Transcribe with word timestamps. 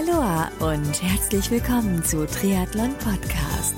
Aloha 0.00 0.50
und 0.60 1.02
herzlich 1.02 1.50
willkommen 1.50 2.02
zu 2.02 2.26
Triathlon 2.26 2.94
Podcast. 2.94 3.74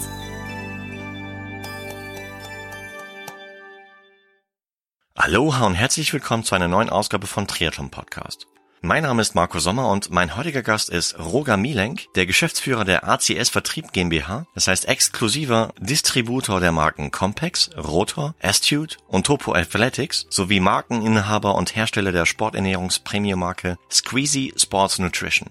Aloha 5.14 5.66
und 5.66 5.74
herzlich 5.74 6.12
willkommen 6.12 6.44
zu 6.44 6.54
einer 6.54 6.68
neuen 6.68 6.90
Ausgabe 6.90 7.26
von 7.26 7.48
Triathlon 7.48 7.90
Podcast. 7.90 8.46
Mein 8.82 9.02
Name 9.02 9.20
ist 9.20 9.34
Marco 9.34 9.58
Sommer 9.58 9.88
und 9.88 10.10
mein 10.10 10.36
heutiger 10.36 10.62
Gast 10.62 10.90
ist 10.90 11.18
Roger 11.18 11.56
Mielenk, 11.56 12.06
der 12.14 12.26
Geschäftsführer 12.26 12.84
der 12.84 13.08
ACS 13.08 13.48
Vertrieb 13.48 13.92
GmbH, 13.92 14.46
das 14.54 14.68
heißt 14.68 14.86
exklusiver 14.86 15.72
Distributor 15.80 16.60
der 16.60 16.70
Marken 16.70 17.10
Compex, 17.10 17.70
Rotor, 17.76 18.36
Astute 18.40 18.98
und 19.08 19.26
Topo 19.26 19.54
Athletics 19.54 20.26
sowie 20.30 20.60
Markeninhaber 20.60 21.56
und 21.56 21.74
Hersteller 21.74 22.12
der 22.12 22.26
Sporternährungspremiermarke 22.26 23.76
Squeezy 23.90 24.52
Sports 24.56 25.00
Nutrition. 25.00 25.50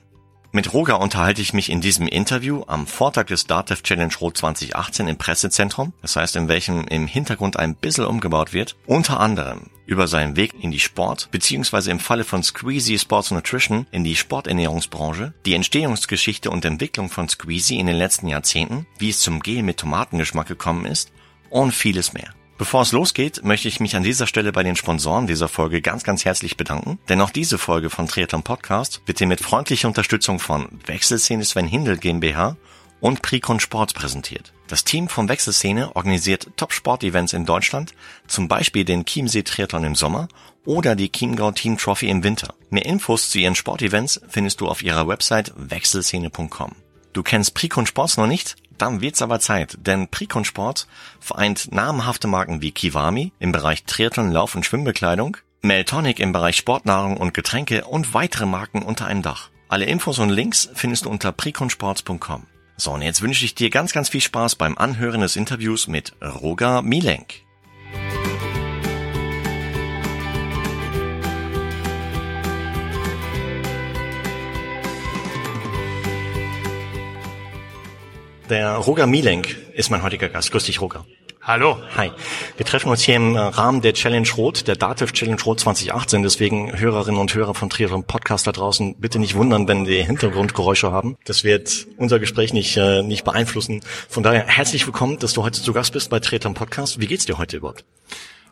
Mit 0.53 0.73
Roger 0.73 0.99
unterhalte 0.99 1.41
ich 1.41 1.53
mich 1.53 1.69
in 1.69 1.79
diesem 1.79 2.07
Interview 2.07 2.63
am 2.67 2.85
Vortag 2.85 3.27
des 3.27 3.47
DATEV 3.47 3.83
Challenge 3.83 4.13
Rot 4.19 4.37
2018 4.37 5.07
im 5.07 5.15
Pressezentrum, 5.15 5.93
das 6.01 6.17
heißt 6.17 6.35
in 6.35 6.49
welchem 6.49 6.85
im 6.89 7.07
Hintergrund 7.07 7.55
ein 7.55 7.73
bisschen 7.73 8.03
umgebaut 8.03 8.51
wird, 8.51 8.75
unter 8.85 9.21
anderem 9.21 9.69
über 9.85 10.09
seinen 10.09 10.35
Weg 10.35 10.53
in 10.61 10.71
die 10.71 10.81
Sport, 10.81 11.29
beziehungsweise 11.31 11.89
im 11.89 12.01
Falle 12.01 12.25
von 12.25 12.43
Squeezy 12.43 12.99
Sports 12.99 13.31
Nutrition 13.31 13.87
in 13.91 14.03
die 14.03 14.17
Sporternährungsbranche, 14.17 15.33
die 15.45 15.53
Entstehungsgeschichte 15.53 16.51
und 16.51 16.65
Entwicklung 16.65 17.09
von 17.09 17.29
Squeezy 17.29 17.77
in 17.77 17.87
den 17.87 17.95
letzten 17.95 18.27
Jahrzehnten, 18.27 18.87
wie 18.99 19.09
es 19.09 19.21
zum 19.21 19.39
Gel 19.39 19.63
mit 19.63 19.77
Tomatengeschmack 19.77 20.47
gekommen 20.47 20.85
ist 20.85 21.13
und 21.49 21.71
vieles 21.71 22.11
mehr. 22.11 22.33
Bevor 22.61 22.83
es 22.83 22.91
losgeht, 22.91 23.43
möchte 23.43 23.67
ich 23.67 23.79
mich 23.79 23.95
an 23.95 24.03
dieser 24.03 24.27
Stelle 24.27 24.51
bei 24.51 24.61
den 24.61 24.75
Sponsoren 24.75 25.25
dieser 25.25 25.47
Folge 25.47 25.81
ganz, 25.81 26.03
ganz 26.03 26.25
herzlich 26.25 26.57
bedanken, 26.57 26.99
denn 27.09 27.19
auch 27.19 27.31
diese 27.31 27.57
Folge 27.57 27.89
von 27.89 28.07
Triathlon 28.07 28.43
Podcast 28.43 29.01
wird 29.07 29.19
dir 29.19 29.25
mit 29.25 29.41
freundlicher 29.41 29.87
Unterstützung 29.87 30.37
von 30.37 30.67
Wechselszene 30.85 31.43
Sven 31.43 31.65
Hindel 31.65 31.97
GmbH 31.97 32.57
und 32.99 33.23
Precon 33.23 33.59
Sports 33.59 33.95
präsentiert. 33.95 34.53
Das 34.67 34.83
Team 34.83 35.07
von 35.07 35.27
Wechselszene 35.27 35.95
organisiert 35.95 36.49
Top-Sport-Events 36.55 37.33
in 37.33 37.47
Deutschland, 37.47 37.95
zum 38.27 38.47
Beispiel 38.47 38.85
den 38.85 39.05
Chiemsee 39.05 39.41
Triathlon 39.41 39.83
im 39.83 39.95
Sommer 39.95 40.27
oder 40.63 40.95
die 40.95 41.11
Chiemgau 41.11 41.51
Team 41.53 41.79
Trophy 41.79 42.09
im 42.09 42.23
Winter. 42.23 42.53
Mehr 42.69 42.85
Infos 42.85 43.31
zu 43.31 43.39
ihren 43.39 43.55
Sportevents 43.55 44.21
findest 44.29 44.61
du 44.61 44.67
auf 44.67 44.83
ihrer 44.83 45.07
Website 45.07 45.51
wechselszene.com. 45.55 46.75
Du 47.11 47.23
kennst 47.23 47.55
Precon 47.55 47.87
Sports 47.87 48.17
noch 48.17 48.27
nicht? 48.27 48.55
Dann 48.81 48.99
wird's 48.99 49.21
aber 49.21 49.39
Zeit, 49.39 49.77
denn 49.81 50.07
Precon 50.07 50.43
Sport 50.43 50.87
vereint 51.19 51.71
namhafte 51.71 52.27
Marken 52.27 52.63
wie 52.63 52.71
Kiwami 52.71 53.31
im 53.37 53.51
Bereich 53.51 53.83
Triathlon, 53.83 54.31
Lauf- 54.31 54.55
und 54.55 54.65
Schwimmbekleidung, 54.65 55.37
Meltonic 55.61 56.19
im 56.19 56.31
Bereich 56.31 56.55
Sportnahrung 56.57 57.17
und 57.17 57.35
Getränke 57.35 57.85
und 57.85 58.15
weitere 58.15 58.47
Marken 58.47 58.81
unter 58.81 59.05
einem 59.05 59.21
Dach. 59.21 59.51
Alle 59.67 59.85
Infos 59.85 60.17
und 60.17 60.31
Links 60.31 60.67
findest 60.73 61.05
du 61.05 61.11
unter 61.11 61.31
preconsports.com. 61.31 62.47
So, 62.75 62.91
und 62.93 63.03
jetzt 63.03 63.21
wünsche 63.21 63.45
ich 63.45 63.53
dir 63.53 63.69
ganz, 63.69 63.93
ganz 63.93 64.09
viel 64.09 64.19
Spaß 64.21 64.55
beim 64.55 64.75
Anhören 64.79 65.21
des 65.21 65.35
Interviews 65.35 65.87
mit 65.87 66.13
Roger 66.19 66.81
Mielenk. 66.81 67.35
Der 78.51 78.75
Roger 78.75 79.07
Mielenk 79.07 79.55
ist 79.75 79.91
mein 79.91 80.03
heutiger 80.03 80.27
Gast. 80.27 80.51
Grüß 80.51 80.65
dich, 80.65 80.81
Roger. 80.81 81.05
Hallo. 81.41 81.77
Hi. 81.95 82.11
Wir 82.57 82.65
treffen 82.65 82.89
uns 82.89 83.01
hier 83.01 83.15
im 83.15 83.37
Rahmen 83.37 83.79
der 83.81 83.93
Challenge 83.93 84.27
Rot, 84.35 84.67
der 84.67 84.75
Dativ 84.75 85.13
Challenge 85.13 85.41
Rot 85.41 85.61
2018. 85.61 86.21
Deswegen 86.21 86.77
Hörerinnen 86.77 87.17
und 87.17 87.33
Hörer 87.33 87.53
von 87.53 87.69
Triathlon 87.69 88.03
Podcast 88.03 88.47
da 88.47 88.51
draußen 88.51 88.95
bitte 88.95 89.19
nicht 89.19 89.35
wundern, 89.35 89.69
wenn 89.69 89.87
wir 89.87 90.03
Hintergrundgeräusche 90.03 90.91
haben. 90.91 91.15
Das 91.23 91.45
wird 91.45 91.87
unser 91.95 92.19
Gespräch 92.19 92.51
nicht, 92.51 92.75
äh, 92.75 93.03
nicht 93.03 93.23
beeinflussen. 93.23 93.79
Von 94.09 94.21
daher 94.21 94.45
herzlich 94.45 94.85
willkommen, 94.85 95.17
dass 95.17 95.31
du 95.31 95.43
heute 95.43 95.61
zu 95.61 95.71
Gast 95.71 95.93
bist 95.93 96.09
bei 96.09 96.19
Triathlon 96.19 96.53
Podcast. 96.53 96.99
Wie 96.99 97.07
geht's 97.07 97.25
dir 97.25 97.37
heute 97.37 97.55
überhaupt? 97.55 97.85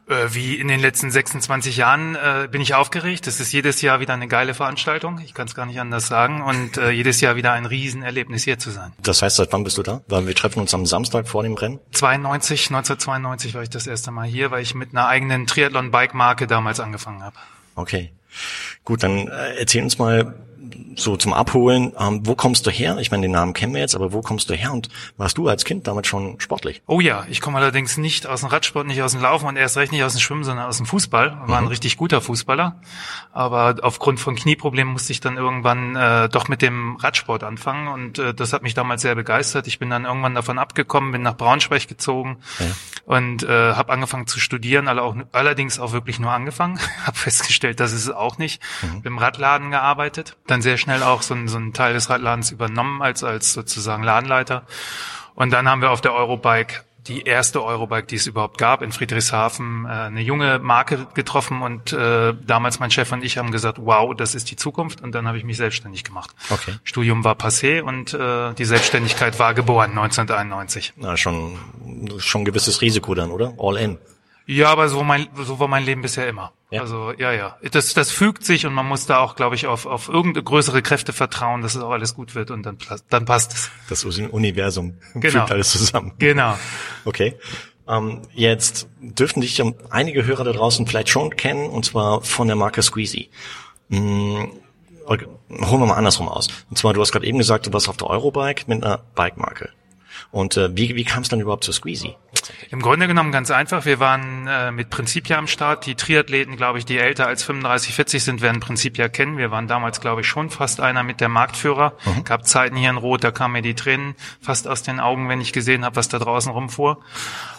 Äh, 0.09 0.34
wie 0.34 0.56
in 0.56 0.68
den 0.68 0.80
letzten 0.80 1.12
26 1.12 1.78
Jahren 1.78 2.16
äh, 2.16 2.47
bin 2.52 2.62
ich 2.62 2.74
aufgeregt. 2.74 3.28
Das 3.28 3.40
ist 3.40 3.52
jedes 3.52 3.81
Jahr 3.84 4.00
wieder 4.00 4.16
eine 4.16 4.28
geile 4.28 4.56
Veranstaltung. 4.56 5.20
Ich 5.24 5.36
kann 5.36 5.47
es 5.47 5.53
gar 5.53 5.68
nicht 5.68 5.80
anders 5.80 6.08
sagen. 6.08 6.42
Und 6.42 6.78
äh, 6.78 6.90
jedes 6.90 7.22
Jahr 7.22 7.36
wieder 7.36 7.52
ein 7.52 7.68
Riesenerlebnis 7.68 8.44
hier 8.44 8.58
zu 8.58 8.72
sein. 8.72 8.92
Das 9.03 9.22
heißt, 9.22 9.36
seit 9.36 9.53
wann 9.53 9.64
bist 9.64 9.78
du 9.78 9.84
da? 9.84 10.02
Weil 10.08 10.25
wir 10.25 10.34
treffen 10.34 10.62
uns 10.62 10.74
am 10.74 10.88
Samstag 10.88 11.28
vor 11.28 11.44
dem 11.44 11.53
Rennen. 11.53 11.80
92, 11.92 12.72
1992 12.72 13.53
war 13.53 13.62
ich 13.62 13.69
das 13.69 13.86
erste 13.86 14.09
Mal 14.09 14.28
hier, 14.28 14.50
weil 14.50 14.64
ich 14.64 14.74
mit 14.74 14.94
einer 14.94 15.08
eigenen 15.08 15.46
Triathlon-Bike-Marke 15.46 16.48
damals 16.48 16.80
angefangen 16.80 17.22
habe. 17.22 17.36
Okay. 17.75 18.12
Gut, 18.84 19.03
dann 19.03 19.28
äh, 19.28 19.59
erzähl 19.59 19.84
uns 19.84 20.00
mal, 20.00 20.34
so 20.96 21.18
zum 21.18 21.34
Abholen, 21.34 21.94
ähm, 22.00 22.22
wo 22.25 22.35
kommst 22.35 22.66
du 22.66 22.72
her? 22.72 22.97
Ich 23.00 23.12
meine, 23.12 23.24
den 23.24 23.31
Namen 23.31 23.53
kennen 23.53 23.74
wir 23.74 23.81
jetzt, 23.81 23.96
aber 23.96 24.13
wo 24.13 24.22
kommst 24.22 24.50
du 24.50 24.53
her 24.53 24.72
und 24.74 24.90
warst 25.18 25.38
du 25.38 25.47
als 25.47 25.66
Kind 25.66 25.88
damit 25.88 26.07
schon 26.07 26.40
sportlich? 26.40 26.81
Oh 26.88 27.00
ja, 27.00 27.25
ich 27.30 27.41
komme 27.41 27.57
allerdings 27.57 27.97
nicht 27.97 28.28
aus 28.28 28.41
dem 28.41 28.50
Radsport, 28.50 28.88
nicht 28.88 29.02
aus 29.02 29.13
dem 29.13 29.22
Laufen 29.22 29.47
und 29.47 29.56
erst 29.56 29.78
recht 29.78 29.91
nicht 29.91 30.03
aus 30.03 30.13
dem 30.13 30.22
Schwimmen, 30.22 30.44
sondern 30.44 30.66
aus 30.66 30.78
dem 30.78 30.85
Fußball. 30.85 31.38
War 31.46 31.46
mhm. 31.46 31.53
ein 31.53 31.68
richtig 31.68 31.97
guter 31.97 32.22
Fußballer, 32.22 32.81
aber 33.31 33.75
aufgrund 33.81 34.19
von 34.19 34.35
Knieproblemen 34.35 34.94
musste 34.94 35.13
ich 35.13 35.19
dann 35.19 35.38
irgendwann 35.38 35.96
äh, 35.96 36.30
doch 36.30 36.47
mit 36.47 36.62
dem 36.62 36.96
Radsport 36.97 37.44
anfangen 37.44 37.88
und 37.88 38.19
äh, 38.19 38.34
das 38.34 38.53
hat 38.53 38.63
mich 38.63 38.74
damals 38.74 39.01
sehr 39.01 39.16
begeistert. 39.16 39.68
Ich 39.68 39.80
bin 39.80 39.90
dann 39.90 40.06
irgendwann 40.06 40.36
davon 40.36 40.59
abgekommen, 40.59 41.12
bin 41.12 41.22
nach 41.22 41.38
Braunschweig 41.38 41.88
gezogen 41.88 42.38
ja. 42.59 42.66
und 43.06 43.44
äh, 43.44 43.74
habe 43.74 43.91
angefangen 43.91 44.28
zu 44.28 44.40
studieren, 44.40 44.88
alle 44.88 45.01
auch, 45.01 45.16
allerdings 45.31 45.80
auch 45.80 45.91
wirklich 45.91 46.19
nur 46.19 46.31
angefangen. 46.31 46.80
habe 47.06 47.18
festgestellt, 47.18 47.80
das 47.80 47.91
ist 47.91 48.03
es 48.03 48.12
auch 48.12 48.38
nicht. 48.38 48.62
Mhm. 48.81 49.01
Im 49.03 49.18
Radladen 49.18 49.72
gearbeitet, 49.72 50.38
dann 50.47 50.59
sehr 50.62 50.78
schnell 50.78 51.03
auch 51.03 51.22
so, 51.22 51.36
so 51.47 51.58
einen 51.58 51.74
Teil 51.74 51.94
des 51.94 52.09
Radladens 52.09 52.52
übernommen 52.52 53.02
als, 53.02 53.24
als 53.24 53.53
sozusagen 53.53 54.03
Ladenleiter. 54.03 54.64
Und 55.36 55.52
dann 55.52 55.70
haben 55.70 55.81
wir 55.81 55.92
auf 55.92 56.02
der 56.02 56.14
Eurobike 56.14 56.81
die 57.08 57.24
erste 57.24 57.64
Eurobike, 57.64 58.06
die 58.08 58.16
es 58.16 58.28
überhaupt 58.28 58.58
gab, 58.58 58.81
in 58.81 58.92
Friedrichshafen, 58.92 59.86
äh, 59.86 59.90
eine 59.90 60.22
junge 60.22 60.59
Marke 60.59 61.08
getroffen 61.14 61.62
und 61.62 61.92
äh, 61.92 62.34
damals 62.46 62.80
mein 62.80 62.92
Chef 62.92 63.12
und 63.12 63.24
ich 63.24 63.38
haben 63.38 63.52
gesagt, 63.52 63.80
wow, 63.81 64.16
das 64.16 64.36
ist 64.36 64.52
die 64.52 64.56
Zukunft 64.56 65.02
und 65.02 65.14
dann 65.16 65.28
habe 65.28 65.38
ich 65.38 65.44
mich 65.44 65.58
selbstständig 65.58 66.03
gemacht. 66.03 66.31
Okay. 66.50 66.75
Studium 66.84 67.24
war 67.24 67.36
passé 67.36 67.81
und 67.81 68.14
äh, 68.14 68.53
die 68.53 68.66
Selbstständigkeit 68.66 69.40
war 69.40 69.53
geboren 69.53 69.92
1991. 69.92 70.94
Na, 70.98 71.18
schon 71.18 71.58
schon 72.19 72.42
ein 72.42 72.46
gewisses 72.46 72.81
Risiko 72.81 73.16
dann, 73.16 73.31
oder? 73.31 73.53
All 73.58 73.78
in. 73.78 73.98
Ja, 74.52 74.70
aber 74.70 74.90
so 74.90 75.04
mein 75.04 75.28
so 75.36 75.60
war 75.60 75.68
mein 75.68 75.86
Leben 75.86 76.02
bisher 76.02 76.28
immer. 76.28 76.54
Ja. 76.72 76.82
Also 76.82 77.14
ja, 77.16 77.32
ja. 77.32 77.58
Das, 77.72 77.94
das 77.94 78.10
fügt 78.10 78.44
sich 78.44 78.66
und 78.66 78.74
man 78.74 78.88
muss 78.88 79.06
da 79.06 79.20
auch, 79.20 79.36
glaube 79.36 79.54
ich, 79.54 79.68
auf, 79.68 79.86
auf 79.86 80.10
irgendeine 80.10 80.44
größere 80.44 80.82
Kräfte 80.82 81.14
vertrauen, 81.14 81.62
dass 81.62 81.76
es 81.76 81.84
auch 81.84 81.92
alles 81.92 82.16
gut 82.16 82.34
wird 82.34 82.50
und 82.50 82.64
dann, 82.64 82.80
dann 83.10 83.26
passt 83.26 83.54
es. 83.54 83.70
Das 83.90 84.04
Universum 84.04 84.96
genau. 85.14 85.42
fügt 85.42 85.52
alles 85.52 85.72
zusammen. 85.72 86.14
Genau. 86.18 86.58
Okay. 87.06 87.36
Ähm, 87.88 88.24
jetzt 88.34 88.88
dürften 89.00 89.42
dich 89.42 89.62
einige 89.92 90.26
Hörer 90.26 90.46
da 90.46 90.52
draußen 90.52 90.88
vielleicht 90.88 91.10
schon 91.10 91.36
kennen, 91.36 91.70
und 91.70 91.86
zwar 91.86 92.24
von 92.24 92.48
der 92.48 92.56
Marke 92.56 92.81
Squeezy. 92.81 93.30
Hm, 93.92 94.52
holen 95.08 95.30
wir 95.48 95.86
mal 95.86 95.94
andersrum 95.94 96.28
aus. 96.28 96.48
Und 96.72 96.78
zwar, 96.80 96.94
du 96.94 97.02
hast 97.02 97.12
gerade 97.12 97.28
eben 97.28 97.38
gesagt, 97.38 97.68
du 97.68 97.74
warst 97.74 97.88
auf 97.88 97.98
der 97.98 98.10
Eurobike 98.10 98.64
mit 98.66 98.84
einer 98.84 98.98
Bike-Marke. 99.14 99.70
Und 100.31 100.57
äh, 100.57 100.75
wie, 100.75 100.95
wie 100.95 101.06
kam 101.06 101.23
es 101.23 101.29
dann 101.29 101.40
überhaupt 101.40 101.63
zu 101.63 101.72
Squeezy? 101.72 102.16
Im 102.69 102.81
Grunde 102.81 103.07
genommen 103.07 103.31
ganz 103.31 103.50
einfach. 103.50 103.85
Wir 103.85 104.00
waren 104.00 104.47
äh, 104.47 104.72
mit 104.72 104.91
Principia 104.91 105.38
am 105.38 105.47
Start. 105.47 105.88
Die 105.88 105.95
Triathleten, 105.95 106.56
glaube 106.56 106.78
ich, 106.78 106.85
die 106.85 106.97
älter 107.00 107.25
als 107.25 107.44
35, 107.44 107.95
40 107.95 108.23
sind, 108.23 108.41
werden 108.41 108.59
Principia 108.59 109.09
kennen. 109.09 109.38
Wir 109.38 109.50
waren 109.50 109.68
damals, 109.68 110.01
glaube 110.01 110.22
ich, 110.22 110.28
schon 110.28 110.51
fast 110.51 110.81
einer 110.81 111.03
mit 111.03 111.19
der 111.19 111.29
Marktführer. 111.29 111.94
Mhm. 112.06 112.23
Gab 112.25 112.45
Zeiten 112.45 112.75
hier 112.75 112.91
in 112.91 112.97
Rot, 112.97 113.23
da 113.23 113.31
kamen 113.31 113.53
mir 113.53 113.62
die 113.63 113.73
Tränen 113.73 114.16
fast 114.39 114.68
aus 114.68 114.84
den 114.84 115.00
Augen, 115.00 115.29
wenn 115.29 115.41
ich 115.41 115.51
gesehen 115.51 115.84
habe, 115.84 115.95
was 115.95 116.09
da 116.09 116.19
draußen 116.19 116.51
rumfuhr. 116.51 117.00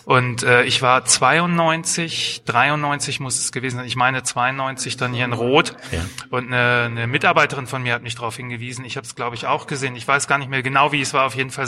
Und 0.05 0.45
äh, 0.45 0.63
ich 0.65 0.81
war 0.81 1.05
92, 1.05 2.43
93 2.45 3.21
muss 3.21 3.39
es 3.39 3.53
gewesen 3.53 3.79
sein. 3.79 3.87
Ich 3.87 3.97
meine 3.97 4.23
92 4.23 4.97
dann 4.97 5.13
hier 5.13 5.25
in 5.25 5.33
Rot. 5.33 5.77
Ja. 5.91 6.01
Und 6.31 6.53
eine, 6.53 6.87
eine 6.87 7.07
Mitarbeiterin 7.07 7.67
von 7.67 7.83
mir 7.83 7.95
hat 7.95 8.03
mich 8.03 8.15
darauf 8.15 8.37
hingewiesen. 8.37 8.85
Ich 8.85 8.97
habe 8.97 9.07
es, 9.07 9.15
glaube 9.15 9.35
ich, 9.35 9.47
auch 9.47 9.67
gesehen. 9.67 9.97
Ich 9.97 10.07
weiß 10.07 10.27
gar 10.29 10.39
nicht 10.39 10.51
mehr 10.51 10.63
genau, 10.63 10.93
wie 10.93 11.01
es 11.01 11.15
war. 11.15 11.27
Auf 11.27 11.35
jeden 11.35 11.51
Fall, 11.51 11.67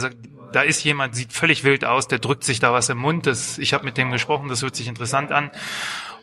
da 0.53 0.61
ist 0.61 0.83
jemand, 0.83 1.15
sieht 1.15 1.33
völlig 1.33 1.63
wild 1.63 1.85
aus, 1.85 2.07
der 2.07 2.19
drückt 2.19 2.43
sich 2.43 2.59
da 2.59 2.71
was 2.71 2.89
im 2.89 2.97
Mund. 2.97 3.27
Das, 3.27 3.57
ich 3.57 3.73
habe 3.73 3.85
mit 3.85 3.97
dem 3.97 4.11
gesprochen, 4.11 4.49
das 4.49 4.61
hört 4.61 4.75
sich 4.75 4.87
interessant 4.87 5.31
an. 5.31 5.51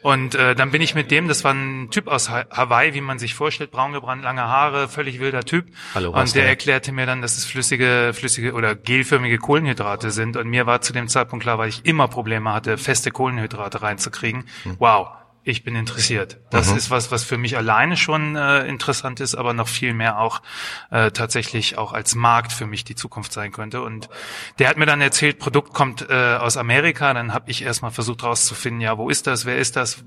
Und 0.03 0.35
äh, 0.35 0.55
dann 0.55 0.71
bin 0.71 0.81
ich 0.81 0.94
mit 0.94 1.11
dem, 1.11 1.29
das 1.29 1.44
war 1.44 1.53
ein 1.53 1.91
Typ 1.91 2.09
aus 2.09 2.31
Hawaii, 2.31 2.94
wie 2.94 3.03
man 3.03 3.19
sich 3.19 3.35
vorstellt, 3.35 3.71
braun 3.71 3.93
gebrannt, 3.93 4.23
lange 4.23 4.43
Haare, 4.43 4.88
völlig 4.88 5.21
wilder 5.21 5.44
Typ. 5.44 5.67
Hallo, 5.94 6.19
und 6.19 6.35
der 6.35 6.47
erklärte 6.47 6.91
mir 6.93 7.05
dann, 7.05 7.21
dass 7.21 7.37
es 7.37 7.44
flüssige, 7.44 8.12
flüssige 8.15 8.55
oder 8.55 8.75
gelförmige 8.75 9.37
Kohlenhydrate 9.37 10.11
sind. 10.11 10.38
Und 10.38 10.49
mir 10.49 10.67
war 10.67 10.81
zu 10.81 10.94
dem 10.94 11.09
Zeitpunkt 11.09 11.43
klar, 11.43 11.59
weil 11.59 11.69
ich 11.69 11.85
immer 11.85 12.09
Probleme 12.09 12.53
hatte, 12.53 12.79
feste 12.79 13.11
Kohlenhydrate 13.11 13.82
reinzukriegen. 13.82 14.44
Hm. 14.62 14.77
Wow, 14.79 15.09
ich 15.42 15.64
bin 15.64 15.75
interessiert. 15.75 16.38
Das 16.50 16.70
Mhm. 16.70 16.76
ist 16.76 16.90
was, 16.90 17.10
was 17.10 17.25
für 17.25 17.38
mich 17.38 17.56
alleine 17.56 17.96
schon 17.96 18.37
äh, 18.37 18.66
interessant 18.66 19.20
ist, 19.20 19.34
aber 19.34 19.54
noch 19.54 19.69
viel 19.69 19.94
mehr 19.94 20.19
auch 20.19 20.42
äh, 20.90 21.10
tatsächlich 21.10 21.78
auch 21.78 21.92
als 21.92 22.14
Markt 22.14 22.52
für 22.52 22.66
mich 22.66 22.84
die 22.84 22.94
Zukunft 22.94 23.32
sein 23.32 23.50
könnte. 23.52 23.81
Und 23.82 24.08
der 24.58 24.69
hat 24.69 24.76
mir 24.76 24.87
dann 24.87 25.00
erzählt, 25.00 25.38
Produkt 25.38 25.72
kommt 25.72 26.06
äh, 26.10 26.37
aus 26.37 26.56
Amerika. 26.56 27.14
Dann 27.14 27.32
habe 27.32 27.50
ich 27.50 27.62
erstmal 27.62 27.90
versucht 27.90 28.22
rauszufinden, 28.22 28.81
ja, 28.82 28.98
wo 28.98 29.08
ist 29.08 29.26
das, 29.26 29.46
wer 29.46 29.56
ist 29.58 29.76
das? 29.76 30.04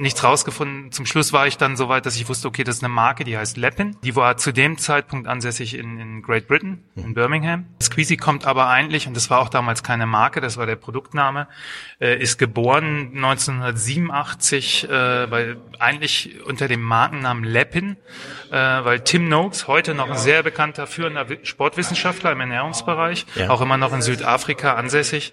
Nichts 0.00 0.22
rausgefunden. 0.22 0.92
Zum 0.92 1.06
Schluss 1.06 1.32
war 1.32 1.48
ich 1.48 1.56
dann 1.56 1.76
so 1.76 1.88
weit, 1.88 2.06
dass 2.06 2.14
ich 2.14 2.28
wusste, 2.28 2.46
okay, 2.46 2.62
das 2.62 2.76
ist 2.76 2.84
eine 2.84 2.92
Marke, 2.92 3.24
die 3.24 3.36
heißt 3.36 3.56
Leppin. 3.56 3.96
Die 4.04 4.14
war 4.14 4.36
zu 4.36 4.52
dem 4.52 4.78
Zeitpunkt 4.78 5.26
ansässig 5.26 5.74
in, 5.76 5.98
in 5.98 6.22
Great 6.22 6.46
Britain, 6.46 6.84
in 6.94 7.14
Birmingham. 7.14 7.66
Squeezy 7.82 8.16
kommt 8.16 8.44
aber 8.46 8.68
eigentlich, 8.68 9.08
und 9.08 9.16
das 9.16 9.28
war 9.28 9.40
auch 9.40 9.48
damals 9.48 9.82
keine 9.82 10.06
Marke, 10.06 10.40
das 10.40 10.56
war 10.56 10.66
der 10.66 10.76
Produktname, 10.76 11.48
äh, 12.00 12.16
ist 12.16 12.38
geboren 12.38 13.10
1987, 13.16 14.67
äh, 14.84 15.30
weil 15.30 15.56
eigentlich 15.78 16.30
unter 16.44 16.68
dem 16.68 16.80
Markennamen 16.82 17.44
Leppin, 17.44 17.96
äh, 18.50 18.54
weil 18.54 19.00
Tim 19.00 19.28
Noakes, 19.28 19.66
heute 19.68 19.94
noch 19.94 20.08
ein 20.10 20.16
sehr 20.16 20.42
bekannter 20.42 20.86
führender 20.86 21.28
Wi- 21.28 21.38
Sportwissenschaftler 21.42 22.32
im 22.32 22.40
Ernährungsbereich, 22.40 23.26
Ja. 23.34 23.50
auch 23.50 23.60
immer 23.60 23.76
noch 23.76 23.92
in 23.92 24.02
Südafrika 24.02 24.74
ansässig, 24.74 25.32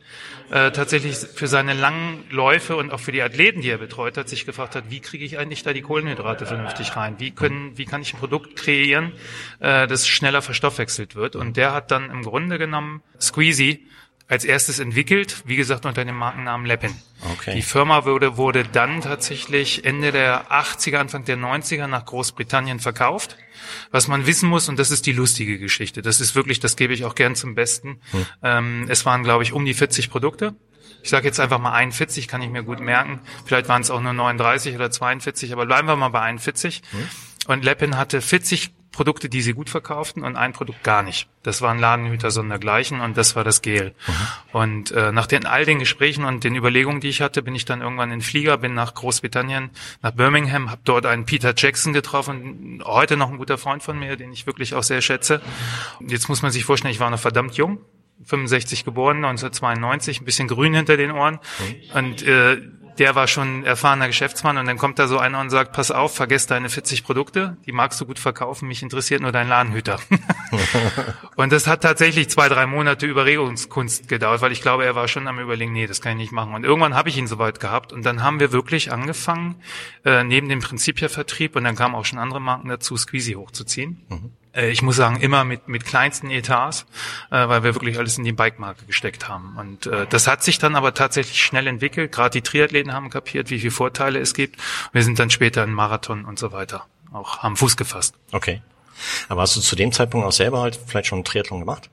äh, 0.51 0.71
tatsächlich 0.71 1.15
für 1.17 1.47
seine 1.47 1.73
langen 1.73 2.23
Läufe 2.29 2.75
und 2.75 2.91
auch 2.91 2.99
für 2.99 3.11
die 3.11 3.21
Athleten, 3.21 3.61
die 3.61 3.69
er 3.69 3.77
betreut 3.79 4.17
hat, 4.17 4.29
sich 4.29 4.45
gefragt 4.45 4.75
hat, 4.75 4.85
wie 4.89 4.99
kriege 4.99 5.25
ich 5.25 5.37
eigentlich 5.39 5.63
da 5.63 5.73
die 5.73 5.81
Kohlenhydrate 5.81 6.45
vernünftig 6.45 6.95
rein? 6.95 7.15
Wie 7.17 7.31
können, 7.31 7.77
wie 7.77 7.85
kann 7.85 8.01
ich 8.01 8.13
ein 8.13 8.19
Produkt 8.19 8.55
kreieren, 8.55 9.11
äh, 9.59 9.87
das 9.87 10.07
schneller 10.07 10.41
verstoffwechselt 10.41 11.15
wird? 11.15 11.35
Und 11.35 11.57
der 11.57 11.73
hat 11.73 11.91
dann 11.91 12.09
im 12.11 12.21
Grunde 12.23 12.57
genommen 12.59 13.01
Squeezy 13.19 13.87
als 14.27 14.43
erstes 14.43 14.79
entwickelt, 14.79 15.43
wie 15.45 15.55
gesagt 15.55 15.85
unter 15.85 16.03
dem 16.03 16.15
Markennamen 16.15 16.65
Leppin. 16.65 16.95
Okay. 17.33 17.55
Die 17.55 17.61
Firma 17.61 18.05
wurde, 18.05 18.37
wurde 18.37 18.63
dann 18.63 19.01
tatsächlich 19.01 19.85
Ende 19.85 20.11
der 20.11 20.51
80er, 20.51 20.97
Anfang 20.97 21.25
der 21.25 21.37
90er 21.37 21.87
nach 21.87 22.05
Großbritannien 22.05 22.79
verkauft. 22.79 23.37
Was 23.91 24.07
man 24.07 24.25
wissen 24.25 24.49
muss, 24.49 24.67
und 24.67 24.79
das 24.79 24.91
ist 24.91 25.05
die 25.05 25.11
lustige 25.11 25.59
Geschichte, 25.59 26.01
das 26.01 26.21
ist 26.21 26.35
wirklich, 26.35 26.59
das 26.59 26.75
gebe 26.75 26.93
ich 26.93 27.05
auch 27.05 27.15
gern 27.15 27.35
zum 27.35 27.55
Besten. 27.55 27.99
Ähm, 28.41 28.85
es 28.89 29.05
waren, 29.05 29.23
glaube 29.23 29.43
ich, 29.43 29.53
um 29.53 29.65
die 29.65 29.73
40 29.73 30.09
Produkte. 30.09 30.55
Ich 31.03 31.11
sage 31.11 31.27
jetzt 31.27 31.39
einfach 31.39 31.59
mal 31.59 31.71
41, 31.73 32.27
kann 32.27 32.41
ich 32.41 32.49
mir 32.49 32.63
gut 32.63 32.79
merken. 32.79 33.21
Vielleicht 33.45 33.69
waren 33.69 33.81
es 33.83 33.91
auch 33.91 34.01
nur 34.01 34.13
39 34.13 34.75
oder 34.75 34.89
42, 34.89 35.53
aber 35.53 35.67
bleiben 35.67 35.87
wir 35.87 35.95
mal 35.95 36.09
bei 36.09 36.21
41. 36.21 36.81
Und 37.47 37.63
Leppin 37.63 37.95
hatte 37.95 38.21
40 38.21 38.73
Produkte, 38.95 39.27
die 39.27 39.41
sie 39.41 39.53
gut 39.53 39.69
verkauften 39.69 40.23
und 40.23 40.37
ein 40.37 40.53
Produkt 40.53 40.81
gar 40.83 41.03
nicht. 41.03 41.27
Das 41.43 41.61
waren 41.61 41.77
Ladenhüter 41.79 42.31
sondergleichen 42.31 43.01
und 43.01 43.17
das 43.17 43.35
war 43.35 43.43
das 43.43 43.61
Gel. 43.61 43.93
Und 44.53 44.91
äh, 44.91 45.11
nach 45.11 45.27
den 45.27 45.45
all 45.45 45.65
den 45.65 45.79
Gesprächen 45.79 46.23
und 46.23 46.45
den 46.45 46.55
Überlegungen, 46.55 47.01
die 47.01 47.09
ich 47.09 47.21
hatte, 47.21 47.43
bin 47.43 47.53
ich 47.55 47.65
dann 47.65 47.81
irgendwann 47.81 48.09
in 48.09 48.19
den 48.19 48.25
Flieger, 48.25 48.57
bin 48.57 48.73
nach 48.73 48.93
Großbritannien, 48.93 49.69
nach 50.01 50.11
Birmingham, 50.11 50.71
habe 50.71 50.79
dort 50.85 51.05
einen 51.05 51.25
Peter 51.25 51.53
Jackson 51.55 51.91
getroffen, 51.91 52.81
heute 52.85 53.17
noch 53.17 53.29
ein 53.29 53.37
guter 53.37 53.57
Freund 53.57 53.83
von 53.83 53.99
mir, 53.99 54.15
den 54.15 54.31
ich 54.31 54.47
wirklich 54.47 54.73
auch 54.73 54.83
sehr 54.83 55.01
schätze. 55.01 55.41
Und 55.99 56.09
jetzt 56.09 56.29
muss 56.29 56.41
man 56.41 56.51
sich 56.51 56.63
vorstellen, 56.63 56.93
ich 56.93 57.01
war 57.01 57.09
noch 57.09 57.19
verdammt 57.19 57.55
jung, 57.57 57.79
65 58.23 58.85
geboren, 58.85 59.17
1992, 59.17 60.21
ein 60.21 60.25
bisschen 60.25 60.47
grün 60.47 60.73
hinter 60.73 60.95
den 60.95 61.11
Ohren 61.11 61.39
und 61.93 62.23
äh, 62.23 62.61
der 62.97 63.15
war 63.15 63.27
schon 63.27 63.63
erfahrener 63.63 64.07
Geschäftsmann 64.07 64.57
und 64.57 64.65
dann 64.65 64.77
kommt 64.77 64.99
da 64.99 65.07
so 65.07 65.17
einer 65.17 65.39
und 65.39 65.49
sagt, 65.49 65.73
pass 65.73 65.91
auf, 65.91 66.15
vergiss 66.15 66.47
deine 66.47 66.69
40 66.69 67.03
Produkte, 67.03 67.57
die 67.65 67.71
magst 67.71 67.99
du 67.99 68.05
gut 68.05 68.19
verkaufen, 68.19 68.67
mich 68.67 68.81
interessiert 68.83 69.21
nur 69.21 69.31
dein 69.31 69.47
Ladenhüter. 69.47 69.99
und 71.35 71.51
das 71.51 71.67
hat 71.67 71.81
tatsächlich 71.81 72.29
zwei, 72.29 72.47
drei 72.49 72.65
Monate 72.65 73.05
Überregungskunst 73.05 74.07
gedauert, 74.07 74.41
weil 74.41 74.51
ich 74.51 74.61
glaube, 74.61 74.85
er 74.85 74.95
war 74.95 75.07
schon 75.07 75.27
am 75.27 75.39
überlegen, 75.39 75.73
nee, 75.73 75.87
das 75.87 76.01
kann 76.01 76.13
ich 76.13 76.17
nicht 76.17 76.31
machen. 76.31 76.53
Und 76.53 76.63
irgendwann 76.63 76.95
habe 76.95 77.09
ich 77.09 77.17
ihn 77.17 77.27
soweit 77.27 77.59
gehabt 77.59 77.91
und 77.91 78.05
dann 78.05 78.23
haben 78.23 78.39
wir 78.39 78.51
wirklich 78.51 78.91
angefangen, 78.91 79.55
äh, 80.05 80.23
neben 80.23 80.49
dem 80.49 80.59
Prinzipia-Vertrieb 80.59 81.55
und 81.55 81.63
dann 81.63 81.75
kamen 81.75 81.95
auch 81.95 82.05
schon 82.05 82.19
andere 82.19 82.39
Marken 82.39 82.69
dazu, 82.69 82.95
Squeezy 82.95 83.33
hochzuziehen. 83.33 84.05
Äh, 84.55 84.69
Ich 84.69 84.81
muss 84.81 84.95
sagen, 84.95 85.19
immer 85.21 85.43
mit, 85.43 85.67
mit 85.67 85.85
kleinsten 85.85 86.29
Etats, 86.31 86.85
äh, 87.29 87.47
weil 87.47 87.63
wir 87.63 87.75
wirklich 87.75 87.97
alles 87.97 88.17
in 88.17 88.23
die 88.23 88.31
Bike-Marke 88.31 88.85
gesteckt 88.85 89.27
haben. 89.27 89.55
Und 89.57 89.87
äh, 89.87 90.07
das 90.07 90.27
hat 90.27 90.43
sich 90.43 90.57
dann 90.57 90.75
aber 90.75 90.93
tatsächlich 90.93 91.43
schnell 91.43 91.67
entwickelt. 91.67 92.11
Gerade 92.11 92.31
die 92.31 92.41
Triathleten 92.41 92.93
haben 92.93 93.09
kapiert, 93.09 93.49
wie 93.49 93.59
viele 93.59 93.71
Vorteile 93.71 94.19
es 94.19 94.33
gibt. 94.33 94.59
Wir 94.91 95.03
sind 95.03 95.19
dann 95.19 95.29
später 95.29 95.63
in 95.63 95.73
Marathon 95.73 96.25
und 96.25 96.39
so 96.39 96.51
weiter 96.51 96.85
auch 97.15 97.39
haben 97.39 97.55
Fuß 97.55 97.77
gefasst. 97.77 98.15
Okay. 98.31 98.61
Aber 99.29 99.41
hast 99.41 99.55
du 99.55 99.61
zu 99.61 99.75
dem 99.75 99.91
Zeitpunkt 99.91 100.25
auch 100.27 100.31
selber 100.31 100.61
halt 100.61 100.79
vielleicht 100.87 101.07
schon 101.07 101.17
einen 101.17 101.25
Triathlon 101.25 101.59
gemacht? 101.59 101.89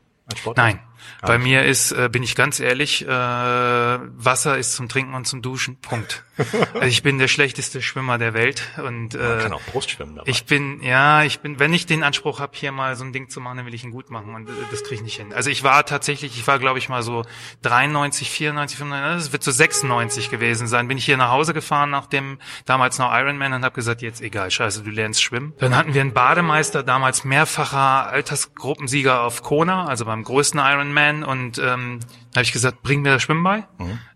Nein. 0.56 0.80
Bei 1.20 1.38
nicht. 1.38 1.44
mir 1.44 1.64
ist, 1.64 1.92
äh, 1.92 2.08
bin 2.10 2.22
ich 2.22 2.34
ganz 2.34 2.60
ehrlich, 2.60 3.06
äh, 3.06 3.08
Wasser 3.08 4.58
ist 4.58 4.74
zum 4.74 4.88
Trinken 4.88 5.14
und 5.14 5.26
zum 5.26 5.42
Duschen. 5.42 5.76
Punkt. 5.80 6.24
also 6.74 6.86
ich 6.86 7.02
bin 7.02 7.18
der 7.18 7.28
schlechteste 7.28 7.82
Schwimmer 7.82 8.18
der 8.18 8.34
Welt 8.34 8.62
und 8.78 9.14
Man 9.14 9.38
äh, 9.38 9.42
kann 9.42 9.52
auch 9.52 9.62
Brustschwimmen 9.62 10.16
dabei. 10.16 10.30
Ich 10.30 10.46
bin, 10.46 10.82
ja, 10.82 11.22
ich 11.24 11.40
bin, 11.40 11.58
wenn 11.58 11.74
ich 11.74 11.86
den 11.86 12.02
Anspruch 12.02 12.40
habe, 12.40 12.52
hier 12.54 12.72
mal 12.72 12.96
so 12.96 13.04
ein 13.04 13.12
Ding 13.12 13.28
zu 13.28 13.40
machen, 13.40 13.58
dann 13.58 13.66
will 13.66 13.74
ich 13.74 13.84
ihn 13.84 13.90
gut 13.90 14.10
machen 14.10 14.34
und 14.34 14.48
äh, 14.48 14.52
das 14.70 14.82
kriege 14.82 14.96
ich 14.96 15.02
nicht 15.02 15.16
hin. 15.16 15.32
Also 15.32 15.50
ich 15.50 15.62
war 15.62 15.84
tatsächlich, 15.84 16.38
ich 16.38 16.46
war 16.46 16.58
glaube 16.58 16.78
ich 16.78 16.88
mal 16.88 17.02
so 17.02 17.24
93, 17.62 18.30
94, 18.30 18.78
95, 18.78 19.24
das 19.24 19.32
wird 19.32 19.42
so 19.42 19.50
96 19.50 20.30
gewesen 20.30 20.66
sein. 20.66 20.88
Bin 20.88 20.98
ich 20.98 21.04
hier 21.04 21.16
nach 21.18 21.30
Hause 21.30 21.52
gefahren 21.52 21.90
nach 21.90 22.06
dem 22.06 22.38
damals 22.64 22.98
noch 22.98 23.12
Ironman 23.12 23.52
und 23.52 23.64
habe 23.64 23.74
gesagt, 23.74 24.02
jetzt 24.02 24.22
egal, 24.22 24.50
scheiße, 24.50 24.82
du 24.82 24.90
lernst 24.90 25.22
schwimmen. 25.22 25.52
Dann 25.58 25.76
hatten 25.76 25.94
wir 25.94 26.00
einen 26.00 26.14
Bademeister, 26.14 26.82
damals 26.82 27.24
mehrfacher 27.24 28.08
Altersgruppensieger 28.08 29.22
auf 29.22 29.42
Kona, 29.42 29.86
also 29.86 30.06
beim 30.06 30.24
größten 30.24 30.58
Ironman 30.60 30.91
und 31.24 31.58
ähm, 31.58 32.00
habe 32.34 32.42
ich 32.42 32.52
gesagt, 32.52 32.82
bring 32.82 33.02
mir 33.02 33.10
das 33.10 33.22
Schwimmen 33.22 33.42
bei. 33.42 33.64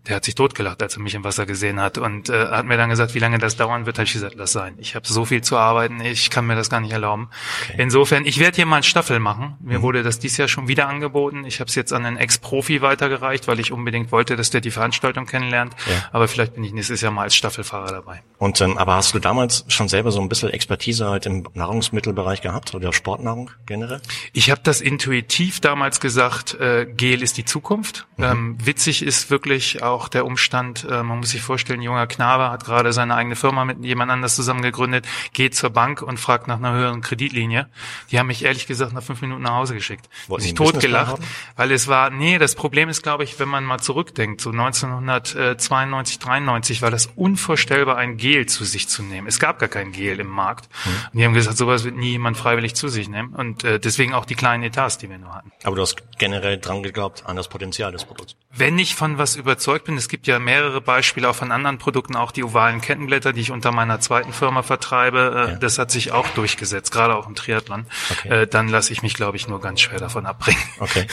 Der 0.09 0.17
hat 0.17 0.25
sich 0.25 0.35
totgelacht, 0.35 0.83
als 0.83 0.97
er 0.97 1.03
mich 1.03 1.15
im 1.15 1.25
Wasser 1.25 1.47
gesehen 1.47 1.81
hat 1.81 1.99
und 1.99 2.29
äh, 2.29 2.49
hat 2.49 2.67
mir 2.67 2.77
dann 2.77 2.91
gesagt, 2.91 3.15
wie 3.15 3.19
lange 3.19 3.39
das 3.39 3.57
dauern 3.57 3.87
wird. 3.87 3.99
Habe 3.99 4.07
ich 4.07 4.13
gesagt, 4.13 4.35
lass 4.37 4.53
sein. 4.53 4.75
Ich 4.79 4.95
habe 4.95 5.07
so 5.07 5.25
viel 5.25 5.43
zu 5.43 5.57
arbeiten, 5.57 6.01
ich 6.01 6.31
kann 6.31 6.47
mir 6.47 6.55
das 6.55 6.71
gar 6.71 6.81
nicht 6.81 6.93
erlauben. 6.93 7.29
Insofern, 7.77 8.25
ich 8.25 8.39
werde 8.39 8.57
hier 8.57 8.67
mal 8.67 8.77
eine 8.77 8.83
Staffel 8.83 9.19
machen. 9.19 9.57
Mir 9.61 9.83
wurde 9.83 10.03
das 10.03 10.19
dieses 10.19 10.37
Jahr 10.39 10.49
schon 10.49 10.69
wieder 10.69 10.89
angeboten. 10.89 11.45
Ich 11.45 11.61
habe 11.61 11.69
es 11.69 11.75
jetzt 11.75 11.93
an 11.93 12.05
einen 12.05 12.17
Ex-Profi 12.17 12.83
weitergereicht, 12.83 13.49
weil 13.49 13.61
ich 13.61 13.73
unbedingt 13.73 14.13
wollte, 14.13 14.37
dass 14.37 14.51
der 14.51 14.61
die 14.61 14.71
Veranstaltung 14.71 15.27
kennenlernt. 15.27 15.75
Ja. 15.87 16.09
Aber 16.13 16.29
vielleicht 16.29 16.55
bin 16.55 16.65
ich 16.65 16.73
nächstes 16.73 17.01
Jahr 17.01 17.13
mal 17.13 17.23
als 17.23 17.35
Staffelfahrer 17.35 17.91
dabei. 17.91 18.23
Und 18.39 18.61
ähm, 18.61 18.79
aber 18.79 18.95
hast 18.95 19.15
du 19.15 19.19
damals 19.19 19.65
schon 19.69 19.89
selber 19.89 20.13
so 20.13 20.21
ein 20.21 20.29
bisschen 20.29 20.51
Expertise 20.51 21.09
halt 21.09 21.27
im 21.27 21.49
Nahrungsmittelbereich 21.55 22.43
gehabt 22.43 22.75
oder 22.75 22.93
Sportnahrung 22.93 23.51
generell? 23.67 24.01
Ich 24.33 24.51
habe 24.51 24.61
das 24.63 24.81
intuitiv 24.81 25.61
damals 25.61 26.01
gesagt, 26.01 26.55
äh, 26.61 26.87
Gel 26.87 27.23
ist 27.23 27.37
die 27.39 27.45
Zukunft. 27.45 28.07
Ähm, 28.19 28.57
witzig 28.65 29.03
ist 29.03 29.31
wirklich 29.31 29.83
auch 29.83 29.96
der 30.09 30.25
Umstand, 30.25 30.85
äh, 30.85 31.03
man 31.03 31.19
muss 31.19 31.31
sich 31.31 31.43
vorstellen, 31.43 31.81
ein 31.81 31.83
junger 31.83 32.07
Knabe 32.07 32.51
hat 32.51 32.65
gerade 32.65 32.93
seine 32.93 33.15
eigene 33.15 33.37
Firma 33.37 33.65
mit 33.65 33.85
jemand 33.85 34.11
anders 34.13 34.37
zusammen 34.37 34.63
gegründet, 34.63 35.07
geht 35.33 35.55
zur 35.55 35.71
Bank 35.71 36.03
und 36.03 36.21
fragt 36.21 36.47
nach 36.49 36.57
einer 36.57 36.73
höheren 36.73 37.01
Kreditlinie. 37.01 37.69
Die 38.11 38.19
haben 38.19 38.27
mich 38.27 38.45
ehrlich 38.45 38.67
gesagt 38.67 38.93
nach 38.93 39.03
fünf 39.03 39.21
Minuten 39.23 39.43
nach 39.43 39.55
Hause 39.55 39.75
geschickt. 39.75 40.09
Wollten 40.29 40.45
sich 40.45 40.55
totgelacht, 40.55 41.17
weil 41.57 41.73
es 41.73 41.89
war, 41.89 42.11
nee, 42.11 42.39
das 42.39 42.55
Problem 42.55 42.89
ist, 42.89 43.03
glaube 43.03 43.25
ich, 43.25 43.39
wenn 43.39 43.49
man 43.49 43.65
mal 43.65 43.79
zurückdenkt, 43.79 44.41
so 44.41 44.51
1992, 44.51 46.19
93 46.19 46.83
war 46.83 46.91
das 46.91 47.07
unvorstellbar, 47.17 47.97
ein 47.97 48.17
Gel 48.17 48.47
zu 48.47 48.65
sich 48.65 48.89
zu 48.89 49.03
nehmen. 49.03 49.27
Es 49.27 49.39
gab 49.39 49.59
gar 49.59 49.69
kein 49.69 49.93
Gel 49.93 50.21
im 50.21 50.29
Markt. 50.29 50.69
Hm. 50.85 50.93
Und 51.13 51.19
die 51.19 51.25
haben 51.25 51.35
gesagt, 51.35 51.57
sowas 51.57 51.85
wird 51.85 51.97
nie 51.97 52.13
jemand 52.13 52.37
freiwillig 52.37 52.75
zu 52.75 52.89
sich 52.89 53.09
nehmen. 53.09 53.35
Und 53.35 53.65
äh, 53.65 53.81
deswegen 53.81 54.15
auch 54.15 54.25
die 54.25 54.35
kleinen 54.35 54.63
Etats, 54.63 54.99
die 54.99 55.09
wir 55.09 55.19
nur 55.19 55.35
hatten. 55.35 55.53
Aber 55.65 55.77
du 55.77 55.83
hast 55.83 55.97
generell 56.19 56.59
dran 56.59 56.83
geglaubt 56.83 57.25
an 57.27 57.37
das 57.37 57.49
Potenzial 57.49 57.93
des 57.93 58.05
Produkts. 58.05 58.37
Wenn 58.55 58.79
ich 58.79 58.95
von 58.95 59.19
was 59.19 59.37
überzeugt 59.37 59.86
bin, 59.87 59.97
es 59.97 60.09
gibt 60.09 60.27
ja 60.27 60.39
mehrere 60.39 60.81
Beispiele 60.81 61.29
auch 61.29 61.35
von 61.35 61.51
anderen 61.53 61.79
Produkten, 61.79 62.17
auch 62.17 62.33
die 62.33 62.45
ovalen 62.45 62.81
Kettenblätter, 62.81 63.33
die 63.33 63.41
ich 63.41 63.51
unter 63.51 63.73
meiner 63.73 64.01
zweiten 64.01 64.33
Firma 64.33 64.63
vertreibe, 64.63 65.47
äh, 65.49 65.51
Ja. 65.53 65.57
das 65.59 65.79
hat 65.79 65.91
sich 65.91 66.13
auch 66.13 66.29
durchgesetzt, 66.31 66.93
gerade 66.93 67.17
auch 67.17 67.27
im 67.27 67.35
Triathlon. 67.35 67.87
Okay. 68.11 68.43
Äh, 68.43 68.47
dann 68.47 68.69
lasse 68.69 68.93
ich 68.93 69.03
mich, 69.03 69.15
glaube 69.15 69.37
ich, 69.37 69.49
nur 69.49 69.61
ganz 69.61 69.81
schwer 69.81 69.99
davon 69.99 70.27
abbringen. 70.27 70.61
Okay. 70.81 71.07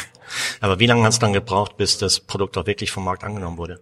Aber 0.61 0.79
wie 0.79 0.87
lange 0.87 1.03
hat 1.03 1.13
es 1.13 1.19
dann 1.19 1.31
gebraucht, 1.33 1.77
bis 1.77 1.97
das 1.97 2.19
Produkt 2.19 2.57
auch 2.57 2.65
wirklich 2.65 2.91
vom 2.91 3.03
Markt 3.05 3.23
angenommen 3.23 3.57
wurde? 3.57 3.79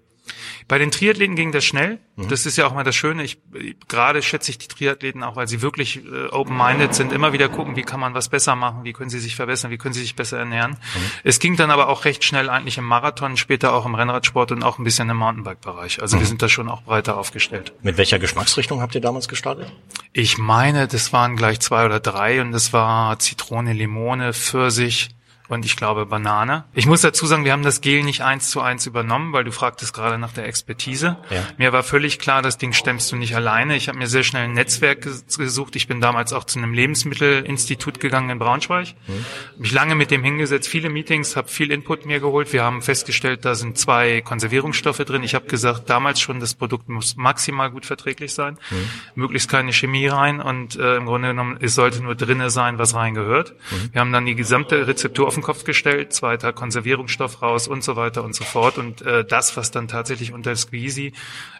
Bei 0.67 0.77
den 0.77 0.91
Triathleten 0.91 1.35
ging 1.35 1.51
das 1.51 1.65
schnell. 1.65 1.99
Mhm. 2.15 2.29
Das 2.29 2.45
ist 2.45 2.57
ja 2.57 2.65
auch 2.67 2.73
mal 2.73 2.83
das 2.83 2.95
Schöne. 2.95 3.23
Ich, 3.23 3.39
gerade 3.87 4.21
schätze 4.21 4.51
ich 4.51 4.57
die 4.57 4.67
Triathleten 4.67 5.23
auch, 5.23 5.35
weil 5.35 5.47
sie 5.47 5.61
wirklich 5.61 6.05
äh, 6.05 6.27
open-minded 6.31 6.93
sind, 6.93 7.11
immer 7.11 7.33
wieder 7.33 7.49
gucken, 7.49 7.75
wie 7.75 7.81
kann 7.81 7.99
man 7.99 8.13
was 8.13 8.29
besser 8.29 8.55
machen, 8.55 8.83
wie 8.83 8.93
können 8.93 9.09
sie 9.09 9.19
sich 9.19 9.35
verbessern, 9.35 9.71
wie 9.71 9.77
können 9.77 9.93
sie 9.93 10.01
sich 10.01 10.15
besser 10.15 10.37
ernähren. 10.39 10.71
Mhm. 10.71 11.11
Es 11.23 11.39
ging 11.39 11.55
dann 11.57 11.71
aber 11.71 11.89
auch 11.89 12.05
recht 12.05 12.23
schnell 12.23 12.49
eigentlich 12.49 12.77
im 12.77 12.85
Marathon, 12.85 13.35
später 13.37 13.73
auch 13.73 13.85
im 13.85 13.95
Rennradsport 13.95 14.51
und 14.51 14.63
auch 14.63 14.77
ein 14.77 14.83
bisschen 14.83 15.09
im 15.09 15.17
Mountainbike-Bereich. 15.17 16.01
Also 16.01 16.15
Mhm. 16.15 16.21
wir 16.21 16.27
sind 16.27 16.41
da 16.41 16.49
schon 16.49 16.69
auch 16.69 16.83
breiter 16.83 17.17
aufgestellt. 17.17 17.73
Mit 17.81 17.97
welcher 17.97 18.19
Geschmacksrichtung 18.19 18.81
habt 18.81 18.95
ihr 18.95 19.01
damals 19.01 19.27
gestartet? 19.27 19.71
Ich 20.13 20.37
meine, 20.37 20.87
das 20.87 21.11
waren 21.11 21.35
gleich 21.35 21.59
zwei 21.59 21.85
oder 21.85 21.99
drei 21.99 22.41
und 22.41 22.51
das 22.51 22.71
war 22.73 23.17
Zitrone, 23.19 23.73
Limone, 23.73 24.33
Pfirsich 24.33 25.09
und 25.51 25.65
ich 25.65 25.75
glaube 25.75 26.05
Banane. 26.05 26.63
Ich 26.73 26.85
muss 26.85 27.01
dazu 27.01 27.25
sagen, 27.25 27.45
wir 27.45 27.51
haben 27.51 27.63
das 27.63 27.81
Gel 27.81 28.03
nicht 28.03 28.21
eins 28.21 28.49
zu 28.49 28.61
eins 28.61 28.85
übernommen, 28.85 29.33
weil 29.33 29.43
du 29.43 29.51
fragtest 29.51 29.93
gerade 29.93 30.17
nach 30.17 30.33
der 30.33 30.45
Expertise. 30.45 31.17
Ja. 31.29 31.43
Mir 31.57 31.73
war 31.73 31.83
völlig 31.83 32.19
klar, 32.19 32.41
das 32.41 32.57
Ding 32.57 32.73
stemmst 32.73 33.11
du 33.11 33.15
nicht 33.15 33.35
alleine. 33.35 33.75
Ich 33.75 33.87
habe 33.87 33.97
mir 33.97 34.07
sehr 34.07 34.23
schnell 34.23 34.45
ein 34.45 34.53
Netzwerk 34.53 35.01
gesucht. 35.01 35.75
Ich 35.75 35.87
bin 35.87 36.01
damals 36.01 36.33
auch 36.33 36.45
zu 36.45 36.59
einem 36.59 36.73
Lebensmittelinstitut 36.73 37.99
gegangen 37.99 38.29
in 38.29 38.39
Braunschweig. 38.39 38.95
Mhm. 39.07 39.25
Mich 39.57 39.71
lange 39.71 39.95
mit 39.95 40.11
dem 40.11 40.23
hingesetzt, 40.23 40.67
viele 40.67 40.89
Meetings, 40.89 41.35
habe 41.35 41.47
viel 41.49 41.71
Input 41.71 42.05
mir 42.05 42.19
geholt. 42.19 42.53
Wir 42.53 42.63
haben 42.63 42.81
festgestellt, 42.81 43.45
da 43.45 43.55
sind 43.55 43.77
zwei 43.77 44.21
Konservierungsstoffe 44.21 44.99
drin. 44.99 45.23
Ich 45.23 45.35
habe 45.35 45.47
gesagt, 45.47 45.89
damals 45.89 46.19
schon, 46.21 46.39
das 46.39 46.55
Produkt 46.55 46.89
muss 46.89 47.15
maximal 47.15 47.69
gut 47.69 47.85
verträglich 47.85 48.33
sein, 48.33 48.57
mhm. 48.69 48.89
möglichst 49.15 49.49
keine 49.49 49.73
Chemie 49.73 50.07
rein 50.07 50.39
und 50.39 50.77
äh, 50.77 50.95
im 50.95 51.05
Grunde 51.05 51.29
genommen, 51.29 51.57
es 51.59 51.75
sollte 51.75 52.01
nur 52.01 52.15
drinne 52.15 52.49
sein, 52.49 52.77
was 52.77 52.95
reingehört. 52.95 53.51
Mhm. 53.51 53.93
Wir 53.93 54.01
haben 54.01 54.11
dann 54.11 54.25
die 54.25 54.35
gesamte 54.35 54.87
Rezeptur 54.87 55.27
auf 55.27 55.40
den 55.41 55.45
Kopf 55.45 55.63
gestellt, 55.63 56.13
zweiter 56.13 56.53
Konservierungsstoff 56.53 57.41
raus 57.41 57.67
und 57.67 57.83
so 57.83 57.95
weiter 57.95 58.23
und 58.23 58.35
so 58.35 58.43
fort. 58.43 58.77
Und 58.77 59.01
äh, 59.01 59.25
das, 59.25 59.57
was 59.57 59.71
dann 59.71 59.87
tatsächlich 59.87 60.33
unter 60.33 60.55
Squeezy 60.55 61.13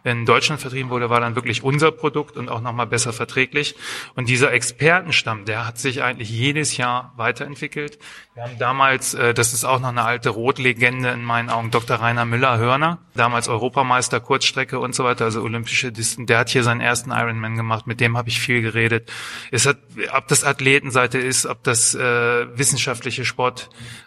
in 0.04 0.26
Deutschland 0.26 0.62
vertrieben 0.62 0.90
wurde, 0.90 1.10
war 1.10 1.20
dann 1.20 1.36
wirklich 1.36 1.64
unser 1.64 1.92
Produkt 1.92 2.38
und 2.38 2.50
auch 2.50 2.62
nochmal 2.62 2.88
besser 2.88 3.12
verträglich. 3.12 3.76
Und 4.16 4.30
dieser 4.30 4.54
Expertenstamm, 4.54 5.46
der 5.46 5.68
hat 5.68 5.80
sich 5.80 6.04
eigentlich 6.04 6.30
jedes 6.30 6.78
Jahr 6.78 7.14
weiterentwickelt. 7.18 8.00
Wir 8.34 8.44
haben 8.44 8.58
damals, 8.60 9.14
äh, 9.14 9.34
das 9.34 9.54
ist 9.54 9.66
auch 9.66 9.80
noch 9.80 9.90
eine 9.90 10.04
alte 10.04 10.30
Rotlegende 10.30 11.10
in 11.10 11.24
meinen 11.24 11.50
Augen, 11.50 11.72
Dr. 11.72 11.98
Rainer 11.98 12.26
Müller-Hörner, 12.26 13.00
damals 13.16 13.48
Europameister, 13.48 14.20
Kurzstrecke 14.20 14.80
und 14.80 14.96
so 14.96 15.04
weiter, 15.04 15.26
also 15.26 15.42
olympische 15.42 15.92
Disten, 15.92 16.28
der 16.28 16.40
hat 16.40 16.50
hier 16.50 16.64
seinen 16.64 16.82
ersten 16.82 17.12
Ironman 17.12 17.56
gemacht, 17.56 17.88
mit 17.88 18.00
dem 18.00 18.18
habe 18.18 18.30
ich 18.30 18.40
viel 18.40 18.62
geredet. 18.62 19.12
Es 19.52 19.66
hat, 19.66 19.78
ob 20.14 20.28
das 20.28 20.44
Athletenseite 20.44 21.18
ist, 21.18 21.46
ob 21.46 21.64
das 21.64 21.96
äh, 21.96 22.58
wissenschaftliche 22.58 23.26
Sportleute 23.26 23.61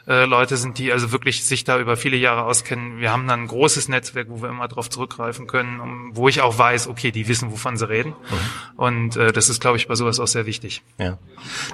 äh, 0.06 0.46
sind, 0.56 0.78
die 0.78 0.92
also 0.92 1.12
wirklich 1.12 1.44
sich 1.44 1.64
da 1.64 1.78
über 1.78 1.96
viele 1.96 2.16
Jahre 2.16 2.44
auskennen. 2.44 2.98
Wir 2.98 3.10
haben 3.10 3.26
dann 3.26 3.42
ein 3.42 3.46
großes 3.46 3.88
Netzwerk, 3.88 4.28
wo 4.30 4.42
wir 4.42 4.48
immer 4.48 4.68
darauf 4.68 4.90
zurückgreifen 4.90 5.46
können, 5.46 5.80
um, 5.80 6.10
wo 6.14 6.28
ich 6.28 6.42
auch 6.42 6.58
weiß, 6.58 6.88
okay, 6.88 7.10
die 7.10 7.28
wissen, 7.28 7.50
wovon 7.50 7.76
sie 7.76 7.88
reden. 7.88 8.10
Mhm. 8.10 8.78
Und 8.78 9.16
äh, 9.16 9.32
das 9.32 9.48
ist, 9.48 9.60
glaube 9.60 9.76
ich, 9.76 9.88
bei 9.88 9.94
sowas 9.94 10.20
auch 10.20 10.26
sehr 10.26 10.46
wichtig. 10.46 10.82
Ja. 10.98 11.18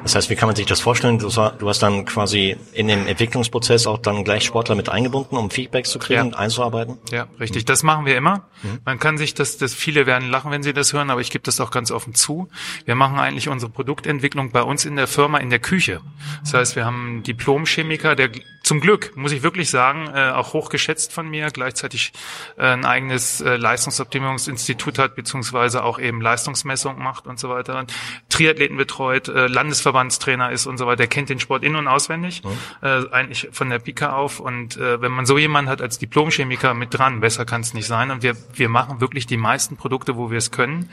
Das 0.02 0.14
heißt, 0.14 0.30
wie 0.30 0.36
kann 0.36 0.48
man 0.48 0.56
sich 0.56 0.66
das 0.66 0.80
vorstellen? 0.80 1.18
Du, 1.18 1.28
du 1.28 1.68
hast 1.68 1.82
dann 1.82 2.04
quasi 2.04 2.56
in 2.72 2.88
den 2.88 3.06
Entwicklungsprozess 3.06 3.86
auch 3.86 3.98
dann 3.98 4.24
gleich 4.24 4.44
Sportler 4.44 4.74
mit 4.74 4.88
eingebunden, 4.88 5.36
um 5.36 5.50
Feedbacks 5.50 5.90
zu 5.90 5.98
kriegen 5.98 6.18
ja. 6.18 6.24
und 6.24 6.34
einzuarbeiten? 6.34 6.98
Ja, 7.10 7.26
richtig. 7.38 7.64
Das 7.64 7.82
machen 7.82 8.06
wir 8.06 8.16
immer. 8.16 8.48
Mhm. 8.62 8.78
Man 8.84 8.98
kann 8.98 9.18
sich 9.18 9.34
das, 9.34 9.58
das 9.58 9.74
viele 9.74 10.06
werden 10.06 10.30
lachen, 10.30 10.50
wenn 10.50 10.62
sie 10.62 10.72
das 10.72 10.92
hören, 10.92 11.10
aber 11.10 11.20
ich 11.20 11.30
gebe 11.30 11.42
das 11.42 11.60
auch 11.60 11.70
ganz 11.70 11.90
offen 11.90 12.14
zu. 12.14 12.48
Wir 12.84 12.94
machen 12.94 13.18
eigentlich 13.18 13.48
unsere 13.48 13.70
Produktentwicklung 13.70 14.50
bei 14.50 14.62
uns 14.62 14.84
in 14.84 14.96
der 14.96 15.06
Firma 15.06 15.38
in 15.38 15.50
der 15.50 15.58
Küche. 15.58 16.00
Das 16.42 16.54
heißt, 16.54 16.76
wir 16.76 16.84
haben 16.84 17.06
einen 17.06 17.22
Diplomchemiker, 17.70 18.16
der 18.16 18.30
zum 18.70 18.78
Glück, 18.78 19.16
muss 19.16 19.32
ich 19.32 19.42
wirklich 19.42 19.68
sagen, 19.68 20.06
äh, 20.14 20.30
auch 20.30 20.52
hochgeschätzt 20.52 21.12
von 21.12 21.28
mir, 21.28 21.48
gleichzeitig 21.50 22.12
äh, 22.56 22.66
ein 22.66 22.84
eigenes 22.84 23.40
äh, 23.40 23.56
Leistungsoptimierungsinstitut 23.56 24.96
hat, 24.96 25.16
beziehungsweise 25.16 25.82
auch 25.82 25.98
eben 25.98 26.20
Leistungsmessung 26.20 27.02
macht 27.02 27.26
und 27.26 27.40
so 27.40 27.48
weiter. 27.48 27.80
Und 27.80 27.92
Triathleten 28.28 28.76
betreut, 28.76 29.26
äh, 29.26 29.48
Landesverbandstrainer 29.48 30.52
ist 30.52 30.68
und 30.68 30.78
so 30.78 30.86
weiter. 30.86 30.98
Der 30.98 31.08
kennt 31.08 31.30
den 31.30 31.40
Sport 31.40 31.64
in- 31.64 31.74
und 31.74 31.88
auswendig, 31.88 32.44
mhm. 32.44 32.50
äh, 32.80 33.10
eigentlich 33.10 33.48
von 33.50 33.70
der 33.70 33.80
Pika 33.80 34.12
auf. 34.12 34.38
Und 34.38 34.76
äh, 34.76 35.02
wenn 35.02 35.10
man 35.10 35.26
so 35.26 35.36
jemanden 35.36 35.68
hat 35.68 35.82
als 35.82 35.98
Diplomchemiker 35.98 36.72
mit 36.74 36.96
dran, 36.96 37.18
besser 37.18 37.44
kann 37.44 37.62
es 37.62 37.74
nicht 37.74 37.88
sein. 37.88 38.12
Und 38.12 38.22
wir, 38.22 38.36
wir 38.54 38.68
machen 38.68 39.00
wirklich 39.00 39.26
die 39.26 39.36
meisten 39.36 39.78
Produkte, 39.78 40.14
wo 40.14 40.30
wir 40.30 40.38
es 40.38 40.52
können, 40.52 40.90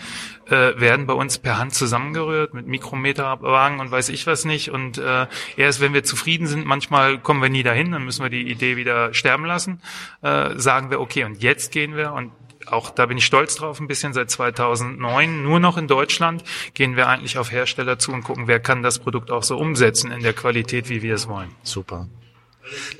äh, 0.47 0.79
werden 0.79 1.05
bei 1.05 1.13
uns 1.13 1.37
per 1.37 1.59
Hand 1.59 1.75
zusammengerührt 1.75 2.55
mit 2.55 2.65
Mikrometerwagen 2.65 3.79
und 3.79 3.91
weiß 3.91 4.09
ich 4.09 4.25
was 4.25 4.45
nicht. 4.45 4.71
Und 4.71 4.97
äh, 4.97 5.27
erst 5.57 5.79
wenn 5.79 5.93
wir 5.93 6.03
zufrieden 6.03 6.47
sind, 6.47 6.65
manchmal 6.65 7.19
kommen 7.19 7.39
wir 7.39 7.49
nie 7.49 7.66
dahin, 7.67 7.91
dann 7.91 8.03
müssen 8.03 8.23
wir 8.23 8.29
die 8.29 8.49
Idee 8.49 8.77
wieder 8.77 9.13
sterben 9.13 9.45
lassen. 9.45 9.81
Äh, 10.21 10.57
sagen 10.57 10.89
wir, 10.89 10.99
okay, 10.99 11.23
und 11.23 11.43
jetzt 11.43 11.71
gehen 11.71 11.95
wir 11.95 12.13
und 12.13 12.31
auch 12.65 12.89
da 12.89 13.05
bin 13.05 13.17
ich 13.17 13.25
stolz 13.25 13.55
drauf 13.55 13.79
ein 13.79 13.87
bisschen, 13.87 14.13
seit 14.13 14.29
2009 14.29 15.41
nur 15.41 15.59
noch 15.59 15.77
in 15.77 15.87
Deutschland 15.87 16.43
gehen 16.73 16.95
wir 16.95 17.07
eigentlich 17.07 17.37
auf 17.37 17.51
Hersteller 17.51 17.99
zu 17.99 18.11
und 18.11 18.23
gucken, 18.23 18.47
wer 18.47 18.59
kann 18.59 18.83
das 18.83 18.99
Produkt 18.99 19.31
auch 19.31 19.43
so 19.43 19.57
umsetzen 19.57 20.11
in 20.11 20.21
der 20.21 20.33
Qualität, 20.33 20.89
wie 20.89 21.01
wir 21.01 21.15
es 21.15 21.27
wollen. 21.27 21.49
Super. 21.63 22.07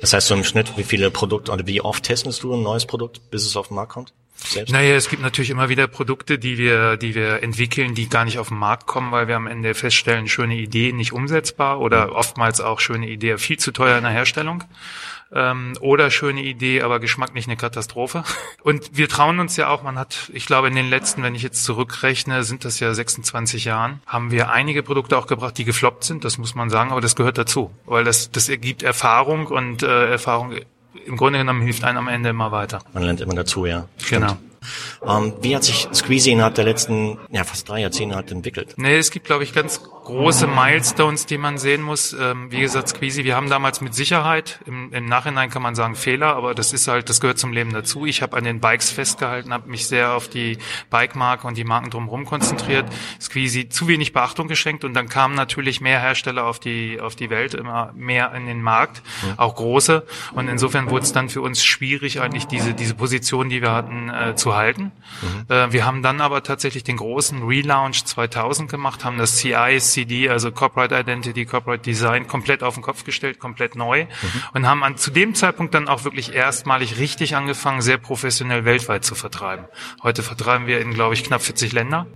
Das 0.00 0.12
heißt 0.14 0.28
so 0.28 0.34
im 0.34 0.44
Schnitt, 0.44 0.72
wie 0.76 0.82
viele 0.82 1.10
Produkte 1.10 1.52
oder 1.52 1.66
wie 1.66 1.82
oft 1.82 2.04
testest 2.04 2.42
du 2.42 2.54
ein 2.54 2.62
neues 2.62 2.86
Produkt, 2.86 3.30
bis 3.30 3.44
es 3.44 3.56
auf 3.56 3.68
den 3.68 3.74
Markt 3.74 3.92
kommt? 3.92 4.14
Selbst? 4.44 4.72
Naja, 4.72 4.94
es 4.94 5.08
gibt 5.08 5.20
natürlich 5.20 5.50
immer 5.50 5.68
wieder 5.68 5.86
Produkte, 5.88 6.38
die 6.38 6.58
wir, 6.58 6.96
die 6.96 7.14
wir 7.14 7.42
entwickeln, 7.42 7.94
die 7.94 8.08
gar 8.08 8.24
nicht 8.24 8.38
auf 8.38 8.48
den 8.48 8.58
Markt 8.58 8.86
kommen, 8.86 9.10
weil 9.10 9.28
wir 9.28 9.36
am 9.36 9.46
Ende 9.46 9.74
feststellen, 9.74 10.28
schöne 10.28 10.56
Idee 10.56 10.92
nicht 10.92 11.12
umsetzbar 11.12 11.80
oder 11.80 12.06
mhm. 12.06 12.12
oftmals 12.12 12.60
auch 12.60 12.80
schöne 12.80 13.08
Idee 13.08 13.38
viel 13.38 13.58
zu 13.58 13.72
teuer 13.72 13.98
in 13.98 14.04
der 14.04 14.12
Herstellung. 14.12 14.64
Ähm, 15.30 15.74
oder 15.80 16.10
schöne 16.10 16.42
Idee, 16.42 16.80
aber 16.80 17.00
geschmacklich 17.00 17.46
eine 17.46 17.56
Katastrophe. 17.56 18.24
Und 18.62 18.96
wir 18.96 19.10
trauen 19.10 19.40
uns 19.40 19.56
ja 19.56 19.68
auch, 19.68 19.82
man 19.82 19.98
hat, 19.98 20.30
ich 20.32 20.46
glaube, 20.46 20.68
in 20.68 20.74
den 20.74 20.88
letzten, 20.88 21.22
wenn 21.22 21.34
ich 21.34 21.42
jetzt 21.42 21.64
zurückrechne, 21.64 22.44
sind 22.44 22.64
das 22.64 22.80
ja 22.80 22.94
26 22.94 23.66
Jahren, 23.66 24.00
haben 24.06 24.30
wir 24.30 24.50
einige 24.50 24.82
Produkte 24.82 25.18
auch 25.18 25.26
gebracht, 25.26 25.58
die 25.58 25.64
gefloppt 25.64 26.04
sind, 26.04 26.24
das 26.24 26.38
muss 26.38 26.54
man 26.54 26.70
sagen, 26.70 26.92
aber 26.92 27.02
das 27.02 27.14
gehört 27.14 27.36
dazu, 27.36 27.70
weil 27.84 28.04
das, 28.04 28.30
das 28.30 28.48
ergibt 28.48 28.82
Erfahrung 28.82 29.48
und 29.48 29.82
äh, 29.82 30.10
Erfahrung 30.10 30.54
im 31.06 31.16
Grunde 31.16 31.38
genommen 31.38 31.62
hilft 31.62 31.84
einem 31.84 31.98
am 31.98 32.08
Ende 32.08 32.30
immer 32.30 32.52
weiter. 32.52 32.80
Man 32.92 33.02
lernt 33.02 33.20
immer 33.20 33.34
dazu, 33.34 33.66
ja. 33.66 33.86
Stimmt. 33.98 34.26
Genau. 34.26 34.38
Ähm, 35.06 35.34
wie 35.40 35.54
hat 35.54 35.64
sich 35.64 35.88
Squeezy 35.92 36.30
innerhalb 36.30 36.54
der 36.54 36.64
letzten, 36.64 37.18
ja, 37.30 37.44
fast 37.44 37.68
drei 37.68 37.80
Jahrzehnte 37.80 38.16
halt 38.16 38.30
entwickelt? 38.30 38.74
Nee, 38.76 38.96
es 38.96 39.10
gibt, 39.10 39.26
glaube 39.26 39.44
ich, 39.44 39.52
ganz 39.52 39.80
große 40.08 40.46
Milestones, 40.46 41.26
die 41.26 41.36
man 41.36 41.58
sehen 41.58 41.82
muss. 41.82 42.16
Ähm, 42.18 42.50
wie 42.50 42.60
gesagt, 42.60 42.88
Squeezy, 42.88 43.24
wir 43.24 43.36
haben 43.36 43.50
damals 43.50 43.82
mit 43.82 43.94
Sicherheit, 43.94 44.58
im, 44.64 44.90
im, 44.94 45.04
Nachhinein 45.04 45.50
kann 45.50 45.60
man 45.60 45.74
sagen 45.74 45.96
Fehler, 45.96 46.34
aber 46.34 46.54
das 46.54 46.72
ist 46.72 46.88
halt, 46.88 47.10
das 47.10 47.20
gehört 47.20 47.38
zum 47.38 47.52
Leben 47.52 47.74
dazu. 47.74 48.06
Ich 48.06 48.22
habe 48.22 48.34
an 48.36 48.44
den 48.44 48.58
Bikes 48.58 48.90
festgehalten, 48.90 49.52
habe 49.52 49.68
mich 49.68 49.86
sehr 49.86 50.14
auf 50.14 50.28
die 50.28 50.56
Bike-Marke 50.88 51.46
und 51.46 51.58
die 51.58 51.64
Marken 51.64 51.90
drumherum 51.90 52.24
konzentriert. 52.24 52.86
Squeezy 53.20 53.68
zu 53.68 53.86
wenig 53.86 54.14
Beachtung 54.14 54.48
geschenkt 54.48 54.82
und 54.82 54.94
dann 54.94 55.10
kamen 55.10 55.34
natürlich 55.34 55.82
mehr 55.82 56.00
Hersteller 56.00 56.46
auf 56.46 56.58
die, 56.58 57.00
auf 57.00 57.14
die 57.14 57.28
Welt, 57.28 57.52
immer 57.52 57.92
mehr 57.94 58.32
in 58.32 58.46
den 58.46 58.62
Markt, 58.62 59.02
ja. 59.26 59.34
auch 59.36 59.56
große. 59.56 60.06
Und 60.32 60.48
insofern 60.48 60.88
wurde 60.88 61.04
es 61.04 61.12
dann 61.12 61.28
für 61.28 61.42
uns 61.42 61.62
schwierig, 61.62 62.22
eigentlich 62.22 62.46
diese, 62.46 62.72
diese 62.72 62.94
Position, 62.94 63.50
die 63.50 63.60
wir 63.60 63.72
hatten, 63.72 64.08
äh, 64.08 64.34
zu 64.36 64.56
halten. 64.56 64.57
Mhm. 64.66 65.52
Äh, 65.52 65.72
wir 65.72 65.86
haben 65.86 66.02
dann 66.02 66.20
aber 66.20 66.42
tatsächlich 66.42 66.84
den 66.84 66.96
großen 66.96 67.42
Relaunch 67.42 68.04
2000 68.04 68.70
gemacht, 68.70 69.04
haben 69.04 69.18
das 69.18 69.36
CI, 69.36 69.78
CD, 69.78 70.28
also 70.28 70.52
Corporate 70.52 70.94
Identity, 70.98 71.44
Corporate 71.44 71.82
Design, 71.82 72.26
komplett 72.26 72.62
auf 72.62 72.74
den 72.74 72.82
Kopf 72.82 73.04
gestellt, 73.04 73.38
komplett 73.38 73.76
neu 73.76 74.04
mhm. 74.04 74.42
und 74.54 74.66
haben 74.66 74.82
an, 74.84 74.96
zu 74.96 75.10
dem 75.10 75.34
Zeitpunkt 75.34 75.74
dann 75.74 75.88
auch 75.88 76.04
wirklich 76.04 76.34
erstmalig 76.34 76.98
richtig 76.98 77.36
angefangen, 77.36 77.80
sehr 77.80 77.98
professionell 77.98 78.64
weltweit 78.64 79.04
zu 79.04 79.14
vertreiben. 79.14 79.66
Heute 80.02 80.22
vertreiben 80.22 80.66
wir 80.66 80.80
in, 80.80 80.92
glaube 80.92 81.14
ich, 81.14 81.24
knapp 81.24 81.42
40 81.42 81.72
Länder. 81.72 82.06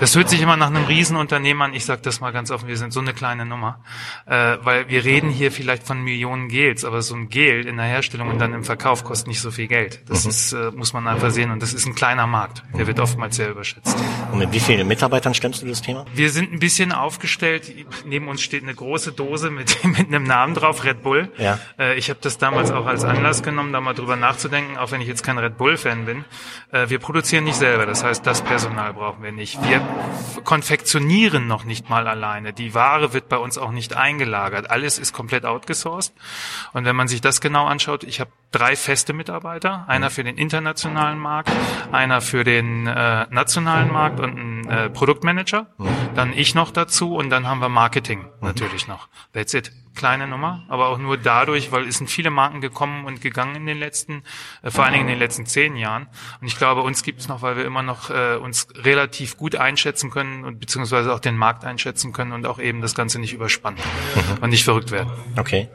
Das 0.00 0.16
hört 0.16 0.28
sich 0.28 0.40
immer 0.40 0.56
nach 0.56 0.68
einem 0.68 0.84
Riesenunternehmen 0.84 1.62
an. 1.62 1.74
Ich 1.74 1.84
sage 1.84 2.00
das 2.02 2.20
mal 2.20 2.32
ganz 2.32 2.50
offen, 2.50 2.68
wir 2.68 2.76
sind 2.76 2.92
so 2.92 3.00
eine 3.00 3.12
kleine 3.12 3.44
Nummer, 3.44 3.84
äh, 4.26 4.56
weil 4.62 4.88
wir 4.88 5.04
reden 5.04 5.30
hier 5.30 5.52
vielleicht 5.52 5.86
von 5.86 6.02
Millionen 6.02 6.48
Gels, 6.48 6.84
aber 6.84 7.02
so 7.02 7.14
ein 7.14 7.28
Gel 7.28 7.66
in 7.66 7.76
der 7.76 7.86
Herstellung 7.86 8.28
und 8.28 8.38
dann 8.38 8.54
im 8.54 8.64
Verkauf 8.64 9.04
kostet 9.04 9.28
nicht 9.28 9.40
so 9.40 9.50
viel 9.50 9.66
Geld. 9.66 10.02
Das 10.08 10.24
mhm. 10.24 10.30
ist, 10.30 10.52
äh, 10.52 10.70
muss 10.70 10.92
man 10.92 11.06
einfach 11.06 11.30
sehen 11.30 11.50
und 11.50 11.62
das 11.62 11.74
ist 11.74 11.79
ein 11.86 11.94
kleiner 11.94 12.26
Markt. 12.26 12.62
Der 12.76 12.86
wird 12.86 13.00
oftmals 13.00 13.36
sehr 13.36 13.50
überschätzt. 13.50 13.96
Und 14.32 14.38
mit 14.38 14.52
wie 14.52 14.60
vielen 14.60 14.86
Mitarbeitern 14.88 15.34
stemmst 15.34 15.62
du 15.62 15.66
das 15.66 15.82
Thema? 15.82 16.04
Wir 16.14 16.30
sind 16.30 16.52
ein 16.52 16.58
bisschen 16.58 16.92
aufgestellt. 16.92 17.72
Neben 18.04 18.28
uns 18.28 18.42
steht 18.42 18.62
eine 18.62 18.74
große 18.74 19.12
Dose 19.12 19.50
mit, 19.50 19.84
mit 19.84 20.08
einem 20.08 20.24
Namen 20.24 20.54
drauf, 20.54 20.84
Red 20.84 21.02
Bull. 21.02 21.30
Ja. 21.38 21.58
Äh, 21.78 21.96
ich 21.96 22.10
habe 22.10 22.20
das 22.22 22.38
damals 22.38 22.70
auch 22.70 22.86
als 22.86 23.04
Anlass 23.04 23.42
genommen, 23.42 23.72
da 23.72 23.80
mal 23.80 23.94
drüber 23.94 24.16
nachzudenken, 24.16 24.76
auch 24.76 24.90
wenn 24.90 25.00
ich 25.00 25.08
jetzt 25.08 25.22
kein 25.22 25.38
Red 25.38 25.56
Bull-Fan 25.56 26.04
bin. 26.04 26.24
Äh, 26.72 26.88
wir 26.88 26.98
produzieren 26.98 27.44
nicht 27.44 27.56
selber, 27.56 27.86
das 27.86 28.04
heißt, 28.04 28.26
das 28.26 28.42
Personal 28.42 28.94
brauchen 28.94 29.22
wir 29.22 29.32
nicht. 29.32 29.62
Wir 29.68 29.80
konfektionieren 30.44 31.46
noch 31.46 31.64
nicht 31.64 31.90
mal 31.90 32.06
alleine. 32.06 32.52
Die 32.52 32.74
Ware 32.74 33.12
wird 33.12 33.28
bei 33.28 33.36
uns 33.36 33.58
auch 33.58 33.72
nicht 33.72 33.96
eingelagert. 33.96 34.70
Alles 34.70 34.98
ist 34.98 35.12
komplett 35.12 35.44
outgesourced. 35.44 36.12
Und 36.72 36.84
wenn 36.84 36.96
man 36.96 37.08
sich 37.08 37.20
das 37.20 37.40
genau 37.40 37.66
anschaut, 37.66 38.04
ich 38.04 38.20
habe 38.20 38.30
drei 38.50 38.74
feste 38.74 39.12
Mitarbeiter, 39.12 39.84
einer 39.88 40.10
für 40.10 40.24
den 40.24 40.36
internationalen 40.36 41.18
Markt, 41.18 41.50
einer 41.92 42.20
für 42.20 42.44
den 42.44 42.86
äh, 42.86 43.26
nationalen 43.30 43.92
Markt 43.92 44.18
und 44.20 44.36
ein 44.36 44.68
äh, 44.68 44.90
Produktmanager, 44.90 45.66
dann 46.14 46.32
ich 46.32 46.54
noch 46.54 46.70
dazu 46.70 47.14
und 47.14 47.30
dann 47.30 47.46
haben 47.46 47.60
wir 47.60 47.68
Marketing 47.68 48.26
natürlich 48.40 48.88
noch. 48.88 49.08
That's 49.32 49.54
it. 49.54 49.72
Kleine 49.96 50.28
Nummer, 50.28 50.64
aber 50.68 50.88
auch 50.88 50.98
nur 50.98 51.16
dadurch, 51.16 51.72
weil 51.72 51.86
es 51.86 51.98
sind 51.98 52.08
viele 52.08 52.30
Marken 52.30 52.60
gekommen 52.60 53.04
und 53.06 53.20
gegangen 53.20 53.56
in 53.56 53.66
den 53.66 53.78
letzten, 53.78 54.22
äh, 54.62 54.70
vor 54.70 54.84
allen 54.84 54.92
Dingen 54.92 55.06
in 55.06 55.14
den 55.14 55.18
letzten 55.18 55.46
zehn 55.46 55.76
Jahren. 55.76 56.06
Und 56.40 56.46
ich 56.46 56.56
glaube, 56.56 56.82
uns 56.82 57.02
gibt 57.02 57.20
es 57.20 57.28
noch, 57.28 57.42
weil 57.42 57.56
wir 57.56 57.64
immer 57.64 57.82
noch 57.82 58.08
äh, 58.10 58.36
uns 58.36 58.68
relativ 58.76 59.36
gut 59.36 59.56
einschätzen 59.56 60.10
können 60.10 60.44
und 60.44 60.60
beziehungsweise 60.60 61.12
auch 61.12 61.20
den 61.20 61.36
Markt 61.36 61.64
einschätzen 61.64 62.12
können 62.12 62.32
und 62.32 62.46
auch 62.46 62.60
eben 62.60 62.80
das 62.80 62.94
Ganze 62.94 63.18
nicht 63.18 63.32
überspannen 63.32 63.80
mhm. 63.80 64.42
und 64.42 64.50
nicht 64.50 64.64
verrückt 64.64 64.92
werden. 64.92 65.10
Okay. 65.36 65.68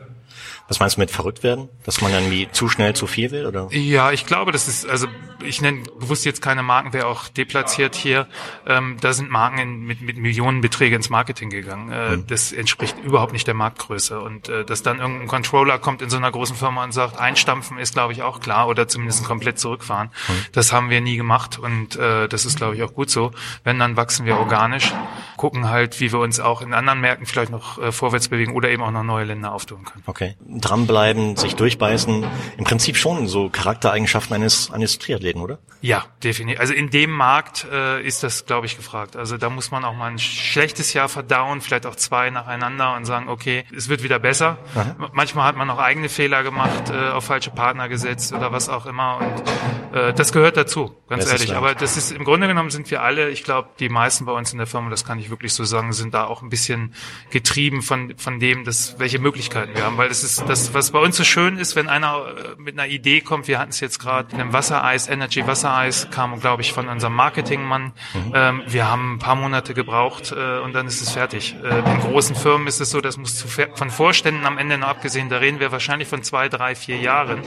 Was 0.68 0.80
meinst 0.80 0.98
du 0.98 1.02
mit 1.02 1.12
verrückt 1.12 1.44
werden? 1.44 1.70
Dass 1.84 2.02
man 2.02 2.12
dann 2.12 2.32
wie 2.32 2.50
zu 2.52 2.70
schnell 2.70 2.96
zu 2.96 3.06
viel 3.06 3.30
will, 3.30 3.46
oder? 3.46 3.68
Ja, 3.72 4.12
ich 4.12 4.26
glaube, 4.26 4.52
das 4.52 4.68
ist, 4.68 4.90
also 4.90 5.08
ich 5.44 5.62
nenne 5.62 5.84
bewusst 6.00 6.26
jetzt 6.26 6.42
keine 6.42 6.64
Marken, 6.64 6.92
wäre 6.92 7.06
auch 7.06 7.28
deplatziert 7.28 7.94
hier. 7.94 8.28
Ähm, 8.66 8.98
da 9.00 9.14
sind 9.14 9.30
Marken 9.30 9.60
in, 9.60 9.80
mit, 9.82 10.02
mit 10.02 10.18
Millionenbeträgen 10.18 10.98
ins 10.98 11.10
Marketing 11.12 11.52
gegangen. 11.52 11.92
Äh, 11.92 12.18
mhm. 12.18 12.28
Das 12.28 12.52
entspricht 12.52 12.98
überhaupt 13.04 13.32
nicht 13.32 13.46
der 13.46 13.54
Marktgröße. 13.54 14.20
Und 14.20 14.50
äh, 14.50 14.66
dass 14.66 14.82
dann 14.82 15.00
irgendein 15.00 15.28
Controller 15.28 15.78
kommt 15.78 16.02
in 16.02 16.10
so 16.10 16.18
einer 16.18 16.32
großen 16.32 16.56
Firma 16.56 16.84
und 16.84 16.94
sagt, 16.94 17.20
einstampfen 17.20 17.78
ist, 17.78 17.94
glaube 17.94 18.14
ich, 18.14 18.24
auch 18.24 18.40
klar 18.40 18.68
oder 18.68 18.88
zumindest 18.88 19.24
komplett 19.24 19.60
zurückfahren. 19.60 20.10
Mhm. 20.28 20.34
Das 20.52 20.74
haben 20.74 20.90
wir 20.90 21.00
nie 21.00 21.18
gemacht 21.18 21.60
und 21.60 21.96
äh, 21.96 22.28
das 22.28 22.46
ist, 22.46 22.58
glaube 22.58 22.76
ich, 22.76 22.82
auch 22.82 22.94
gut 22.94 23.12
so. 23.12 23.32
Wenn, 23.64 23.78
dann 23.78 23.98
wachsen 23.98 24.26
wir 24.26 24.38
organisch, 24.38 24.92
gucken 25.38 25.70
halt, 25.70 26.00
wie 26.00 26.12
wir 26.12 26.20
uns 26.20 26.40
auch 26.40 26.64
in 26.64 26.74
anderen 26.74 27.02
Märkten 27.02 27.28
vielleicht 27.28 27.52
noch 27.52 27.78
äh, 27.78 27.92
vorwärts 27.92 28.30
bewegen 28.30 28.54
oder 28.54 28.70
eben 28.70 28.82
auch 28.82 28.92
noch 28.92 29.04
neue 29.04 29.26
Länder 29.26 29.52
auftun 29.52 29.86
können. 29.86 30.04
Okay 30.08 30.36
dranbleiben, 30.60 31.36
sich 31.36 31.56
durchbeißen, 31.56 32.26
im 32.58 32.64
Prinzip 32.64 32.98
schon 32.98 33.28
so 33.28 33.50
Charaktereigenschaften 33.50 34.36
eines, 34.36 34.72
eines 34.72 35.00
Triathleten, 35.00 35.42
oder? 35.42 35.60
Ja, 35.82 36.06
definitiv. 36.24 36.60
Also 36.60 36.74
in 36.74 36.90
dem 36.90 37.12
Markt 37.12 37.68
äh, 37.72 38.02
ist 38.02 38.24
das, 38.24 38.46
glaube 38.46 38.66
ich, 38.66 38.78
gefragt. 38.78 39.16
Also 39.16 39.38
da 39.38 39.50
muss 39.50 39.72
man 39.72 39.86
auch 39.86 39.94
mal 39.94 40.12
ein 40.12 40.20
schlechtes 40.20 40.94
Jahr 40.94 41.10
verdauen, 41.10 41.62
vielleicht 41.62 41.86
auch 41.86 41.96
zwei 41.96 42.30
nacheinander 42.30 42.96
und 42.96 43.06
sagen, 43.06 43.30
okay, 43.30 43.66
es 43.76 43.90
wird 43.90 44.02
wieder 44.02 44.20
besser. 44.20 44.58
Aha. 44.74 44.96
Manchmal 45.14 45.46
hat 45.46 45.56
man 45.56 45.70
auch 45.70 45.80
eigene 45.80 46.10
Fehler 46.10 46.44
gemacht, 46.44 46.90
äh, 46.90 47.10
auf 47.10 47.26
falsche 47.26 47.52
Partner 47.52 47.90
gesetzt 47.90 48.34
oder 48.34 48.52
was 48.52 48.70
auch 48.70 48.86
immer. 48.86 49.20
Und 49.20 49.98
äh, 49.98 50.14
das 50.14 50.32
gehört 50.32 50.58
dazu, 50.58 50.96
ganz 51.08 51.26
das 51.26 51.34
ehrlich. 51.34 51.56
Aber 51.56 51.76
das 51.76 51.98
ist 51.98 52.12
im 52.12 52.24
Grunde 52.24 52.48
genommen 52.48 52.70
sind 52.70 52.90
wir 52.90 53.02
alle, 53.02 53.30
ich 53.30 53.44
glaube, 53.44 53.70
die 53.80 53.90
meisten 53.90 54.26
bei 54.26 54.32
uns 54.32 54.52
in 54.52 54.58
der 54.58 54.68
Firma, 54.68 54.90
das 54.90 55.06
kann 55.06 55.20
ich 55.20 55.30
wirklich 55.30 55.54
so 55.54 55.64
sagen, 55.64 55.94
sind 55.94 56.14
da 56.14 56.26
auch 56.26 56.42
ein 56.42 56.50
bisschen 56.50 56.94
getrieben 57.30 57.82
von 57.82 58.16
von 58.18 58.40
dem, 58.40 58.64
dass 58.64 59.00
welche 59.00 59.20
Möglichkeiten 59.20 59.76
wir 59.76 59.84
haben, 59.84 59.98
weil 59.98 60.10
das 60.10 60.24
ist 60.24 60.45
das, 60.48 60.74
was 60.74 60.92
bei 60.92 61.00
uns 61.00 61.18
so 61.18 61.24
schön 61.24 61.58
ist, 61.58 61.76
wenn 61.76 61.90
einer 61.90 62.26
äh, 62.28 62.62
mit 62.62 62.78
einer 62.78 62.88
Idee 62.88 63.22
kommt, 63.22 63.48
wir 63.48 63.60
hatten 63.60 63.72
es 63.72 63.80
jetzt 63.80 64.00
gerade 64.00 64.34
in 64.34 64.42
einem 64.42 64.54
Wassereis, 64.54 65.08
Energy 65.08 65.46
Wassereis, 65.46 66.08
kam, 66.12 66.40
glaube 66.40 66.62
ich, 66.62 66.74
von 66.74 66.88
unserem 66.88 67.14
Marketingmann. 67.14 67.94
Mhm. 68.14 68.34
Ähm, 68.34 68.62
wir 68.68 68.90
haben 68.90 69.16
ein 69.16 69.20
paar 69.20 69.36
Monate 69.36 69.74
gebraucht 69.74 70.32
äh, 70.32 70.60
und 70.60 70.74
dann 70.74 70.88
ist 70.88 71.02
es 71.02 71.12
fertig. 71.12 71.56
Äh, 71.64 71.80
in 71.80 72.00
großen 72.02 72.36
Firmen 72.36 72.68
ist 72.68 72.80
es 72.80 72.90
so, 72.90 73.02
das 73.02 73.18
muss 73.18 73.38
zu, 73.38 73.48
von 73.48 73.90
Vorständen 73.90 74.46
am 74.46 74.58
Ende 74.58 74.78
noch 74.78 74.88
abgesehen, 74.88 75.30
da 75.30 75.38
reden 75.38 75.60
wir 75.60 75.72
wahrscheinlich 75.72 76.08
von 76.08 76.24
zwei, 76.24 76.50
drei, 76.50 76.76
vier 76.76 76.98
Jahren. 76.98 77.42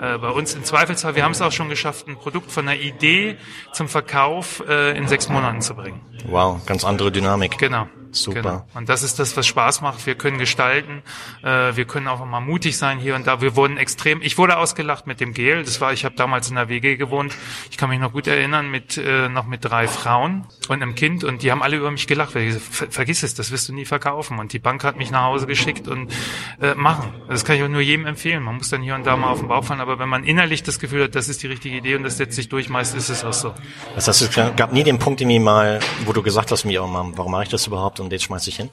Äh, 0.00 0.18
bei 0.18 0.30
uns 0.30 0.54
im 0.54 0.64
Zweifelsfall, 0.64 1.14
wir 1.14 1.24
haben 1.24 1.32
es 1.32 1.42
auch 1.42 1.52
schon 1.52 1.68
geschafft, 1.68 2.08
ein 2.08 2.16
Produkt 2.16 2.50
von 2.50 2.68
einer 2.68 2.80
Idee 2.80 3.36
zum 3.72 3.88
Verkauf 3.88 4.62
äh, 4.68 4.96
in 4.96 5.08
sechs 5.08 5.28
Monaten 5.28 5.62
zu 5.62 5.74
bringen. 5.74 6.00
Wow, 6.26 6.64
ganz 6.66 6.84
andere 6.84 7.10
Dynamik. 7.12 7.58
Genau. 7.58 7.86
Super. 8.12 8.42
Genau. 8.42 8.66
Und 8.74 8.88
das 8.88 9.02
ist 9.02 9.18
das, 9.18 9.36
was 9.36 9.46
Spaß 9.46 9.80
macht. 9.80 10.06
Wir 10.06 10.14
können 10.14 10.38
gestalten, 10.38 11.02
äh, 11.42 11.76
wir 11.76 11.84
können 11.84 12.08
auch 12.08 12.24
mal 12.24 12.40
mutig 12.40 12.76
sein 12.76 12.98
hier 12.98 13.14
und 13.14 13.26
da. 13.26 13.40
Wir 13.40 13.56
wurden 13.56 13.76
extrem, 13.76 14.20
ich 14.22 14.38
wurde 14.38 14.58
ausgelacht 14.58 15.06
mit 15.06 15.20
dem 15.20 15.32
Gel. 15.32 15.62
Das 15.62 15.80
war, 15.80 15.92
ich 15.92 16.04
habe 16.04 16.14
damals 16.16 16.48
in 16.48 16.56
der 16.56 16.68
WG 16.68 16.96
gewohnt. 16.96 17.34
Ich 17.70 17.76
kann 17.76 17.88
mich 17.88 18.00
noch 18.00 18.12
gut 18.12 18.26
erinnern, 18.26 18.70
mit 18.70 18.96
äh, 18.96 19.28
noch 19.28 19.46
mit 19.46 19.64
drei 19.64 19.86
Frauen 19.86 20.46
und 20.68 20.82
einem 20.82 20.94
Kind 20.94 21.24
und 21.24 21.42
die 21.42 21.50
haben 21.50 21.62
alle 21.62 21.76
über 21.76 21.90
mich 21.90 22.06
gelacht. 22.06 22.34
Weil 22.34 22.48
ich 22.48 22.54
gesagt, 22.54 22.92
vergiss 22.92 23.22
es, 23.22 23.34
das 23.34 23.50
wirst 23.50 23.68
du 23.68 23.74
nie 23.74 23.84
verkaufen. 23.84 24.38
Und 24.38 24.52
die 24.52 24.58
Bank 24.58 24.84
hat 24.84 24.96
mich 24.96 25.10
nach 25.10 25.24
Hause 25.24 25.46
geschickt 25.46 25.86
und 25.88 26.12
äh, 26.60 26.74
machen. 26.74 27.14
Das 27.28 27.44
kann 27.44 27.56
ich 27.56 27.62
auch 27.62 27.68
nur 27.68 27.80
jedem 27.80 28.06
empfehlen. 28.06 28.42
Man 28.42 28.56
muss 28.56 28.70
dann 28.70 28.82
hier 28.82 28.94
und 28.94 29.06
da 29.06 29.16
mal 29.16 29.30
auf 29.30 29.38
den 29.38 29.48
Bauch 29.48 29.64
fallen, 29.64 29.80
aber 29.80 29.98
wenn 29.98 30.08
man 30.08 30.24
innerlich 30.24 30.62
das 30.62 30.78
Gefühl 30.78 31.04
hat, 31.04 31.14
das 31.14 31.28
ist 31.28 31.42
die 31.42 31.46
richtige 31.46 31.76
Idee 31.76 31.94
und 31.94 32.02
das 32.02 32.16
setzt 32.16 32.34
sich 32.34 32.48
durch, 32.48 32.68
meist 32.68 32.94
ist 32.94 33.08
es 33.08 33.24
auch 33.24 33.32
so. 33.32 33.54
Das 33.94 34.08
heißt, 34.08 34.22
es 34.22 34.56
gab 34.56 34.72
nie 34.72 34.82
den 34.82 34.98
Punkt 34.98 35.20
irgendwie 35.20 35.38
mal, 35.38 35.80
wo 36.04 36.12
du 36.12 36.22
gesagt 36.22 36.50
hast 36.50 36.64
mir, 36.64 36.80
warum 36.80 37.30
mache 37.30 37.44
ich 37.44 37.48
das 37.48 37.66
überhaupt 37.66 37.99
und 38.00 38.12
jetzt 38.12 38.24
schmeiß 38.24 38.46
ich 38.46 38.56
hin? 38.56 38.70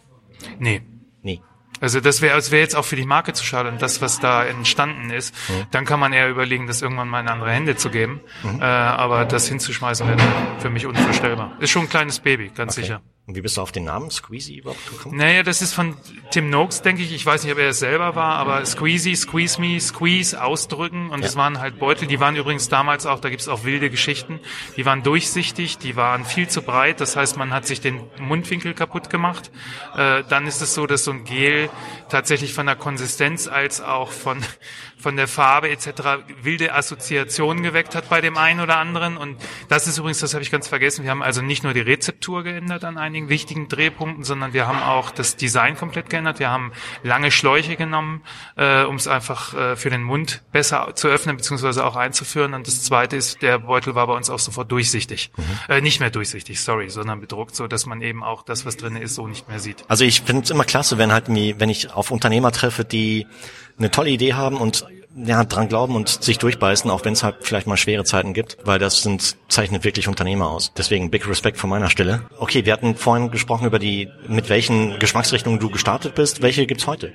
Nee. 0.60 0.82
Nee. 1.22 1.42
Also 1.80 2.00
das 2.00 2.22
wäre 2.22 2.36
das 2.36 2.50
wäre 2.52 2.62
jetzt 2.62 2.76
auch 2.76 2.86
für 2.86 2.96
die 2.96 3.06
Marke 3.06 3.34
zu 3.34 3.44
schade 3.44 3.70
und 3.70 3.82
das, 3.82 4.02
was 4.02 4.20
da 4.20 4.44
entstanden 4.44 5.12
ist, 5.12 5.36
mhm. 5.50 5.68
dann 5.72 5.86
kann 5.86 6.00
man 6.00 6.12
eher 6.12 6.30
überlegen, 6.30 6.66
das 6.66 6.82
irgendwann 6.82 7.08
mal 7.08 7.20
in 7.20 7.28
andere 7.28 7.52
Hände 7.52 7.76
zu 7.76 7.90
geben. 7.90 8.22
Mhm. 8.44 8.62
Äh, 8.62 8.64
aber 8.64 9.26
das 9.26 9.48
hinzuschmeißen 9.48 10.08
wäre 10.08 10.20
für 10.60 10.70
mich 10.70 10.86
unvorstellbar. 10.86 11.56
Ist 11.60 11.70
schon 11.70 11.84
ein 11.84 11.90
kleines 11.90 12.20
Baby, 12.20 12.52
ganz 12.56 12.74
okay. 12.74 12.82
sicher. 12.82 13.02
Und 13.28 13.36
wie 13.36 13.42
bist 13.42 13.58
du 13.58 13.62
auf 13.62 13.74
den 13.74 13.84
Namen 13.84 14.10
Squeezy 14.10 14.56
überhaupt 14.56 14.90
gekommen? 14.90 15.18
Naja, 15.18 15.44
das 15.44 15.62
ist 15.62 15.74
von 15.74 15.98
Tim 16.32 16.50
Noakes, 16.50 16.82
denke 16.82 17.02
ich. 17.02 17.12
Ich 17.12 17.26
weiß 17.26 17.44
nicht, 17.44 17.52
ob 17.52 17.60
er 17.60 17.70
es 17.70 17.80
selber 17.80 18.16
war, 18.16 18.36
aber 18.36 18.66
Squeezy, 18.66 19.18
Squeeze 19.18 19.60
Me, 19.60 19.82
Squeeze, 19.82 20.42
ausdrücken. 20.42 21.10
Und 21.10 21.20
ja. 21.20 21.26
das 21.26 21.36
waren 21.36 21.60
halt 21.60 21.78
Beutel, 21.78 22.08
die 22.08 22.22
waren 22.22 22.38
übrigens 22.38 22.70
damals 22.70 23.06
auch, 23.06 23.20
da 23.20 23.30
gibt's 23.30 23.50
auch 23.50 23.66
wilde 23.66 23.90
Geschichten, 23.90 24.40
die 24.78 24.86
waren 24.86 25.04
durchsichtig, 25.04 25.78
die 25.78 25.98
waren 25.98 26.24
viel 26.24 26.48
zu 26.48 26.62
breit. 26.62 27.02
Das 27.02 27.18
heißt, 27.18 27.36
man 27.36 27.52
hat 27.52 27.68
sich 27.68 27.82
den 27.82 28.00
Mundwinkel 28.18 28.74
kaputt 28.74 29.10
gemacht. 29.10 29.52
Äh, 29.98 30.24
dann 30.30 30.48
ist 30.48 30.62
es 30.62 30.74
so, 30.74 30.88
dass 30.88 31.04
so 31.04 31.12
ein 31.12 31.26
Gel 31.26 31.70
tatsächlich 32.10 32.54
von 32.54 32.66
der 32.66 32.76
Konsistenz 32.76 33.48
als 33.48 33.82
auch 33.82 34.12
von 34.12 34.44
von 35.00 35.16
der 35.16 35.28
Farbe 35.28 35.70
etc. 35.70 36.26
wilde 36.42 36.74
Assoziationen 36.74 37.62
geweckt 37.62 37.94
hat 37.94 38.10
bei 38.10 38.20
dem 38.20 38.36
einen 38.36 38.60
oder 38.60 38.78
anderen. 38.78 39.16
Und 39.16 39.38
das 39.70 39.88
ist 39.88 39.98
übrigens, 39.98 40.20
das 40.20 40.34
habe 40.34 40.44
ich 40.44 40.50
ganz 40.50 40.68
vergessen, 40.68 41.04
wir 41.04 41.12
haben 41.12 41.22
also 41.22 41.42
nicht 41.42 41.64
nur 41.64 41.74
die 41.74 41.82
Rezeptur 41.82 42.44
geändert 42.44 42.84
an 42.84 42.98
einigen 42.98 43.30
wichtigen 43.30 43.68
Drehpunkten, 43.70 44.24
sondern 44.24 44.54
wir 44.54 44.68
haben 44.68 44.82
auch 44.82 45.12
das 45.12 45.36
Design 45.36 45.78
komplett 45.78 46.10
geändert. 46.10 46.40
Wir 46.40 46.50
haben 46.50 46.72
lange 47.04 47.30
Schläuche 47.30 47.76
genommen, 47.76 48.24
äh, 48.56 48.84
um 48.84 48.96
es 48.96 49.08
einfach 49.08 49.54
äh, 49.54 49.76
für 49.76 49.92
den 49.92 50.02
Mund 50.02 50.42
besser 50.52 50.96
zu 50.96 51.08
öffnen 51.08 51.38
bzw. 51.38 51.82
auch 51.82 51.96
einzuführen. 51.96 52.56
Und 52.56 52.66
das 52.66 52.84
Zweite 52.84 53.16
ist, 53.16 53.42
der 53.44 53.60
Beutel 53.60 53.94
war 53.94 54.08
bei 54.08 54.14
uns 54.14 54.30
auch 54.30 54.40
sofort 54.40 54.72
durchsichtig. 54.72 55.32
Mhm. 55.38 55.44
Äh, 55.70 55.82
nicht 55.82 56.00
mehr 56.00 56.10
durchsichtig, 56.10 56.60
sorry, 56.60 56.90
sondern 56.90 57.22
bedruckt, 57.22 57.56
so 57.56 57.68
dass 57.68 57.86
man 57.86 58.02
eben 58.02 58.24
auch 58.24 58.42
das, 58.42 58.66
was 58.66 58.78
drin 58.78 58.96
ist, 58.96 59.14
so 59.14 59.28
nicht 59.28 59.48
mehr 59.48 59.60
sieht. 59.60 59.86
Also 59.88 60.06
ich 60.06 60.22
finde 60.22 60.44
es 60.44 60.50
immer 60.50 60.66
klasse, 60.66 60.98
wenn 60.98 61.12
halt, 61.12 61.26
wenn 61.28 61.70
ich 61.70 61.94
auf 61.98 62.12
Unternehmer 62.12 62.52
treffe, 62.52 62.86
die 62.86 63.28
eine 63.78 63.90
tolle 63.90 64.12
Idee 64.12 64.34
haben 64.34 64.58
und 64.58 64.86
ja, 65.26 65.44
dran 65.44 65.68
glauben 65.68 65.96
und 65.96 66.08
sich 66.10 66.38
durchbeißen, 66.38 66.90
auch 66.92 67.04
wenn 67.06 67.14
es 67.14 67.24
halt 67.24 67.38
vielleicht 67.42 67.68
mal 67.68 67.78
schwere 67.78 68.04
Zeiten 68.04 68.34
gibt, 68.34 68.58
weil 68.64 68.80
das 68.80 69.02
sind, 69.02 69.36
zeichnet 69.50 69.84
wirklich 69.84 70.08
Unternehmer 70.08 70.50
aus. 70.50 70.72
Deswegen 70.78 71.10
big 71.10 71.28
Respect 71.28 71.58
von 71.58 71.70
meiner 71.70 71.90
Stelle. 71.90 72.22
Okay, 72.38 72.66
wir 72.66 72.74
hatten 72.74 72.96
vorhin 72.96 73.32
gesprochen 73.32 73.66
über 73.66 73.80
die, 73.80 74.10
mit 74.28 74.50
welchen 74.50 75.00
Geschmacksrichtungen 75.00 75.60
du 75.60 75.70
gestartet 75.70 76.16
bist. 76.16 76.42
Welche 76.42 76.68
gibt's 76.68 76.88
heute? 76.88 77.14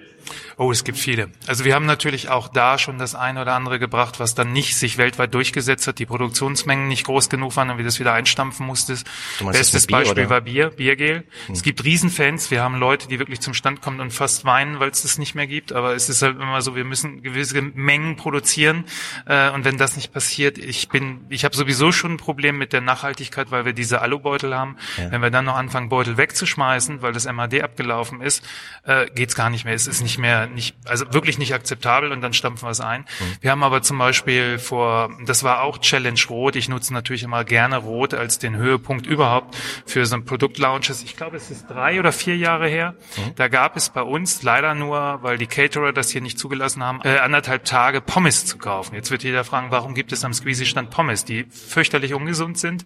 Oh, 0.57 0.71
es 0.71 0.85
gibt 0.85 0.99
viele. 0.99 1.31
Also 1.47 1.65
wir 1.65 1.75
haben 1.75 1.87
natürlich 1.87 2.29
auch 2.29 2.49
da 2.49 2.79
schon 2.79 2.99
das 2.99 3.15
eine 3.15 3.43
oder 3.43 3.55
andere 3.55 3.79
gebracht, 3.79 4.21
was 4.21 4.35
dann 4.35 4.53
nicht 4.53 4.77
sich 4.77 4.99
weltweit 4.99 5.35
durchgesetzt 5.35 5.87
hat, 5.87 5.99
die 5.99 6.07
Produktionsmengen 6.07 6.89
nicht 6.89 7.05
groß 7.05 7.29
genug 7.29 7.57
waren 7.57 7.71
und 7.71 7.79
wir 7.79 7.85
das 7.85 7.99
wieder 8.01 8.13
einstampfen 8.13 8.67
musstest. 8.67 9.07
Bestes 9.41 9.87
Bier, 9.87 9.99
Beispiel 9.99 10.25
oder? 10.25 10.31
war 10.31 10.41
Bier, 10.41 10.71
Biergel. 10.71 11.25
Hm. 11.47 11.55
Es 11.55 11.63
gibt 11.63 11.85
Riesenfans. 11.85 12.51
Wir 12.51 12.63
haben 12.63 12.77
Leute, 12.77 13.09
die 13.09 13.19
wirklich 13.19 13.41
zum 13.41 13.55
Stand 13.55 13.81
kommen 13.81 14.01
und 14.01 14.13
fast 14.13 14.45
weinen, 14.45 14.81
weil 14.81 14.91
es 14.91 15.03
das 15.03 15.19
nicht 15.19 15.35
mehr 15.35 15.47
gibt. 15.47 15.73
Aber 15.73 15.95
es 15.95 16.09
ist 16.09 16.23
halt 16.23 16.37
immer 16.37 16.63
so, 16.63 16.77
wir 16.77 16.85
müssen 16.85 17.23
gewisse 17.23 17.61
Mengen 17.61 17.92
produzieren. 18.17 18.85
Äh, 19.27 19.51
und 19.51 19.65
wenn 19.65 19.79
das 19.79 19.97
nicht 19.97 20.13
passiert, 20.13 20.59
ich 20.59 20.89
bin, 20.89 21.25
ich 21.29 21.45
habe 21.45 21.57
sowieso 21.57 21.93
schon 21.93 22.13
ein 22.13 22.17
Problem 22.17 22.59
mit 22.59 22.73
der 22.73 22.81
Nachhaltigkeit, 22.81 23.51
weil 23.51 23.65
wir 23.65 23.73
diese 23.73 24.01
Alubeutel 24.01 24.55
haben. 24.55 24.77
Ja. 24.97 25.11
Wenn 25.11 25.23
wir 25.23 25.31
dann 25.31 25.45
noch 25.45 25.57
anfangen, 25.57 25.89
Beutel 25.89 26.17
wegzuschmeißen, 26.17 27.03
weil 27.03 27.13
das 27.13 27.31
MAD 27.31 27.63
abgelaufen 27.63 28.21
ist, 28.21 28.45
äh, 28.85 29.07
geht's 29.15 29.35
gar 29.35 29.51
nicht 29.51 29.65
mehr. 29.65 29.75
Es 29.75 29.87
ist 29.87 30.03
nicht 30.03 30.19
mehr, 30.19 30.47
nicht, 30.47 30.77
also 30.85 31.13
wirklich 31.13 31.39
nicht 31.39 31.55
akzeptabel 31.55 32.13
und 32.13 32.21
dann 32.21 32.33
stampfen 32.33 32.67
wir 32.67 32.71
es 32.71 32.81
ein. 32.81 33.03
Mhm. 33.03 33.37
Wir 33.41 33.51
haben 33.51 33.63
aber 33.63 33.83
zum 33.83 33.99
Beispiel 33.99 34.59
vor, 34.59 35.11
das 35.27 35.45
war 35.45 35.63
auch 35.63 35.79
Challenge 35.79 36.21
Rot. 36.29 36.57
Ich 36.57 36.69
nutze 36.69 36.93
natürlich 36.93 37.23
immer 37.23 37.45
gerne 37.45 37.77
Rot 37.79 38.15
als 38.15 38.39
den 38.39 38.57
Höhepunkt 38.57 39.07
überhaupt 39.07 39.57
für 39.87 40.07
so 40.07 40.17
ein 40.17 40.25
Produktlaunches. 40.25 41.03
Ich 41.03 41.17
glaube, 41.17 41.37
es 41.37 41.51
ist 41.51 41.69
drei 41.69 41.99
oder 41.99 42.13
vier 42.13 42.37
Jahre 42.37 42.69
her. 42.69 42.95
Mhm. 43.17 43.35
Da 43.37 43.49
gab 43.49 43.77
es 43.77 43.91
bei 43.91 44.03
uns 44.03 44.43
leider 44.43 44.75
nur, 44.75 45.19
weil 45.23 45.39
die 45.39 45.47
Caterer 45.47 45.93
das 45.93 46.11
hier 46.11 46.21
nicht 46.21 46.39
zugelassen 46.39 46.83
haben, 46.83 47.01
äh, 47.05 47.19
anderthalb 47.19 47.65
Tage 47.65 47.82
Pommes 48.01 48.47
zu 48.47 48.59
kaufen. 48.59 48.95
Jetzt 48.95 49.11
wird 49.11 49.23
jeder 49.23 49.45
fragen, 49.45 49.71
warum 49.71 49.95
gibt 49.95 50.13
es 50.13 50.25
am 50.25 50.33
Squeezy-Stand 50.33 50.91
Pommes, 50.91 51.25
die 51.25 51.45
fürchterlich 51.45 52.15
ungesund 52.15 52.59
sind, 52.59 52.85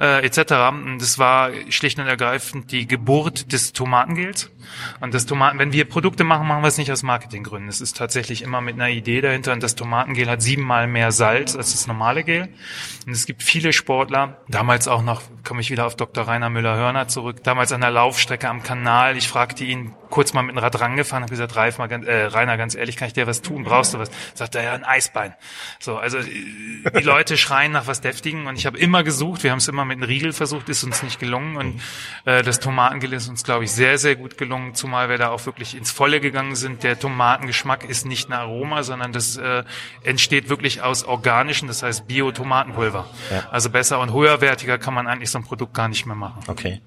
äh, 0.00 0.24
etc. 0.24 0.52
Und 0.70 0.98
das 1.00 1.18
war 1.18 1.50
schlicht 1.68 1.98
und 1.98 2.06
ergreifend 2.06 2.72
die 2.72 2.86
Geburt 2.86 3.52
des 3.52 3.72
Tomatengels. 3.72 4.50
Und 5.00 5.14
das 5.14 5.26
Tomaten, 5.26 5.58
wenn 5.58 5.72
wir 5.72 5.84
Produkte 5.84 6.24
machen, 6.24 6.46
machen 6.46 6.62
wir 6.62 6.68
es 6.68 6.78
nicht 6.78 6.90
aus 6.90 7.02
Marketinggründen. 7.02 7.68
Es 7.68 7.80
ist 7.80 7.96
tatsächlich 7.96 8.42
immer 8.42 8.60
mit 8.60 8.74
einer 8.74 8.88
Idee 8.88 9.20
dahinter. 9.20 9.52
Und 9.52 9.62
das 9.62 9.74
Tomatengel 9.74 10.28
hat 10.28 10.42
siebenmal 10.42 10.86
mehr 10.86 11.12
Salz 11.12 11.56
als 11.56 11.72
das 11.72 11.86
normale 11.86 12.24
Gel. 12.24 12.48
Und 13.06 13.12
es 13.12 13.26
gibt 13.26 13.42
viele 13.42 13.72
Sportler, 13.72 14.38
damals 14.48 14.88
auch 14.88 15.02
noch, 15.02 15.22
komme 15.44 15.60
ich 15.60 15.70
wieder 15.70 15.86
auf 15.86 15.96
Dr. 15.96 16.26
Rainer 16.26 16.50
Müller-Hörner 16.50 17.08
zurück, 17.08 17.42
damals 17.42 17.72
an 17.72 17.80
der 17.80 17.90
Laufstrecke 17.90 18.48
am 18.48 18.62
Kanal. 18.62 19.16
Ich 19.16 19.28
fragte 19.28 19.64
ihn 19.64 19.94
kurz 20.12 20.34
mal 20.34 20.42
mit 20.42 20.54
dem 20.54 20.58
Rad 20.58 20.78
rangefahren, 20.78 21.24
habe 21.24 21.30
gesagt, 21.30 21.56
Reif, 21.56 21.78
mal 21.78 21.88
ganz, 21.88 22.06
äh, 22.06 22.26
Rainer, 22.26 22.56
ganz 22.58 22.74
ehrlich, 22.74 22.96
kann 22.96 23.08
ich 23.08 23.14
dir 23.14 23.26
was 23.26 23.40
tun? 23.40 23.64
Brauchst 23.64 23.94
du 23.94 23.98
was? 23.98 24.10
Sagt 24.34 24.54
er, 24.54 24.62
ja, 24.62 24.74
ein 24.74 24.84
Eisbein. 24.84 25.34
So, 25.80 25.96
also 25.96 26.18
die 26.22 27.02
Leute 27.02 27.38
schreien 27.38 27.72
nach 27.72 27.86
was 27.86 28.02
Deftigen 28.02 28.46
und 28.46 28.56
ich 28.56 28.66
habe 28.66 28.78
immer 28.78 29.02
gesucht, 29.02 29.42
wir 29.42 29.50
haben 29.50 29.58
es 29.58 29.68
immer 29.68 29.84
mit 29.86 29.96
einem 29.96 30.04
Riegel 30.04 30.32
versucht, 30.32 30.68
ist 30.68 30.84
uns 30.84 31.02
nicht 31.02 31.18
gelungen 31.18 31.56
und 31.56 31.80
äh, 32.26 32.42
das 32.42 32.60
Tomatengel 32.60 33.14
ist 33.14 33.28
uns, 33.28 33.42
glaube 33.42 33.64
ich, 33.64 33.72
sehr, 33.72 33.96
sehr 33.96 34.14
gut 34.14 34.36
gelungen, 34.36 34.74
zumal 34.74 35.08
wir 35.08 35.16
da 35.16 35.30
auch 35.30 35.46
wirklich 35.46 35.74
ins 35.74 35.90
Volle 35.90 36.20
gegangen 36.20 36.56
sind. 36.56 36.82
Der 36.82 36.98
Tomatengeschmack 36.98 37.88
ist 37.88 38.04
nicht 38.04 38.28
ein 38.28 38.34
Aroma, 38.34 38.82
sondern 38.82 39.12
das 39.12 39.38
äh, 39.38 39.64
entsteht 40.04 40.50
wirklich 40.50 40.82
aus 40.82 41.04
organischen, 41.04 41.68
das 41.68 41.82
heißt 41.82 42.06
Bio-Tomatenpulver. 42.06 43.08
Ja. 43.30 43.48
Also 43.50 43.70
besser 43.70 43.98
und 43.98 44.12
höherwertiger 44.12 44.76
kann 44.76 44.92
man 44.92 45.06
eigentlich 45.06 45.30
so 45.30 45.38
ein 45.38 45.44
Produkt 45.44 45.72
gar 45.72 45.88
nicht 45.88 46.04
mehr 46.04 46.16
machen. 46.16 46.44
Okay. 46.48 46.82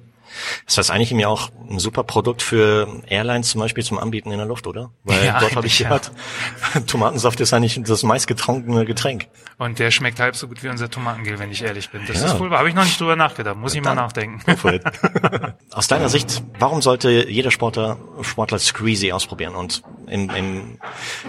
Das 0.66 0.78
heißt 0.78 0.92
eigentlich 0.92 1.12
mir 1.14 1.30
auch 1.30 1.50
ein 1.70 1.80
super 1.80 2.04
Produkt 2.04 2.42
für 2.42 3.02
Airlines 3.08 3.50
zum 3.50 3.62
Beispiel 3.62 3.84
zum 3.84 3.98
Anbieten 4.00 4.32
in 4.32 4.38
der 4.38 4.48
Luft, 4.48 4.68
oder? 4.68 4.92
Weil 5.04 5.26
Ja, 5.26 5.40
dort 5.40 5.56
habe 5.56 5.68
ich 5.68 5.78
gehört, 5.78 6.12
Tomatensaft 6.88 7.40
ist 7.40 7.54
eigentlich 7.54 7.80
das 7.84 8.04
meistgetrunkene 8.04 8.86
Getränk. 8.86 9.28
Und 9.58 9.80
der 9.80 9.92
schmeckt 9.92 10.20
halb 10.20 10.36
so 10.36 10.48
gut 10.48 10.64
wie 10.64 10.68
unser 10.68 10.90
Tomatengel, 10.90 11.40
wenn 11.40 11.50
ich 11.52 11.64
ehrlich 11.64 11.90
bin. 11.90 12.02
Das 12.08 12.20
Ja. 12.22 12.28
ist 12.28 12.40
wohl, 12.40 12.52
habe 12.52 12.68
ich 12.68 12.76
noch 12.76 12.84
nicht 12.84 13.00
drüber 13.00 13.16
nachgedacht. 13.16 13.56
Muss 13.56 13.74
ich 13.74 13.82
mal 13.82 13.96
nachdenken. 13.96 14.42
Aus 15.72 15.88
deiner 15.88 16.10
Sicht, 16.10 16.44
warum 16.60 16.82
sollte 16.82 17.30
jeder 17.30 17.52
Sportler, 17.52 17.98
Sportler 18.22 18.60
Squeezy 18.60 19.12
ausprobieren? 19.12 19.56
Und 19.56 19.82
im, 20.08 20.30
im, 20.32 20.78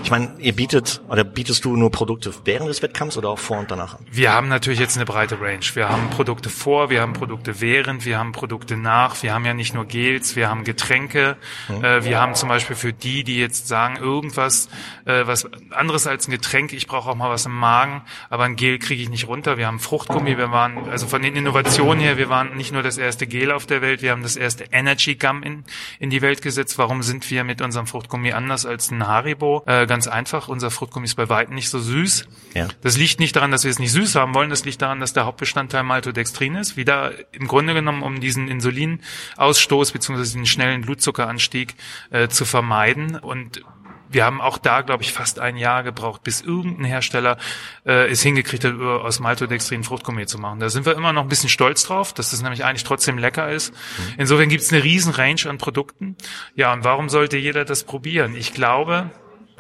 ich 0.02 0.10
meine, 0.10 0.34
ihr 0.38 0.54
bietet 0.54 1.00
oder 1.08 1.22
bietest 1.24 1.64
du 1.64 1.76
nur 1.76 1.90
Produkte 1.90 2.32
während 2.44 2.68
des 2.68 2.82
Wettkampfs 2.82 3.16
oder 3.16 3.28
auch 3.30 3.38
vor 3.38 3.58
und 3.58 3.70
danach? 3.70 3.94
an? 3.94 4.06
Wir 4.10 4.32
haben 4.32 4.48
natürlich 4.48 4.80
jetzt 4.80 4.96
eine 4.96 5.04
breite 5.06 5.40
Range. 5.40 5.64
Wir 5.74 5.88
haben 5.88 6.10
Produkte 6.10 6.50
vor, 6.50 6.90
wir 6.90 7.02
haben 7.02 7.12
Produkte 7.12 7.60
während, 7.60 8.04
wir 8.04 8.18
haben 8.18 8.32
Produkte 8.32 8.76
nach. 8.76 8.95
Wir 9.22 9.34
haben 9.34 9.44
ja 9.44 9.54
nicht 9.54 9.74
nur 9.74 9.84
Gels, 9.84 10.36
wir 10.36 10.48
haben 10.48 10.64
Getränke. 10.64 11.36
Äh, 11.68 12.04
wir 12.04 12.20
haben 12.20 12.34
zum 12.34 12.48
Beispiel 12.48 12.76
für 12.76 12.92
die, 12.92 13.24
die 13.24 13.38
jetzt 13.38 13.68
sagen, 13.68 13.96
irgendwas, 13.96 14.68
äh, 15.04 15.26
was 15.26 15.48
anderes 15.70 16.06
als 16.06 16.28
ein 16.28 16.30
Getränk, 16.30 16.72
ich 16.72 16.86
brauche 16.86 17.10
auch 17.10 17.14
mal 17.14 17.30
was 17.30 17.46
im 17.46 17.56
Magen, 17.56 18.02
aber 18.30 18.44
ein 18.44 18.56
Gel 18.56 18.78
kriege 18.78 19.02
ich 19.02 19.08
nicht 19.08 19.28
runter. 19.28 19.56
Wir 19.58 19.66
haben 19.66 19.78
Fruchtgummi, 19.78 20.38
wir 20.38 20.50
waren, 20.50 20.88
also 20.88 21.06
von 21.06 21.22
den 21.22 21.36
Innovationen 21.36 22.00
her, 22.00 22.16
wir 22.16 22.28
waren 22.28 22.56
nicht 22.56 22.72
nur 22.72 22.82
das 22.82 22.98
erste 22.98 23.26
Gel 23.26 23.50
auf 23.50 23.66
der 23.66 23.82
Welt, 23.82 24.02
wir 24.02 24.12
haben 24.12 24.22
das 24.22 24.36
erste 24.36 24.64
Energy 24.72 25.14
Gum 25.16 25.42
in, 25.42 25.64
in 25.98 26.10
die 26.10 26.22
Welt 26.22 26.42
gesetzt. 26.42 26.78
Warum 26.78 27.02
sind 27.02 27.30
wir 27.30 27.44
mit 27.44 27.60
unserem 27.60 27.86
Fruchtgummi 27.86 28.32
anders 28.32 28.66
als 28.66 28.90
ein 28.90 29.06
Haribo? 29.06 29.62
Äh, 29.66 29.86
ganz 29.86 30.08
einfach, 30.08 30.48
unser 30.48 30.70
Fruchtgummi 30.70 31.04
ist 31.04 31.14
bei 31.14 31.28
weitem 31.28 31.54
nicht 31.54 31.70
so 31.70 31.78
süß. 31.78 32.28
Ja. 32.54 32.68
Das 32.82 32.96
liegt 32.96 33.20
nicht 33.20 33.36
daran, 33.36 33.50
dass 33.50 33.64
wir 33.64 33.70
es 33.70 33.78
nicht 33.78 33.92
süß 33.92 34.14
haben 34.14 34.34
wollen, 34.34 34.50
das 34.50 34.64
liegt 34.64 34.82
daran, 34.82 35.00
dass 35.00 35.12
der 35.12 35.26
Hauptbestandteil 35.26 35.82
Maltodextrin 35.82 36.56
ist. 36.56 36.76
Wieder 36.76 37.12
im 37.32 37.46
Grunde 37.46 37.74
genommen, 37.74 38.02
um 38.02 38.20
diesen 38.20 38.48
Insulinausstoß 38.76 39.92
bzw. 39.92 40.18
diesen 40.18 40.46
schnellen 40.46 40.82
Blutzuckeranstieg 40.82 41.74
äh, 42.10 42.28
zu 42.28 42.44
vermeiden. 42.44 43.16
Und 43.16 43.62
wir 44.08 44.24
haben 44.24 44.40
auch 44.40 44.58
da, 44.58 44.82
glaube 44.82 45.02
ich, 45.02 45.12
fast 45.12 45.40
ein 45.40 45.56
Jahr 45.56 45.82
gebraucht, 45.82 46.22
bis 46.22 46.40
irgendein 46.40 46.84
Hersteller 46.84 47.38
äh, 47.84 48.08
es 48.08 48.22
hingekriegt 48.22 48.64
hat, 48.64 48.74
aus 48.80 49.18
Maltodextrin 49.18 49.82
Fruchtgummi 49.82 50.26
zu 50.26 50.38
machen. 50.38 50.60
Da 50.60 50.70
sind 50.70 50.86
wir 50.86 50.94
immer 50.94 51.12
noch 51.12 51.22
ein 51.22 51.28
bisschen 51.28 51.48
stolz 51.48 51.84
drauf, 51.84 52.12
dass 52.12 52.30
das 52.30 52.42
nämlich 52.42 52.64
eigentlich 52.64 52.84
trotzdem 52.84 53.18
lecker 53.18 53.50
ist. 53.50 53.74
Insofern 54.16 54.48
gibt 54.48 54.62
es 54.62 54.72
eine 54.72 54.84
riesen 54.84 55.12
Range 55.12 55.40
an 55.48 55.58
Produkten. 55.58 56.16
Ja, 56.54 56.72
und 56.72 56.84
warum 56.84 57.08
sollte 57.08 57.36
jeder 57.36 57.64
das 57.64 57.84
probieren? 57.84 58.36
Ich 58.36 58.54
glaube, 58.54 59.10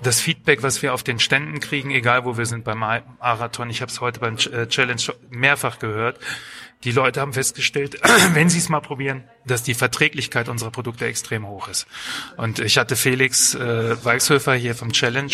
das 0.02 0.20
Feedback, 0.20 0.62
was 0.62 0.82
wir 0.82 0.92
auf 0.92 1.02
den 1.02 1.18
Ständen 1.18 1.58
kriegen, 1.60 1.90
egal 1.90 2.24
wo 2.24 2.36
wir 2.36 2.46
sind 2.46 2.64
beim 2.64 2.78
Marathon, 2.78 3.70
ich 3.70 3.80
habe 3.80 3.90
es 3.90 4.00
heute 4.00 4.20
beim 4.20 4.36
äh, 4.52 4.66
Challenge 4.66 5.00
mehrfach 5.30 5.78
gehört, 5.78 6.20
die 6.84 6.92
Leute 6.92 7.20
haben 7.20 7.32
festgestellt, 7.32 8.00
wenn 8.34 8.48
sie 8.48 8.58
es 8.58 8.68
mal 8.68 8.80
probieren, 8.80 9.24
dass 9.44 9.62
die 9.62 9.74
Verträglichkeit 9.74 10.48
unserer 10.48 10.70
Produkte 10.70 11.06
extrem 11.06 11.46
hoch 11.46 11.68
ist. 11.68 11.86
Und 12.36 12.58
ich 12.58 12.78
hatte 12.78 12.96
Felix 12.96 13.54
äh, 13.54 14.04
Weichshöfer 14.04 14.54
hier 14.54 14.74
vom 14.74 14.92
Challenge. 14.92 15.32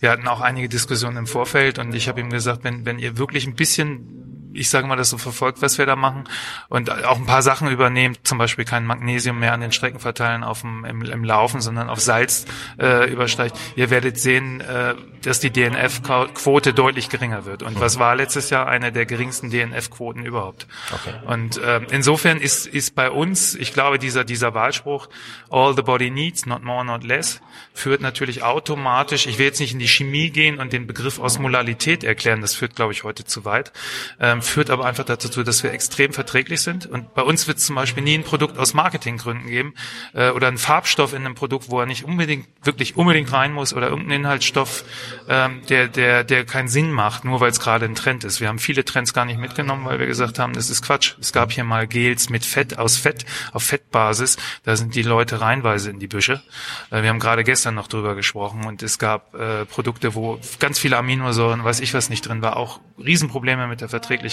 Wir 0.00 0.10
hatten 0.10 0.26
auch 0.26 0.40
einige 0.40 0.68
Diskussionen 0.68 1.16
im 1.18 1.26
Vorfeld 1.26 1.78
und 1.78 1.94
ich 1.94 2.08
habe 2.08 2.20
ihm 2.20 2.30
gesagt, 2.30 2.64
wenn, 2.64 2.84
wenn 2.86 2.98
ihr 2.98 3.18
wirklich 3.18 3.46
ein 3.46 3.54
bisschen 3.54 4.37
ich 4.52 4.70
sage 4.70 4.86
mal, 4.86 4.96
das 4.96 5.10
so 5.10 5.18
verfolgt, 5.18 5.62
was 5.62 5.78
wir 5.78 5.86
da 5.86 5.96
machen 5.96 6.24
und 6.68 6.90
auch 6.90 7.16
ein 7.16 7.26
paar 7.26 7.42
Sachen 7.42 7.68
übernehmt, 7.70 8.20
zum 8.26 8.38
Beispiel 8.38 8.64
kein 8.64 8.86
Magnesium 8.86 9.38
mehr 9.38 9.52
an 9.52 9.60
den 9.60 9.72
Strecken 9.72 10.00
verteilen 10.00 10.44
auf 10.44 10.62
dem, 10.62 10.84
im, 10.84 11.02
im 11.02 11.24
Laufen, 11.24 11.60
sondern 11.60 11.88
auf 11.88 12.00
Salz 12.00 12.46
äh, 12.78 13.10
übersteigt. 13.10 13.56
Ihr 13.76 13.90
werdet 13.90 14.18
sehen, 14.18 14.60
äh, 14.60 14.94
dass 15.22 15.40
die 15.40 15.50
DNF-Quote 15.50 16.72
deutlich 16.72 17.08
geringer 17.08 17.44
wird. 17.44 17.62
Und 17.62 17.80
was 17.80 17.98
war 17.98 18.14
letztes 18.16 18.50
Jahr 18.50 18.66
eine 18.66 18.92
der 18.92 19.06
geringsten 19.06 19.50
DNF-Quoten 19.50 20.24
überhaupt? 20.24 20.66
Okay. 20.92 21.14
Und 21.26 21.60
ähm, 21.64 21.86
insofern 21.90 22.38
ist, 22.38 22.66
ist 22.66 22.94
bei 22.94 23.10
uns, 23.10 23.54
ich 23.54 23.72
glaube, 23.72 23.98
dieser, 23.98 24.24
dieser 24.24 24.54
Wahlspruch, 24.54 25.08
all 25.50 25.74
the 25.74 25.82
body 25.82 26.10
needs, 26.10 26.46
not 26.46 26.62
more, 26.62 26.84
not 26.84 27.04
less, 27.04 27.40
führt 27.74 28.00
natürlich 28.00 28.42
automatisch, 28.42 29.26
ich 29.26 29.38
will 29.38 29.46
jetzt 29.46 29.60
nicht 29.60 29.72
in 29.72 29.78
die 29.78 29.88
Chemie 29.88 30.30
gehen 30.30 30.58
und 30.58 30.72
den 30.72 30.86
Begriff 30.86 31.18
Osmolalität 31.18 32.04
erklären, 32.04 32.40
das 32.40 32.54
führt, 32.54 32.76
glaube 32.76 32.92
ich, 32.92 33.04
heute 33.04 33.24
zu 33.24 33.44
weit, 33.44 33.72
ähm, 34.20 34.37
führt 34.42 34.70
aber 34.70 34.84
einfach 34.84 35.04
dazu, 35.04 35.42
dass 35.42 35.62
wir 35.62 35.72
extrem 35.72 36.12
verträglich 36.12 36.60
sind. 36.60 36.86
Und 36.86 37.14
bei 37.14 37.22
uns 37.22 37.46
wird 37.48 37.58
es 37.58 37.66
zum 37.66 37.76
Beispiel 37.76 38.02
nie 38.02 38.14
ein 38.14 38.24
Produkt 38.24 38.58
aus 38.58 38.74
Marketinggründen 38.74 39.48
geben 39.48 39.74
äh, 40.14 40.30
oder 40.30 40.48
einen 40.48 40.58
Farbstoff 40.58 41.12
in 41.12 41.24
einem 41.24 41.34
Produkt, 41.34 41.70
wo 41.70 41.80
er 41.80 41.86
nicht 41.86 42.04
unbedingt, 42.04 42.46
wirklich 42.62 42.96
unbedingt 42.96 43.32
rein 43.32 43.52
muss 43.52 43.74
oder 43.74 43.88
irgendeinen 43.88 44.22
Inhaltsstoff, 44.22 44.84
ähm, 45.28 45.62
der, 45.68 45.88
der, 45.88 46.24
der 46.24 46.44
keinen 46.44 46.68
Sinn 46.68 46.92
macht, 46.92 47.24
nur 47.24 47.40
weil 47.40 47.50
es 47.50 47.60
gerade 47.60 47.84
ein 47.84 47.94
Trend 47.94 48.24
ist. 48.24 48.40
Wir 48.40 48.48
haben 48.48 48.58
viele 48.58 48.84
Trends 48.84 49.12
gar 49.12 49.24
nicht 49.24 49.38
mitgenommen, 49.38 49.84
weil 49.84 49.98
wir 49.98 50.06
gesagt 50.06 50.38
haben, 50.38 50.52
das 50.52 50.70
ist 50.70 50.82
Quatsch. 50.82 51.14
Es 51.20 51.32
gab 51.32 51.52
hier 51.52 51.64
mal 51.64 51.86
Gels 51.86 52.30
mit 52.30 52.44
Fett, 52.44 52.78
aus 52.78 52.96
Fett, 52.96 53.24
auf 53.52 53.62
Fettbasis. 53.62 54.36
Da 54.64 54.76
sind 54.76 54.94
die 54.94 55.02
Leute 55.02 55.40
reinweise 55.40 55.90
in 55.90 55.98
die 55.98 56.08
Büsche. 56.08 56.42
Äh, 56.90 57.02
wir 57.02 57.10
haben 57.10 57.18
gerade 57.18 57.44
gestern 57.44 57.74
noch 57.74 57.88
drüber 57.88 58.14
gesprochen 58.14 58.64
und 58.66 58.82
es 58.82 58.98
gab 58.98 59.34
äh, 59.34 59.64
Produkte, 59.64 60.14
wo 60.14 60.38
ganz 60.58 60.78
viele 60.78 60.96
Aminosäuren, 60.96 61.64
weiß 61.64 61.80
ich 61.80 61.94
was 61.94 62.10
nicht 62.10 62.26
drin 62.26 62.42
war, 62.42 62.56
auch 62.56 62.80
Riesenprobleme 62.98 63.66
mit 63.66 63.80
der 63.80 63.88
Verträglichkeit. 63.88 64.27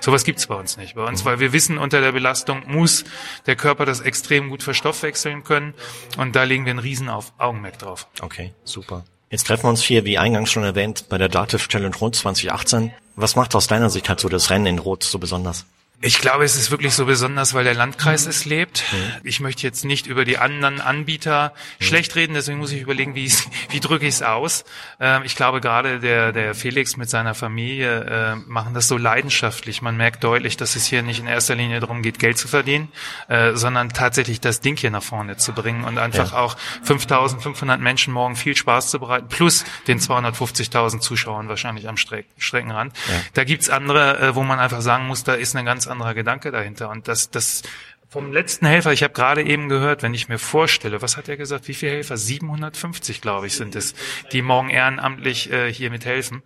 Sowas 0.00 0.24
gibt's 0.24 0.46
bei 0.46 0.54
uns 0.54 0.76
nicht. 0.76 0.94
Bei 0.94 1.04
uns, 1.04 1.24
weil 1.24 1.40
wir 1.40 1.52
wissen, 1.52 1.78
unter 1.78 2.00
der 2.00 2.12
Belastung 2.12 2.62
muss 2.66 3.04
der 3.46 3.56
Körper 3.56 3.84
das 3.84 4.00
extrem 4.00 4.50
gut 4.50 4.62
verstoffwechseln 4.62 5.44
können 5.44 5.74
und 6.16 6.34
da 6.34 6.42
legen 6.42 6.64
wir 6.64 6.70
einen 6.70 6.78
riesen 6.78 7.08
auf 7.08 7.32
Augenmerk 7.38 7.78
drauf. 7.78 8.08
Okay, 8.20 8.52
super. 8.64 9.04
Jetzt 9.30 9.46
treffen 9.46 9.64
wir 9.64 9.70
uns 9.70 9.82
hier, 9.82 10.04
wie 10.04 10.18
eingangs 10.18 10.50
schon 10.50 10.62
erwähnt, 10.62 11.08
bei 11.08 11.18
der 11.18 11.28
Dativ 11.28 11.68
Challenge 11.68 11.96
Rot 11.96 12.14
2018. 12.14 12.92
Was 13.16 13.34
macht 13.34 13.54
aus 13.54 13.66
deiner 13.66 13.90
Sicht 13.90 14.08
halt 14.08 14.20
so 14.20 14.28
das 14.28 14.50
Rennen 14.50 14.66
in 14.66 14.78
Rot 14.78 15.02
so 15.02 15.18
besonders? 15.18 15.66
Ich 16.02 16.18
glaube, 16.20 16.44
es 16.44 16.56
ist 16.56 16.70
wirklich 16.70 16.92
so 16.92 17.06
besonders, 17.06 17.54
weil 17.54 17.64
der 17.64 17.72
Landkreis 17.74 18.26
es 18.26 18.44
lebt. 18.44 18.84
Ich 19.24 19.40
möchte 19.40 19.62
jetzt 19.62 19.82
nicht 19.84 20.06
über 20.06 20.26
die 20.26 20.36
anderen 20.36 20.82
Anbieter 20.82 21.54
schlecht 21.80 22.14
reden, 22.16 22.34
deswegen 22.34 22.58
muss 22.58 22.70
ich 22.70 22.82
überlegen, 22.82 23.14
wie, 23.14 23.32
wie 23.70 23.80
drücke 23.80 24.04
ich 24.06 24.14
es 24.16 24.22
aus. 24.22 24.64
Ähm, 25.00 25.22
ich 25.24 25.36
glaube, 25.36 25.62
gerade 25.62 25.98
der, 25.98 26.32
der 26.32 26.54
Felix 26.54 26.98
mit 26.98 27.08
seiner 27.08 27.34
Familie 27.34 28.00
äh, 28.04 28.36
machen 28.46 28.74
das 28.74 28.88
so 28.88 28.98
leidenschaftlich. 28.98 29.80
Man 29.80 29.96
merkt 29.96 30.22
deutlich, 30.22 30.58
dass 30.58 30.76
es 30.76 30.84
hier 30.86 31.02
nicht 31.02 31.18
in 31.20 31.26
erster 31.26 31.54
Linie 31.54 31.80
darum 31.80 32.02
geht, 32.02 32.18
Geld 32.18 32.36
zu 32.36 32.46
verdienen, 32.46 32.88
äh, 33.28 33.54
sondern 33.54 33.88
tatsächlich 33.88 34.40
das 34.40 34.60
Ding 34.60 34.76
hier 34.76 34.90
nach 34.90 35.02
vorne 35.02 35.38
zu 35.38 35.52
bringen 35.54 35.84
und 35.84 35.96
einfach 35.96 36.32
Ja. 36.32 36.38
auch 36.38 36.56
5500 36.82 37.80
Menschen 37.80 38.12
morgen 38.12 38.36
viel 38.36 38.54
Spaß 38.54 38.90
zu 38.90 39.00
bereiten, 39.00 39.28
plus 39.28 39.64
den 39.86 39.98
250.000 39.98 41.00
Zuschauern 41.00 41.48
wahrscheinlich 41.48 41.88
am 41.88 41.96
Streck 41.96 42.26
Streckenrand. 42.36 42.94
Ja. 43.08 43.14
Da 43.32 43.44
gibt's 43.44 43.70
andere, 43.70 44.18
äh, 44.18 44.34
wo 44.34 44.42
man 44.42 44.58
einfach 44.58 44.82
sagen 44.82 45.06
muss, 45.06 45.24
da 45.24 45.32
ist 45.32 45.56
ein 45.56 45.64
ganz 45.64 45.85
anderer 45.88 46.14
Gedanke 46.14 46.50
dahinter. 46.50 46.90
Und 46.90 47.08
das, 47.08 47.30
das 47.30 47.62
vom 48.08 48.32
letzten 48.32 48.66
Helfer, 48.66 48.92
ich 48.92 49.02
habe 49.02 49.12
gerade 49.12 49.42
eben 49.42 49.68
gehört, 49.68 50.02
wenn 50.02 50.14
ich 50.14 50.28
mir 50.28 50.38
vorstelle, 50.38 51.02
was 51.02 51.16
hat 51.16 51.28
er 51.28 51.36
gesagt, 51.36 51.66
wie 51.68 51.74
viele 51.74 51.92
Helfer? 51.92 52.16
750, 52.16 53.20
glaube 53.20 53.48
ich, 53.48 53.54
sind 53.54 53.74
es, 53.74 53.94
die 54.32 54.42
morgen 54.42 54.70
ehrenamtlich 54.70 55.52
äh, 55.52 55.72
hier 55.72 55.90
mithelfen. 55.90 56.42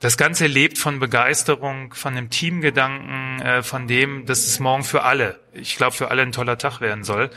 Das 0.00 0.16
Ganze 0.16 0.46
lebt 0.46 0.78
von 0.78 0.98
Begeisterung, 1.00 1.92
von 1.92 2.16
dem 2.16 2.30
Teamgedanken, 2.30 3.40
äh, 3.40 3.62
von 3.62 3.86
dem, 3.86 4.24
dass 4.26 4.46
es 4.46 4.58
morgen 4.58 4.84
für 4.84 5.04
alle, 5.04 5.38
ich 5.54 5.76
glaube, 5.76 5.92
für 5.92 6.10
alle 6.10 6.22
ein 6.22 6.32
toller 6.32 6.58
Tag 6.58 6.80
werden 6.80 7.04
soll. 7.04 7.30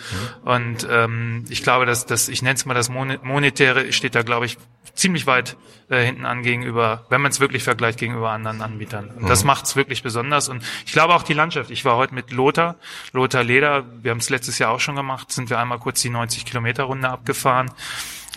Und 0.43 0.88
ähm, 0.89 1.45
ich 1.49 1.63
glaube, 1.63 1.86
dass 1.86 2.06
das, 2.06 2.30
ich 2.30 2.41
nenne 2.41 2.56
es 2.56 2.65
mal 2.65 2.73
das 2.73 2.89
Monetäre, 2.89 3.91
steht 3.91 4.15
da, 4.15 4.21
glaube 4.21 4.45
ich, 4.45 4.58
ziemlich 4.93 5.28
weit 5.28 5.58
äh, 5.89 6.04
hinten 6.04 6.25
an 6.25 6.41
gegenüber, 6.41 7.06
wenn 7.10 7.21
man 7.21 7.32
es 7.32 7.39
wirklich 7.39 7.63
vergleicht 7.63 7.99
gegenüber 7.99 8.32
anderen 8.32 8.62
Anbietern. 8.62 9.10
Und 9.10 9.30
das 9.30 9.43
macht 9.43 9.65
es 9.65 9.75
wirklich 9.75 10.04
besonders. 10.04 10.49
Und 10.49 10.63
ich 10.86 10.93
glaube 10.93 11.13
auch 11.13 11.23
die 11.23 11.34
Landschaft. 11.34 11.69
Ich 11.69 11.84
war 11.84 11.97
heute 11.97 12.15
mit 12.15 12.32
Lothar, 12.32 12.75
Lothar 13.12 13.43
Leder, 13.43 13.84
wir 14.01 14.12
haben 14.12 14.19
es 14.19 14.30
letztes 14.30 14.58
Jahr 14.60 14.71
auch 14.71 14.80
schon 14.80 14.95
gemacht, 14.95 15.32
sind 15.32 15.49
wir 15.49 15.60
einmal 15.60 15.80
kurz 15.80 16.01
die 16.01 16.10
90 16.10 16.45
Kilometer 16.45 16.84
Runde 16.84 17.10
abgefahren. 17.10 17.71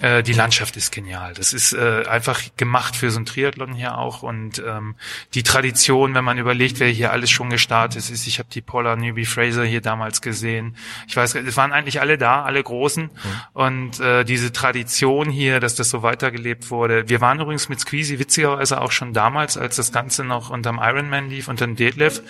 Äh, 0.00 0.22
die 0.22 0.32
Landschaft 0.32 0.76
ist 0.76 0.92
genial. 0.92 1.34
Das 1.34 1.52
ist 1.52 1.72
äh, 1.72 2.04
einfach 2.08 2.40
gemacht 2.56 2.94
für 2.96 3.10
so 3.10 3.18
ein 3.18 3.26
Triathlon 3.26 3.74
hier 3.74 3.98
auch 3.98 4.22
und 4.22 4.62
ähm, 4.64 4.94
die 5.34 5.42
Tradition, 5.42 6.14
wenn 6.14 6.24
man 6.24 6.38
überlegt, 6.38 6.80
wer 6.80 6.88
hier 6.88 7.12
alles 7.12 7.30
schon 7.30 7.50
gestartet 7.50 8.08
ist. 8.08 8.26
Ich 8.26 8.38
habe 8.38 8.48
die 8.52 8.60
Paula 8.60 8.96
Newby 8.96 9.24
Fraser 9.24 9.64
hier 9.64 9.80
damals 9.80 10.22
gesehen. 10.22 10.76
Ich 11.08 11.16
weiß, 11.16 11.34
es 11.34 11.56
waren 11.56 11.72
eigentlich 11.72 12.00
alle 12.00 12.18
da, 12.18 12.42
alle 12.42 12.62
Großen 12.62 13.10
und 13.52 14.00
äh, 14.00 14.24
diese 14.24 14.52
Tradition 14.52 15.30
hier, 15.30 15.60
dass 15.60 15.74
das 15.74 15.90
so 15.90 16.02
weitergelebt 16.02 16.70
wurde. 16.70 17.08
Wir 17.08 17.20
waren 17.20 17.40
übrigens 17.40 17.68
mit 17.68 17.80
Squeezy 17.80 18.18
witzigerweise 18.18 18.80
auch 18.80 18.92
schon 18.92 19.12
damals, 19.12 19.56
als 19.56 19.76
das 19.76 19.92
Ganze 19.92 20.24
noch 20.24 20.50
unterm 20.50 20.78
Ironman 20.82 21.28
lief, 21.28 21.48
unter 21.48 21.66
dem 21.66 21.76
Detlef, 21.76 22.22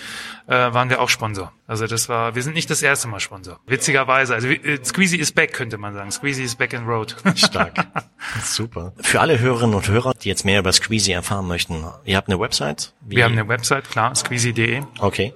äh, 0.46 0.52
waren 0.52 0.88
wir 0.90 1.00
auch 1.00 1.08
Sponsor. 1.08 1.52
Also 1.66 1.86
das 1.86 2.08
war, 2.08 2.34
wir 2.34 2.42
sind 2.42 2.54
nicht 2.54 2.70
das 2.70 2.82
erste 2.82 3.08
Mal 3.08 3.20
Sponsor. 3.20 3.60
Witzigerweise, 3.66 4.34
also 4.34 4.48
äh, 4.48 4.82
Squeezy 4.82 5.16
is 5.16 5.32
back, 5.32 5.52
könnte 5.52 5.76
man 5.76 5.92
sagen. 5.92 6.10
Squeezy 6.10 6.42
is 6.42 6.54
back 6.54 6.72
in 6.72 6.84
road. 6.86 7.14
Stark. 7.60 7.86
Super. 8.44 8.92
Für 9.00 9.20
alle 9.20 9.38
Hörerinnen 9.38 9.74
und 9.74 9.88
Hörer, 9.88 10.12
die 10.14 10.28
jetzt 10.28 10.44
mehr 10.44 10.58
über 10.60 10.72
Squeezy 10.72 11.12
erfahren 11.12 11.46
möchten, 11.48 11.84
ihr 12.04 12.16
habt 12.16 12.28
eine 12.28 12.38
Website? 12.40 12.92
Wie- 13.00 13.16
Wir 13.16 13.24
haben 13.24 13.32
eine 13.32 13.48
Website, 13.48 13.88
klar, 13.90 14.14
squeezy.de. 14.14 14.82
Okay. 14.98 15.34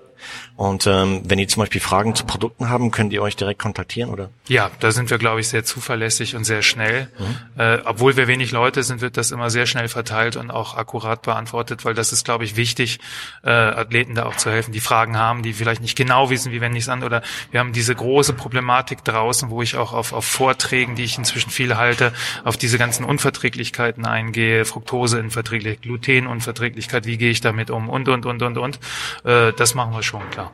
Und 0.63 0.87
ähm, 0.87 1.23
wenn 1.25 1.39
die 1.39 1.49
zum 1.49 1.61
Beispiel 1.61 1.81
Fragen 1.81 2.15
zu 2.15 2.25
Produkten 2.25 2.69
haben, 2.69 2.93
könnt 2.93 3.13
ihr 3.13 3.21
euch 3.21 3.35
direkt 3.35 3.61
kontaktieren, 3.61 4.11
oder? 4.11 4.31
Ja, 4.47 4.71
da 4.79 4.93
sind 4.93 5.11
wir, 5.11 5.19
glaube 5.19 5.41
ich, 5.41 5.49
sehr 5.49 5.65
zuverlässig 5.65 6.37
und 6.37 6.45
sehr 6.45 6.63
schnell. 6.63 7.09
Mhm. 7.19 7.61
Äh, 7.61 7.79
obwohl 7.85 8.17
wir 8.17 8.29
wenig 8.29 8.53
Leute 8.53 8.85
sind, 8.85 9.01
wird 9.01 9.17
das 9.17 9.33
immer 9.33 9.51
sehr 9.51 9.67
schnell 9.67 9.89
verteilt 9.89 10.37
und 10.37 10.53
auch 10.53 10.77
akkurat 10.77 11.23
beantwortet, 11.23 11.85
weil 11.85 11.95
das 11.95 12.13
ist, 12.13 12.25
glaube 12.25 12.45
ich, 12.45 12.55
wichtig, 12.55 13.01
äh, 13.43 13.51
Athleten 13.51 14.15
da 14.15 14.25
auch 14.27 14.37
zu 14.37 14.53
helfen, 14.53 14.71
die 14.71 14.79
Fragen 14.79 15.17
haben, 15.17 15.43
die 15.43 15.53
vielleicht 15.53 15.83
nicht 15.83 15.97
genau 15.97 16.31
wissen, 16.31 16.53
wie 16.53 16.61
wenn 16.61 16.77
ich 16.77 16.85
es 16.85 16.89
an. 16.89 17.03
Oder 17.03 17.23
wir 17.51 17.59
haben 17.59 17.73
diese 17.73 17.97
große 17.97 18.33
Problematik 18.33 19.03
draußen, 19.03 19.51
wo 19.51 19.63
ich 19.63 19.75
auch 19.75 19.93
auf, 19.93 20.13
auf 20.13 20.27
Vorträgen, 20.27 20.95
die 20.95 21.03
ich 21.03 21.19
inzwischen 21.19 21.51
viel 21.51 21.77
halte, 21.77 22.13
auf 22.45 22.57
diese 22.57 22.79
ganzen 22.79 23.05
Unverträglichkeiten 23.05 24.07
eingehe, 24.07 24.65
Fructoseinverträglichkeit, 24.65 25.83
Glutenunverträglichkeit, 25.83 27.05
wie 27.05 27.19
gehe 27.19 27.33
ich 27.33 27.41
damit 27.41 27.69
um 27.71 27.89
und, 27.89 28.09
und, 28.09 28.27
und, 28.27 28.43
und, 28.43 28.59
und. 28.59 28.79
Äh, 29.25 29.53
das 29.55 29.75
machen 29.75 29.93
wir 29.93 30.05
schon, 30.05 30.23
klar. 30.31 30.52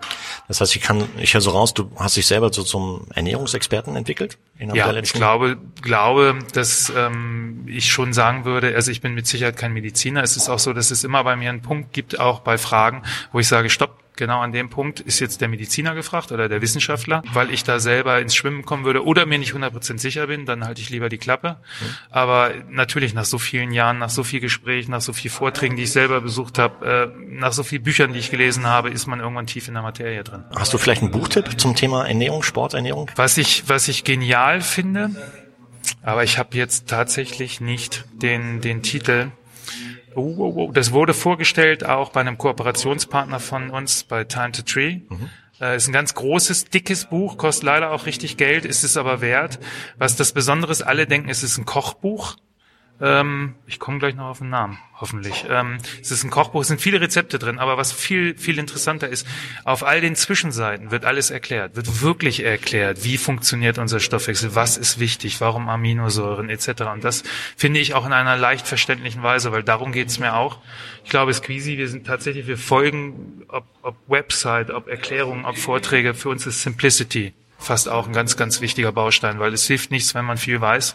Das 0.48 0.60
heißt, 0.60 0.74
ich 0.76 0.82
kann, 0.82 1.08
ich 1.18 1.34
höre 1.34 1.40
so 1.40 1.50
raus, 1.50 1.74
du 1.74 1.90
hast 1.96 2.16
dich 2.16 2.26
selber 2.26 2.52
so 2.52 2.62
zum 2.62 3.06
Ernährungsexperten 3.14 3.96
entwickelt? 3.96 4.38
Ja, 4.58 4.92
ich 4.94 5.12
glaube, 5.12 5.58
glaube, 5.82 6.38
dass 6.52 6.92
ähm, 6.96 7.64
ich 7.66 7.90
schon 7.90 8.12
sagen 8.12 8.44
würde, 8.44 8.74
also 8.74 8.90
ich 8.90 9.00
bin 9.00 9.14
mit 9.14 9.26
Sicherheit 9.26 9.56
kein 9.56 9.72
Mediziner. 9.72 10.22
Es 10.22 10.36
ist 10.36 10.48
auch 10.48 10.58
so, 10.58 10.72
dass 10.72 10.90
es 10.90 11.04
immer 11.04 11.22
bei 11.24 11.36
mir 11.36 11.50
einen 11.50 11.62
Punkt 11.62 11.92
gibt, 11.92 12.18
auch 12.18 12.40
bei 12.40 12.58
Fragen, 12.58 13.02
wo 13.32 13.38
ich 13.38 13.48
sage, 13.48 13.70
stopp, 13.70 13.98
genau 14.18 14.40
an 14.40 14.52
dem 14.52 14.68
Punkt 14.68 15.00
ist 15.00 15.20
jetzt 15.20 15.40
der 15.40 15.48
Mediziner 15.48 15.94
gefragt 15.94 16.30
oder 16.32 16.50
der 16.50 16.60
Wissenschaftler, 16.60 17.22
weil 17.32 17.50
ich 17.50 17.64
da 17.64 17.80
selber 17.80 18.20
ins 18.20 18.34
Schwimmen 18.34 18.66
kommen 18.66 18.84
würde 18.84 19.04
oder 19.04 19.24
mir 19.24 19.38
nicht 19.38 19.54
100% 19.54 19.98
sicher 19.98 20.26
bin, 20.26 20.44
dann 20.44 20.64
halte 20.66 20.82
ich 20.82 20.90
lieber 20.90 21.08
die 21.08 21.16
Klappe. 21.16 21.56
Mhm. 21.80 21.84
Aber 22.10 22.52
natürlich 22.68 23.14
nach 23.14 23.24
so 23.24 23.38
vielen 23.38 23.72
Jahren, 23.72 23.98
nach 23.98 24.10
so 24.10 24.24
viel 24.24 24.40
Gesprächen, 24.40 24.90
nach 24.90 25.00
so 25.00 25.14
viel 25.14 25.30
Vorträgen, 25.30 25.76
die 25.76 25.84
ich 25.84 25.92
selber 25.92 26.20
besucht 26.20 26.58
habe, 26.58 27.12
äh, 27.16 27.24
nach 27.30 27.52
so 27.52 27.62
vielen 27.62 27.82
Büchern, 27.82 28.12
die 28.12 28.18
ich 28.18 28.30
gelesen 28.30 28.66
habe, 28.66 28.90
ist 28.90 29.06
man 29.06 29.20
irgendwann 29.20 29.46
tief 29.46 29.68
in 29.68 29.74
der 29.74 29.82
Materie 29.82 30.22
drin. 30.24 30.44
Hast 30.54 30.74
du 30.74 30.78
vielleicht 30.78 31.02
einen 31.02 31.10
Buchtipp 31.10 31.58
zum 31.58 31.74
Thema 31.74 32.06
Ernährung, 32.06 32.42
Sporternährung? 32.42 33.10
Was 33.16 33.38
ich, 33.38 33.68
was 33.68 33.88
ich 33.88 34.04
genial 34.04 34.60
finde, 34.60 35.10
aber 36.02 36.24
ich 36.24 36.38
habe 36.38 36.56
jetzt 36.56 36.88
tatsächlich 36.88 37.60
nicht 37.60 38.04
den, 38.12 38.60
den 38.60 38.82
Titel. 38.82 39.30
Oh, 40.18 40.34
oh, 40.36 40.52
oh. 40.56 40.72
Das 40.72 40.92
wurde 40.92 41.14
vorgestellt 41.14 41.86
auch 41.86 42.10
bei 42.10 42.20
einem 42.20 42.38
Kooperationspartner 42.38 43.38
von 43.38 43.70
uns, 43.70 44.02
bei 44.02 44.24
Time 44.24 44.50
to 44.50 44.62
Tree. 44.62 45.02
Mhm. 45.08 45.30
Äh, 45.60 45.76
ist 45.76 45.88
ein 45.88 45.92
ganz 45.92 46.14
großes, 46.14 46.66
dickes 46.66 47.04
Buch, 47.04 47.36
kostet 47.36 47.64
leider 47.64 47.92
auch 47.92 48.06
richtig 48.06 48.36
Geld, 48.36 48.64
ist 48.64 48.82
es 48.82 48.96
aber 48.96 49.20
wert. 49.20 49.60
Was 49.96 50.16
das 50.16 50.32
Besondere 50.32 50.72
ist, 50.72 50.82
alle 50.82 51.06
denken, 51.06 51.28
es 51.28 51.44
ist 51.44 51.56
ein 51.56 51.64
Kochbuch. 51.64 52.36
Ähm, 53.00 53.54
ich 53.66 53.78
komme 53.78 53.98
gleich 54.00 54.16
noch 54.16 54.26
auf 54.26 54.38
den 54.38 54.50
Namen, 54.50 54.78
hoffentlich. 55.00 55.46
Ähm, 55.48 55.78
es 56.00 56.10
ist 56.10 56.24
ein 56.24 56.30
Kochbuch, 56.30 56.62
es 56.62 56.68
sind 56.68 56.80
viele 56.80 57.00
Rezepte 57.00 57.38
drin, 57.38 57.60
aber 57.60 57.76
was 57.76 57.92
viel, 57.92 58.36
viel 58.36 58.58
interessanter 58.58 59.08
ist, 59.08 59.26
auf 59.64 59.84
all 59.84 60.00
den 60.00 60.16
Zwischenseiten 60.16 60.90
wird 60.90 61.04
alles 61.04 61.30
erklärt, 61.30 61.76
wird 61.76 62.02
wirklich 62.02 62.44
erklärt, 62.44 63.04
wie 63.04 63.16
funktioniert 63.16 63.78
unser 63.78 64.00
Stoffwechsel, 64.00 64.56
was 64.56 64.76
ist 64.76 64.98
wichtig, 64.98 65.40
warum 65.40 65.68
Aminosäuren 65.68 66.50
etc. 66.50 66.82
Und 66.92 67.04
das 67.04 67.22
finde 67.56 67.78
ich 67.78 67.94
auch 67.94 68.04
in 68.04 68.12
einer 68.12 68.36
leicht 68.36 68.66
verständlichen 68.66 69.22
Weise, 69.22 69.52
weil 69.52 69.62
darum 69.62 69.92
geht 69.92 70.08
es 70.08 70.18
mir 70.18 70.34
auch. 70.34 70.58
Ich 71.04 71.10
glaube, 71.10 71.32
Squeezy, 71.32 71.78
wir 71.78 71.88
sind 71.88 72.06
tatsächlich, 72.06 72.48
wir 72.48 72.58
folgen, 72.58 73.44
ob, 73.48 73.64
ob 73.82 73.96
Website, 74.08 74.70
ob 74.70 74.88
Erklärungen, 74.88 75.44
ob 75.44 75.56
Vorträge, 75.56 76.14
für 76.14 76.30
uns 76.30 76.46
ist 76.46 76.62
Simplicity 76.62 77.32
fast 77.58 77.88
auch 77.88 78.06
ein 78.06 78.12
ganz, 78.12 78.36
ganz 78.36 78.60
wichtiger 78.60 78.92
Baustein, 78.92 79.38
weil 79.40 79.52
es 79.52 79.66
hilft 79.66 79.90
nichts, 79.90 80.14
wenn 80.14 80.24
man 80.24 80.38
viel 80.38 80.60
weiß, 80.60 80.94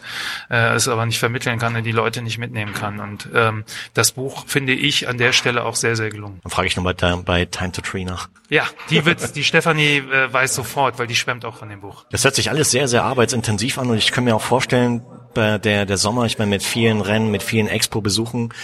äh, 0.50 0.74
es 0.74 0.88
aber 0.88 1.06
nicht 1.06 1.18
vermitteln 1.18 1.58
kann 1.58 1.76
und 1.76 1.84
die 1.84 1.92
Leute 1.92 2.22
nicht 2.22 2.38
mitnehmen 2.38 2.74
kann. 2.74 3.00
Und 3.00 3.28
ähm, 3.34 3.64
das 3.92 4.12
Buch 4.12 4.44
finde 4.46 4.72
ich 4.72 5.08
an 5.08 5.18
der 5.18 5.32
Stelle 5.32 5.64
auch 5.64 5.76
sehr, 5.76 5.94
sehr 5.94 6.10
gelungen. 6.10 6.40
Dann 6.42 6.50
frage 6.50 6.66
ich 6.66 6.76
nochmal 6.76 6.94
bei 6.94 7.44
Time 7.44 7.72
to 7.72 7.82
Tree 7.82 8.04
nach. 8.04 8.28
Ja, 8.48 8.66
die 8.90 9.04
wird, 9.04 9.36
die 9.36 9.44
Stefanie 9.44 9.98
äh, 9.98 10.32
weiß 10.32 10.54
sofort, 10.54 10.98
weil 10.98 11.06
die 11.06 11.16
schwemmt 11.16 11.44
auch 11.44 11.56
von 11.56 11.68
dem 11.68 11.80
Buch. 11.80 12.04
Das 12.10 12.24
hört 12.24 12.34
sich 12.34 12.50
alles 12.50 12.70
sehr, 12.70 12.88
sehr 12.88 13.04
arbeitsintensiv 13.04 13.78
an 13.78 13.90
und 13.90 13.98
ich 13.98 14.10
kann 14.10 14.24
mir 14.24 14.34
auch 14.34 14.42
vorstellen, 14.42 15.02
bei 15.34 15.58
der, 15.58 15.84
der 15.84 15.96
Sommer, 15.96 16.24
ich 16.26 16.38
meine, 16.38 16.50
mit 16.50 16.62
vielen 16.62 17.00
Rennen, 17.00 17.30
mit 17.30 17.42
vielen 17.42 17.66
Expo-Besuchen, 17.66 18.54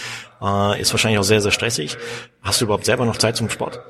äh, 0.41 0.81
ist 0.81 0.93
wahrscheinlich 0.93 1.19
auch 1.19 1.23
sehr, 1.23 1.41
sehr 1.41 1.51
stressig. 1.51 1.97
Hast 2.41 2.61
du 2.61 2.65
überhaupt 2.65 2.85
selber 2.85 3.05
noch 3.05 3.17
Zeit 3.17 3.35
zum 3.35 3.49
Sport? 3.49 3.81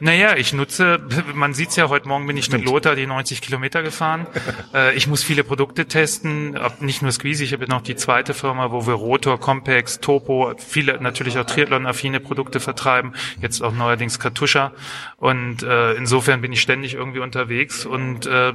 Naja, 0.00 0.36
ich 0.36 0.52
nutze, 0.52 1.00
man 1.34 1.54
sieht's 1.54 1.76
ja, 1.76 1.88
heute 1.88 2.08
Morgen 2.08 2.26
bin 2.26 2.36
ich 2.36 2.50
mit 2.50 2.64
Lothar 2.64 2.94
die 2.94 3.06
90 3.06 3.40
Kilometer 3.40 3.82
gefahren. 3.82 4.26
äh, 4.74 4.94
ich 4.94 5.06
muss 5.06 5.22
viele 5.22 5.44
Produkte 5.44 5.86
testen, 5.86 6.58
nicht 6.80 7.02
nur 7.02 7.12
Squeezy, 7.12 7.44
ich 7.44 7.52
habe 7.52 7.66
noch 7.68 7.82
die 7.82 7.96
zweite 7.96 8.34
Firma, 8.34 8.70
wo 8.70 8.86
wir 8.86 8.94
Rotor, 8.94 9.38
Compex, 9.40 10.00
Topo, 10.00 10.54
viele 10.58 11.00
natürlich 11.00 11.38
auch 11.38 11.44
Triathlon-affine 11.44 12.20
Produkte 12.20 12.60
vertreiben, 12.60 13.14
jetzt 13.40 13.62
auch 13.62 13.72
neuerdings 13.72 14.18
Kartuscha. 14.18 14.72
Und 15.16 15.62
äh, 15.62 15.94
insofern 15.94 16.40
bin 16.40 16.52
ich 16.52 16.60
ständig 16.60 16.94
irgendwie 16.94 17.20
unterwegs 17.20 17.84
und 17.86 18.26
äh, 18.26 18.52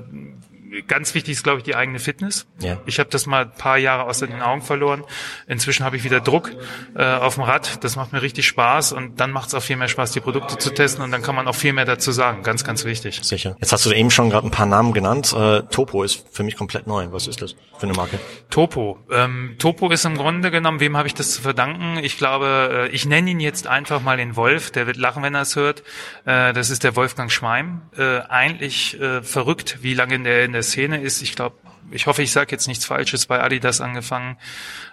ganz 0.87 1.13
wichtig 1.15 1.33
ist, 1.33 1.43
glaube 1.43 1.59
ich, 1.59 1.63
die 1.63 1.75
eigene 1.75 1.99
Fitness. 1.99 2.47
Ja. 2.59 2.77
Ich 2.85 2.99
habe 2.99 3.09
das 3.09 3.25
mal 3.25 3.45
ein 3.45 3.51
paar 3.51 3.77
Jahre 3.77 4.03
aus 4.03 4.19
den 4.19 4.41
Augen 4.41 4.61
verloren. 4.61 5.03
Inzwischen 5.47 5.85
habe 5.85 5.97
ich 5.97 6.03
wieder 6.03 6.19
Druck 6.19 6.51
äh, 6.95 7.03
auf 7.03 7.35
dem 7.35 7.43
Rad. 7.43 7.83
Das 7.83 7.95
macht 7.95 8.13
mir 8.13 8.21
richtig 8.21 8.47
Spaß 8.47 8.93
und 8.93 9.19
dann 9.19 9.31
macht 9.31 9.49
es 9.49 9.55
auch 9.55 9.63
viel 9.63 9.75
mehr 9.75 9.87
Spaß, 9.87 10.11
die 10.11 10.19
Produkte 10.19 10.57
zu 10.57 10.73
testen 10.73 11.03
und 11.03 11.11
dann 11.11 11.21
kann 11.21 11.35
man 11.35 11.47
auch 11.47 11.55
viel 11.55 11.73
mehr 11.73 11.85
dazu 11.85 12.11
sagen. 12.11 12.43
Ganz, 12.43 12.63
ganz 12.63 12.85
wichtig. 12.85 13.19
Sicher. 13.23 13.55
Jetzt 13.59 13.71
hast 13.71 13.85
du 13.85 13.91
eben 13.91 14.11
schon 14.11 14.29
gerade 14.29 14.47
ein 14.47 14.51
paar 14.51 14.65
Namen 14.65 14.93
genannt. 14.93 15.33
Äh, 15.33 15.63
Topo 15.63 16.03
ist 16.03 16.25
für 16.31 16.43
mich 16.43 16.55
komplett 16.55 16.87
neu. 16.87 17.07
Was 17.11 17.27
ist 17.27 17.41
das 17.41 17.55
für 17.77 17.83
eine 17.83 17.93
Marke? 17.93 18.19
Topo. 18.49 18.99
Ähm, 19.11 19.55
Topo 19.57 19.89
ist 19.89 20.05
im 20.05 20.17
Grunde 20.17 20.51
genommen, 20.51 20.79
wem 20.79 20.97
habe 20.97 21.07
ich 21.07 21.13
das 21.13 21.31
zu 21.33 21.41
verdanken? 21.41 21.97
Ich 22.03 22.17
glaube, 22.17 22.87
äh, 22.89 22.95
ich 22.95 23.05
nenne 23.05 23.29
ihn 23.31 23.39
jetzt 23.39 23.67
einfach 23.67 24.01
mal 24.01 24.17
den 24.17 24.35
Wolf. 24.35 24.71
Der 24.71 24.87
wird 24.87 24.97
lachen, 24.97 25.23
wenn 25.23 25.35
er 25.35 25.41
es 25.41 25.55
hört. 25.55 25.83
Äh, 26.25 26.53
das 26.53 26.69
ist 26.69 26.83
der 26.83 26.95
Wolfgang 26.95 27.31
Schmeim. 27.31 27.81
Äh, 27.97 28.19
eigentlich 28.29 28.99
äh, 28.99 29.21
verrückt, 29.23 29.79
wie 29.81 29.93
lange 29.93 30.15
in 30.15 30.23
der, 30.23 30.45
in 30.45 30.51
der 30.53 30.58
Szene 30.63 31.01
ist. 31.01 31.21
Ich 31.21 31.35
glaube, 31.35 31.55
ich 31.91 32.07
hoffe, 32.07 32.21
ich 32.21 32.31
sage 32.31 32.51
jetzt 32.51 32.67
nichts 32.67 32.85
Falsches, 32.85 33.25
bei 33.25 33.41
Adidas 33.41 33.81
angefangen, 33.81 34.37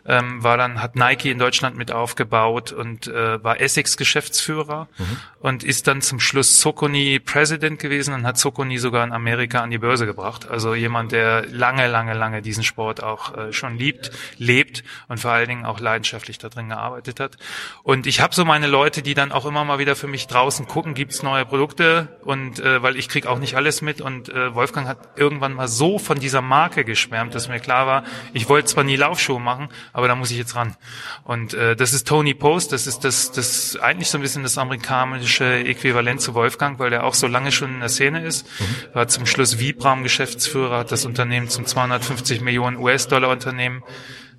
ähm, 0.07 0.43
war 0.43 0.57
dann, 0.57 0.83
hat 0.83 0.97
Nike 0.97 1.31
in 1.31 1.39
Deutschland 1.39 1.77
mit 1.77 1.93
aufgebaut 1.93 2.73
und 2.73 3.07
äh, 3.09 3.43
war 3.43 3.61
Essex 3.61 3.97
Geschäftsführer 3.97 4.89
mhm. 4.99 5.17
und 5.41 5.65
ist 5.65 5.87
dann 5.87 6.03
zum 6.03 6.21
Schluss 6.21 6.61
Socony 6.61 7.19
President 7.19 7.79
gewesen 7.79 8.15
und 8.15 8.27
hat 8.27 8.39
Socony 8.39 8.79
sogar 8.79 9.05
in 9.05 9.13
Amerika 9.13 9.61
an 9.61 9.71
die 9.71 9.79
Börse 9.79 10.07
gebracht. 10.07 10.49
Also 10.49 10.75
jemand, 10.75 11.13
der 11.13 11.47
lange, 11.47 11.87
lange, 11.89 12.15
lange 12.15 12.43
diesen 12.43 12.65
Sport 12.65 13.03
auch 13.03 13.37
äh, 13.37 13.53
schon 13.53 13.79
liebt, 13.79 14.11
lebt 14.39 14.85
und 15.09 15.19
vor 15.19 15.33
allen 15.33 15.49
Dingen 15.49 15.67
auch 15.67 15.81
leidenschaftlich 15.81 16.39
da 16.39 16.49
drin 16.49 16.69
gearbeitet 16.69 17.21
hat. 17.21 17.37
Und 17.83 18.07
ich 18.07 18.21
habe 18.21 18.35
so 18.35 18.45
meine 18.45 18.67
Leute, 18.67 19.03
die 19.03 19.15
dann 19.15 19.33
auch 19.33 19.47
immer 19.47 19.65
mal 19.65 19.79
wieder 19.79 19.97
für 19.97 20.09
mich 20.09 20.27
draußen 20.27 20.67
gucken, 20.67 20.95
gibt's 20.95 21.23
neue 21.23 21.45
Produkte 21.45 22.09
und 22.25 22.61
äh, 22.61 22.83
weil 22.83 22.97
ich 22.97 23.09
krieg 23.09 23.27
auch 23.27 23.39
nicht 23.39 23.57
alles 23.57 23.83
mit 23.83 24.01
und 24.01 24.29
äh, 24.29 24.55
Wolfgang 24.55 24.89
hat 24.89 24.99
irgendwann 25.17 25.53
mal 25.55 25.69
so 25.69 25.99
von 25.99 26.19
dieser 26.19 26.43
Marke 26.43 26.76
geschwärmt, 26.85 27.35
dass 27.35 27.49
mir 27.49 27.61
klar 27.61 27.87
war, 27.87 28.05
ich 28.33 28.49
wollte 28.49 28.69
zwar 28.69 28.85
nie 28.85 28.97
Laufschuhe 28.97 29.41
machen, 29.41 29.69
aber 29.93 30.09
da 30.09 30.15
muss 30.15 30.31
ich 30.31 30.39
jetzt 30.39 30.57
ran. 30.57 30.77
Und 31.25 31.55
äh, 31.55 31.77
das 31.77 31.93
ist 31.93 32.07
Tony 32.07 32.35
Post, 32.35 32.73
das 32.73 32.87
ist 32.87 33.05
das, 33.05 33.33
das 33.33 33.77
eigentlich 33.77 34.09
so 34.09 34.19
ein 34.19 34.23
bisschen 34.23 34.43
das 34.43 34.59
amerikanische 34.59 35.45
Äquivalent 35.45 36.21
zu 36.21 36.35
Wolfgang, 36.35 36.79
weil 36.79 36.91
der 36.91 37.05
auch 37.05 37.15
so 37.15 37.27
lange 37.27 37.53
schon 37.53 37.75
in 37.75 37.81
der 37.81 37.89
Szene 37.89 38.25
ist. 38.25 38.47
Mhm. 38.61 38.95
War 38.95 39.09
zum 39.09 39.27
Schluss 39.27 39.59
Vibram 39.59 40.03
Geschäftsführer, 40.03 40.79
hat 40.79 40.93
das 40.93 41.05
Unternehmen 41.05 41.49
zum 41.49 41.67
250 41.67 42.41
Millionen 42.41 42.77
US-Dollar 42.77 43.31
Unternehmen 43.31 43.83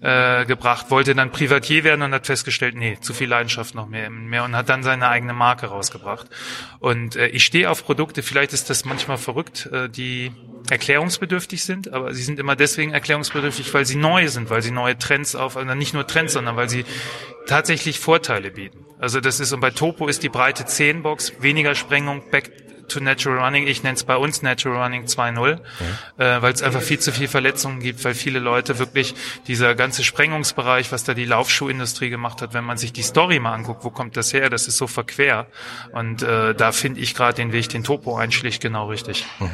äh, 0.01 0.45
gebracht, 0.45 0.91
wollte 0.91 1.15
dann 1.15 1.31
Privatier 1.31 1.83
werden 1.83 2.01
und 2.03 2.13
hat 2.13 2.27
festgestellt, 2.27 2.75
nee, 2.75 2.97
zu 2.99 3.13
viel 3.13 3.27
Leidenschaft 3.27 3.73
noch 3.73 3.87
mehr, 3.87 4.09
mehr 4.09 4.43
und 4.43 4.55
hat 4.55 4.69
dann 4.69 4.83
seine 4.83 5.07
eigene 5.09 5.33
Marke 5.33 5.67
rausgebracht. 5.67 6.27
Und 6.79 7.15
äh, 7.15 7.27
ich 7.27 7.43
stehe 7.43 7.69
auf 7.69 7.83
Produkte, 7.83 8.21
vielleicht 8.21 8.53
ist 8.53 8.69
das 8.69 8.85
manchmal 8.85 9.17
verrückt, 9.17 9.67
äh, 9.71 9.89
die 9.89 10.31
erklärungsbedürftig 10.69 11.63
sind, 11.63 11.93
aber 11.93 12.13
sie 12.13 12.23
sind 12.23 12.39
immer 12.39 12.55
deswegen 12.55 12.93
erklärungsbedürftig, 12.93 13.73
weil 13.73 13.85
sie 13.85 13.95
neu 13.95 14.27
sind, 14.27 14.49
weil 14.49 14.61
sie 14.61 14.71
neue 14.71 14.97
Trends 14.97 15.35
auf, 15.35 15.57
also 15.57 15.73
nicht 15.75 15.93
nur 15.93 16.07
Trends, 16.07 16.33
sondern 16.33 16.55
weil 16.55 16.69
sie 16.69 16.85
tatsächlich 17.47 17.99
Vorteile 17.99 18.51
bieten. 18.51 18.85
Also 18.99 19.21
das 19.21 19.39
ist, 19.39 19.53
und 19.53 19.59
bei 19.59 19.71
Topo 19.71 20.07
ist 20.07 20.23
die 20.23 20.29
breite 20.29 20.65
10 20.65 21.03
Box, 21.03 21.33
weniger 21.39 21.75
Sprengung, 21.75 22.23
back 22.31 22.51
to 22.87 22.99
Natural 22.99 23.39
Running. 23.39 23.67
Ich 23.67 23.83
nenne 23.83 23.95
es 23.95 24.03
bei 24.03 24.15
uns 24.15 24.41
Natural 24.41 24.83
Running 24.83 25.05
2.0, 25.05 25.59
ja. 26.17 26.37
äh, 26.37 26.41
weil 26.41 26.53
es 26.53 26.61
einfach 26.61 26.81
viel 26.81 26.99
zu 26.99 27.11
viel 27.11 27.27
Verletzungen 27.27 27.79
gibt, 27.79 28.03
weil 28.03 28.13
viele 28.13 28.39
Leute 28.39 28.79
wirklich 28.79 29.13
dieser 29.47 29.75
ganze 29.75 30.03
Sprengungsbereich, 30.03 30.91
was 30.91 31.03
da 31.03 31.13
die 31.13 31.25
Laufschuhindustrie 31.25 32.09
gemacht 32.09 32.41
hat, 32.41 32.53
wenn 32.53 32.63
man 32.63 32.77
sich 32.77 32.93
die 32.93 33.03
Story 33.03 33.39
mal 33.39 33.53
anguckt, 33.53 33.83
wo 33.83 33.89
kommt 33.89 34.17
das 34.17 34.33
her? 34.33 34.49
Das 34.49 34.67
ist 34.67 34.77
so 34.77 34.87
verquer. 34.87 35.47
Und 35.91 36.23
äh, 36.23 36.55
da 36.55 36.71
finde 36.71 37.01
ich 37.01 37.13
gerade 37.13 37.35
den 37.35 37.51
Weg, 37.51 37.69
den 37.69 37.83
Topo 37.83 38.15
einschlägt, 38.15 38.61
genau 38.61 38.87
richtig. 38.89 39.25
Mhm. 39.39 39.49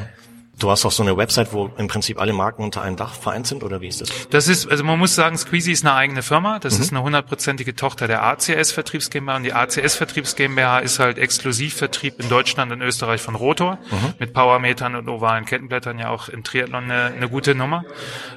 Du 0.64 0.72
hast 0.72 0.86
auch 0.86 0.94
so 0.94 1.04
eine 1.04 1.18
Website, 1.18 1.52
wo 1.52 1.70
im 1.78 1.90
Prinzip 1.90 2.22
alle 2.22 2.32
Marken 2.32 2.64
unter 2.64 2.82
einem 2.82 2.96
Dach 2.96 3.16
vereint 3.16 3.48
sind, 3.48 3.64
oder 3.64 3.82
wie 3.82 3.90
ist 3.90 4.00
das? 4.00 4.30
Das 4.30 4.48
ist, 4.48 4.66
also 4.66 4.86
man 4.86 4.98
muss 4.98 5.14
sagen, 5.14 5.38
Squeezy 5.38 5.74
ist 5.74 5.84
eine 5.84 5.94
eigene 5.94 6.22
Firma. 6.22 6.60
Das 6.60 6.78
mhm. 6.78 6.84
ist 6.84 6.92
eine 6.94 7.04
hundertprozentige 7.04 7.76
Tochter 7.76 8.08
der 8.08 8.24
ACS 8.24 8.72
Vertriebs 8.72 9.10
GmbH 9.10 9.36
und 9.36 9.44
die 9.44 9.52
ACS 9.52 9.96
Vertriebs 9.96 10.38
GmbH 10.38 10.80
ist 10.80 11.00
halt 11.00 11.18
Exklusivvertrieb 11.18 12.18
in 12.18 12.30
Deutschland 12.30 12.72
und 12.72 12.82
Österreich 12.82 13.20
von 13.20 13.36
Rotor 13.36 13.78
mhm. 13.92 14.14
mit 14.20 14.34
Powermetern 14.34 14.96
und 14.96 15.10
ovalen 15.10 15.44
Kettenblättern 15.44 16.00
ja 16.00 16.10
auch 16.12 16.30
im 16.30 16.46
Triathlon 16.46 16.86
eine, 16.86 17.14
eine 17.14 17.28
gute 17.28 17.56
Nummer. 17.56 17.84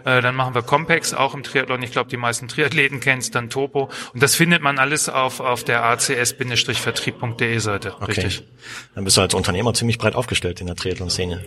Äh, 0.04 0.20
dann 0.20 0.34
machen 0.34 0.56
wir 0.56 0.62
Compex 0.62 1.14
auch 1.14 1.32
im 1.32 1.44
Triathlon. 1.44 1.80
Ich 1.84 1.92
glaube, 1.92 2.10
die 2.10 2.16
meisten 2.16 2.48
Triathleten 2.48 2.98
kennen 2.98 3.20
es, 3.20 3.30
dann 3.30 3.50
Topo 3.50 3.88
und 4.14 4.20
das 4.20 4.34
findet 4.34 4.62
man 4.62 4.80
alles 4.80 5.08
auf 5.08 5.38
auf 5.38 5.62
der 5.62 5.84
acs-vertrieb.de 5.84 7.58
Seite. 7.58 7.94
Okay. 8.00 8.04
Richtig. 8.06 8.42
Dann 8.96 9.04
bist 9.04 9.16
du 9.16 9.20
als 9.20 9.32
Unternehmer 9.32 9.74
ziemlich 9.74 9.98
breit 9.98 10.16
aufgestellt 10.16 10.60
in 10.60 10.66
der 10.66 10.74
Triathlon-Szene. 10.74 11.44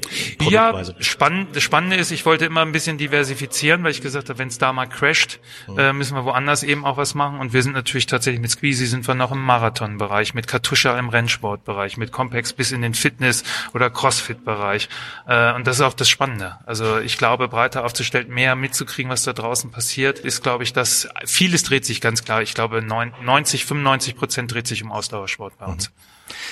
Ja, 0.49 0.68
spannend, 0.99 1.55
das 1.55 1.63
Spannende 1.63 1.95
ist, 1.95 2.11
ich 2.11 2.25
wollte 2.25 2.45
immer 2.45 2.61
ein 2.61 2.71
bisschen 2.71 2.97
diversifizieren, 2.97 3.83
weil 3.83 3.91
ich 3.91 4.01
gesagt 4.01 4.29
habe, 4.29 4.39
wenn 4.39 4.47
es 4.47 4.57
da 4.57 4.73
mal 4.73 4.87
crasht, 4.87 5.39
mhm. 5.67 5.79
äh, 5.79 5.93
müssen 5.93 6.15
wir 6.15 6.25
woanders 6.25 6.63
eben 6.63 6.85
auch 6.85 6.97
was 6.97 7.15
machen. 7.15 7.39
Und 7.39 7.53
wir 7.53 7.63
sind 7.63 7.73
natürlich 7.73 8.05
tatsächlich 8.05 8.41
mit 8.41 8.51
Squeezy 8.51 8.85
sind 8.85 9.07
wir 9.07 9.15
noch 9.15 9.31
im 9.31 9.43
Marathon-Bereich, 9.43 10.33
mit 10.33 10.47
Katusha 10.47 10.97
im 10.97 11.09
Rennsportbereich, 11.09 11.97
mit 11.97 12.11
Compex 12.11 12.53
bis 12.53 12.71
in 12.71 12.81
den 12.81 12.93
Fitness- 12.93 13.43
oder 13.73 13.89
Crossfit-Bereich. 13.89 14.89
Äh, 15.27 15.53
und 15.53 15.67
das 15.67 15.77
ist 15.77 15.81
auch 15.81 15.93
das 15.93 16.09
Spannende. 16.09 16.57
Also 16.65 16.99
ich 16.99 17.17
glaube, 17.17 17.47
breiter 17.47 17.85
aufzustellen, 17.85 18.29
mehr 18.29 18.55
mitzukriegen, 18.55 19.11
was 19.11 19.23
da 19.23 19.33
draußen 19.33 19.71
passiert, 19.71 20.19
ist, 20.19 20.43
glaube 20.43 20.63
ich, 20.63 20.73
dass 20.73 21.09
vieles 21.25 21.63
dreht 21.63 21.85
sich 21.85 22.01
ganz 22.01 22.23
klar. 22.23 22.41
Ich 22.41 22.53
glaube, 22.53 22.81
90, 22.81 23.65
95 23.65 24.15
Prozent 24.15 24.53
dreht 24.53 24.67
sich 24.67 24.83
um 24.83 24.91
Ausdauersport 24.91 25.57
bei 25.57 25.65
uns. 25.65 25.89
Mhm. 25.89 25.93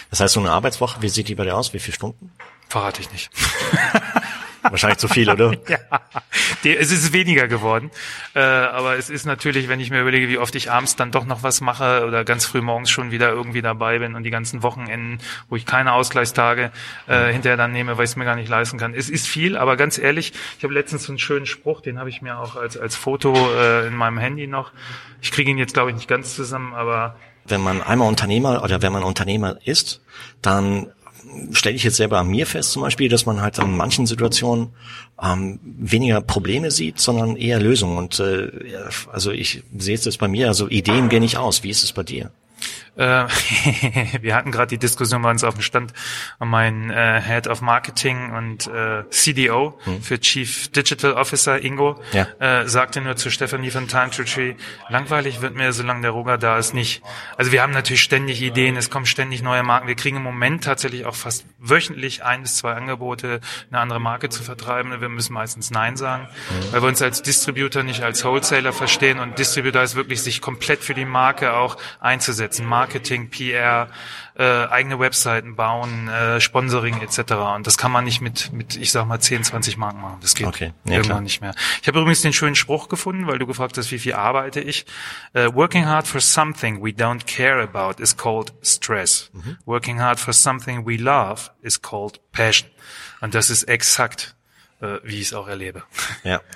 Das 0.09 0.19
heißt, 0.19 0.33
so 0.33 0.39
eine 0.39 0.51
Arbeitswoche, 0.51 1.01
wie 1.01 1.09
sieht 1.09 1.27
die 1.27 1.35
bei 1.35 1.43
dir 1.43 1.55
aus? 1.55 1.73
Wie 1.73 1.79
viele 1.79 1.95
Stunden? 1.95 2.31
Verrate 2.69 3.01
ich 3.01 3.11
nicht. 3.11 3.29
Wahrscheinlich 4.69 4.97
zu 4.97 5.07
viel, 5.07 5.29
oder? 5.29 5.53
ja, 5.67 5.77
es 6.63 6.91
ist 6.91 7.13
weniger 7.13 7.47
geworden. 7.47 7.91
Äh, 8.33 8.39
aber 8.39 8.97
es 8.97 9.09
ist 9.09 9.25
natürlich, 9.25 9.67
wenn 9.67 9.79
ich 9.79 9.89
mir 9.89 10.01
überlege, 10.01 10.27
wie 10.29 10.37
oft 10.37 10.55
ich 10.55 10.71
abends 10.71 10.95
dann 10.95 11.11
doch 11.11 11.25
noch 11.25 11.43
was 11.43 11.61
mache 11.61 12.05
oder 12.05 12.25
ganz 12.25 12.45
früh 12.45 12.61
morgens 12.61 12.89
schon 12.89 13.11
wieder 13.11 13.29
irgendwie 13.29 13.61
dabei 13.61 13.99
bin 13.99 14.15
und 14.15 14.23
die 14.23 14.29
ganzen 14.29 14.63
Wochenenden, 14.63 15.19
wo 15.49 15.55
ich 15.55 15.65
keine 15.65 15.93
Ausgleichstage 15.93 16.71
äh, 17.07 17.31
hinterher 17.31 17.57
dann 17.57 17.71
nehme, 17.71 17.97
weil 17.97 18.05
ich 18.05 18.11
es 18.11 18.15
mir 18.15 18.25
gar 18.25 18.35
nicht 18.35 18.49
leisten 18.49 18.77
kann. 18.77 18.93
Es 18.93 19.09
ist 19.09 19.27
viel, 19.27 19.57
aber 19.57 19.77
ganz 19.77 19.97
ehrlich, 19.97 20.33
ich 20.57 20.63
habe 20.63 20.73
letztens 20.73 21.03
so 21.03 21.11
einen 21.11 21.19
schönen 21.19 21.45
Spruch, 21.45 21.81
den 21.81 21.99
habe 21.99 22.09
ich 22.09 22.21
mir 22.21 22.37
auch 22.37 22.55
als, 22.55 22.77
als 22.77 22.95
Foto 22.95 23.33
äh, 23.33 23.87
in 23.87 23.95
meinem 23.95 24.17
Handy 24.17 24.47
noch. 24.47 24.71
Ich 25.21 25.31
kriege 25.31 25.49
ihn 25.49 25.57
jetzt, 25.57 25.73
glaube 25.73 25.91
ich, 25.91 25.95
nicht 25.95 26.07
ganz 26.07 26.35
zusammen, 26.35 26.73
aber 26.73 27.15
wenn 27.49 27.61
man 27.61 27.81
einmal 27.81 28.09
Unternehmer 28.09 28.61
oder 28.63 28.81
wenn 28.81 28.91
man 28.91 29.03
Unternehmer 29.03 29.57
ist, 29.63 30.01
dann 30.41 30.91
stelle 31.51 31.75
ich 31.75 31.83
jetzt 31.83 31.97
selber 31.97 32.19
an 32.19 32.27
mir 32.27 32.45
fest 32.45 32.71
zum 32.71 32.81
Beispiel, 32.81 33.09
dass 33.09 33.25
man 33.25 33.41
halt 33.41 33.57
in 33.57 33.75
manchen 33.75 34.05
Situationen 34.05 34.69
ähm, 35.21 35.59
weniger 35.63 36.21
Probleme 36.21 36.71
sieht, 36.71 36.99
sondern 36.99 37.35
eher 37.35 37.59
Lösungen. 37.59 37.97
Und 37.97 38.19
äh, 38.19 38.49
also 39.11 39.31
ich 39.31 39.63
sehe 39.77 39.95
es 39.95 40.05
jetzt 40.05 40.19
bei 40.19 40.27
mir, 40.27 40.47
also 40.47 40.67
Ideen 40.67 41.09
gehen 41.09 41.21
nicht 41.21 41.37
aus. 41.37 41.63
Wie 41.63 41.69
ist 41.69 41.83
es 41.83 41.91
bei 41.91 42.03
dir? 42.03 42.31
Äh, 42.97 43.25
wir 44.21 44.35
hatten 44.35 44.51
gerade 44.51 44.67
die 44.67 44.77
Diskussion 44.77 45.21
bei 45.21 45.29
uns 45.29 45.43
auf 45.43 45.53
dem 45.53 45.61
Stand 45.61 45.93
mein 46.39 46.89
äh, 46.89 47.21
Head 47.21 47.47
of 47.47 47.61
Marketing 47.61 48.31
und 48.31 48.67
äh, 48.67 49.03
CDO 49.09 49.77
hm. 49.83 50.01
für 50.01 50.19
Chief 50.19 50.69
Digital 50.69 51.13
Officer 51.13 51.63
Ingo 51.63 51.99
ja. 52.11 52.27
äh, 52.39 52.67
sagte 52.67 53.01
nur 53.01 53.15
zu 53.15 53.29
Stephanie 53.29 53.69
von 53.69 53.87
Time 53.87 54.09
to 54.09 54.23
Tree, 54.23 54.55
langweilig 54.89 55.41
wird 55.41 55.55
mir, 55.55 55.73
solange 55.73 56.01
der 56.01 56.11
Roger 56.11 56.37
da 56.37 56.57
ist, 56.57 56.73
nicht. 56.73 57.01
Also 57.37 57.51
wir 57.51 57.61
haben 57.61 57.73
natürlich 57.73 58.01
ständig 58.01 58.41
Ideen, 58.41 58.75
es 58.77 58.89
kommen 58.89 59.05
ständig 59.05 59.43
neue 59.43 59.63
Marken. 59.63 59.87
Wir 59.87 59.95
kriegen 59.95 60.17
im 60.17 60.23
Moment 60.23 60.63
tatsächlich 60.63 61.05
auch 61.05 61.15
fast 61.15 61.45
wöchentlich 61.59 62.23
ein 62.23 62.41
bis 62.41 62.57
zwei 62.57 62.73
Angebote, 62.73 63.41
eine 63.69 63.79
andere 63.79 63.99
Marke 63.99 64.29
zu 64.29 64.43
vertreiben. 64.43 64.99
Wir 64.99 65.09
müssen 65.09 65.33
meistens 65.33 65.71
Nein 65.71 65.97
sagen, 65.97 66.27
hm. 66.49 66.73
weil 66.73 66.81
wir 66.81 66.87
uns 66.87 67.01
als 67.01 67.21
Distributor 67.21 67.83
nicht 67.83 68.03
als 68.03 68.23
Wholesaler 68.23 68.73
verstehen 68.73 69.19
und 69.19 69.37
Distributor 69.37 69.83
ist 69.83 69.95
wirklich 69.95 70.21
sich 70.21 70.41
komplett 70.41 70.81
für 70.81 70.93
die 70.93 71.05
Marke 71.05 71.53
auch 71.53 71.77
einzusetzen. 71.99 72.65
Marke 72.65 72.86
Marketing, 72.87 73.29
PR, 73.29 73.89
äh, 74.37 74.43
eigene 74.43 74.97
Webseiten 74.97 75.57
bauen, 75.57 76.07
äh, 76.07 76.39
Sponsoring 76.39 77.01
etc. 77.01 77.33
Und 77.55 77.67
das 77.67 77.77
kann 77.77 77.91
man 77.91 78.05
nicht 78.05 78.21
mit, 78.21 78.53
mit 78.53 78.77
ich 78.77 78.93
sag 78.93 79.05
mal, 79.05 79.19
10, 79.19 79.43
20 79.43 79.75
Marken 79.75 79.99
machen. 79.99 80.19
Das 80.21 80.35
geht 80.35 80.47
okay. 80.47 80.73
ja, 80.85 80.93
irgendwann 80.93 81.03
klar. 81.03 81.21
nicht 81.21 81.41
mehr. 81.41 81.53
Ich 81.81 81.87
habe 81.89 81.99
übrigens 81.99 82.21
den 82.21 82.31
schönen 82.31 82.55
Spruch 82.55 82.87
gefunden, 82.87 83.27
weil 83.27 83.39
du 83.39 83.45
gefragt 83.45 83.77
hast, 83.77 83.91
wie 83.91 83.99
viel 83.99 84.13
arbeite 84.13 84.61
ich. 84.61 84.85
Uh, 85.35 85.53
working 85.53 85.85
hard 85.85 86.07
for 86.07 86.21
something 86.21 86.81
we 86.81 86.91
don't 86.91 87.25
care 87.25 87.61
about 87.61 88.01
is 88.01 88.15
called 88.15 88.53
stress. 88.63 89.29
Mhm. 89.33 89.57
Working 89.65 89.99
hard 89.99 90.19
for 90.19 90.33
something 90.33 90.85
we 90.85 90.95
love 90.95 91.51
is 91.61 91.81
called 91.81 92.21
passion. 92.31 92.69
Und 93.19 93.35
das 93.35 93.49
ist 93.49 93.63
exakt, 93.63 94.35
äh, 94.79 94.99
wie 95.03 95.19
ich 95.19 95.27
es 95.27 95.33
auch 95.33 95.49
erlebe. 95.49 95.83
Ja. 96.23 96.39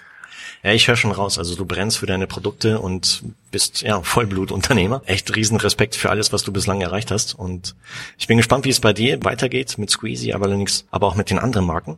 Ja, 0.63 0.74
ich 0.74 0.88
höre 0.88 0.95
schon 0.95 1.12
raus. 1.12 1.38
Also 1.38 1.56
du 1.56 1.65
brennst 1.65 1.97
für 1.97 2.06
deine 2.06 2.28
Produkte 2.28 2.80
und 2.80 3.24
bist 3.50 3.82
ja 3.82 4.02
Vollblutunternehmer. 4.02 5.02
Echt 5.06 5.36
riesen 5.36 5.58
Respekt 5.58 5.95
für 5.95 6.10
alles, 6.10 6.32
was 6.32 6.43
du 6.43 6.54
bislang 6.54 6.82
erreicht 6.82 7.12
hast. 7.12 7.34
Und 7.34 7.76
ich 8.17 8.28
bin 8.28 8.38
gespannt, 8.38 8.65
wie 8.65 8.69
es 8.69 8.80
bei 8.80 8.93
dir 8.93 9.24
weitergeht 9.24 9.78
mit 9.78 9.89
Squeezy, 9.89 10.34
aber 10.34 10.45
allerdings, 10.45 10.86
aber 10.91 11.08
auch 11.08 11.15
mit 11.15 11.30
den 11.30 11.39
anderen 11.39 11.65
Marken. 11.65 11.97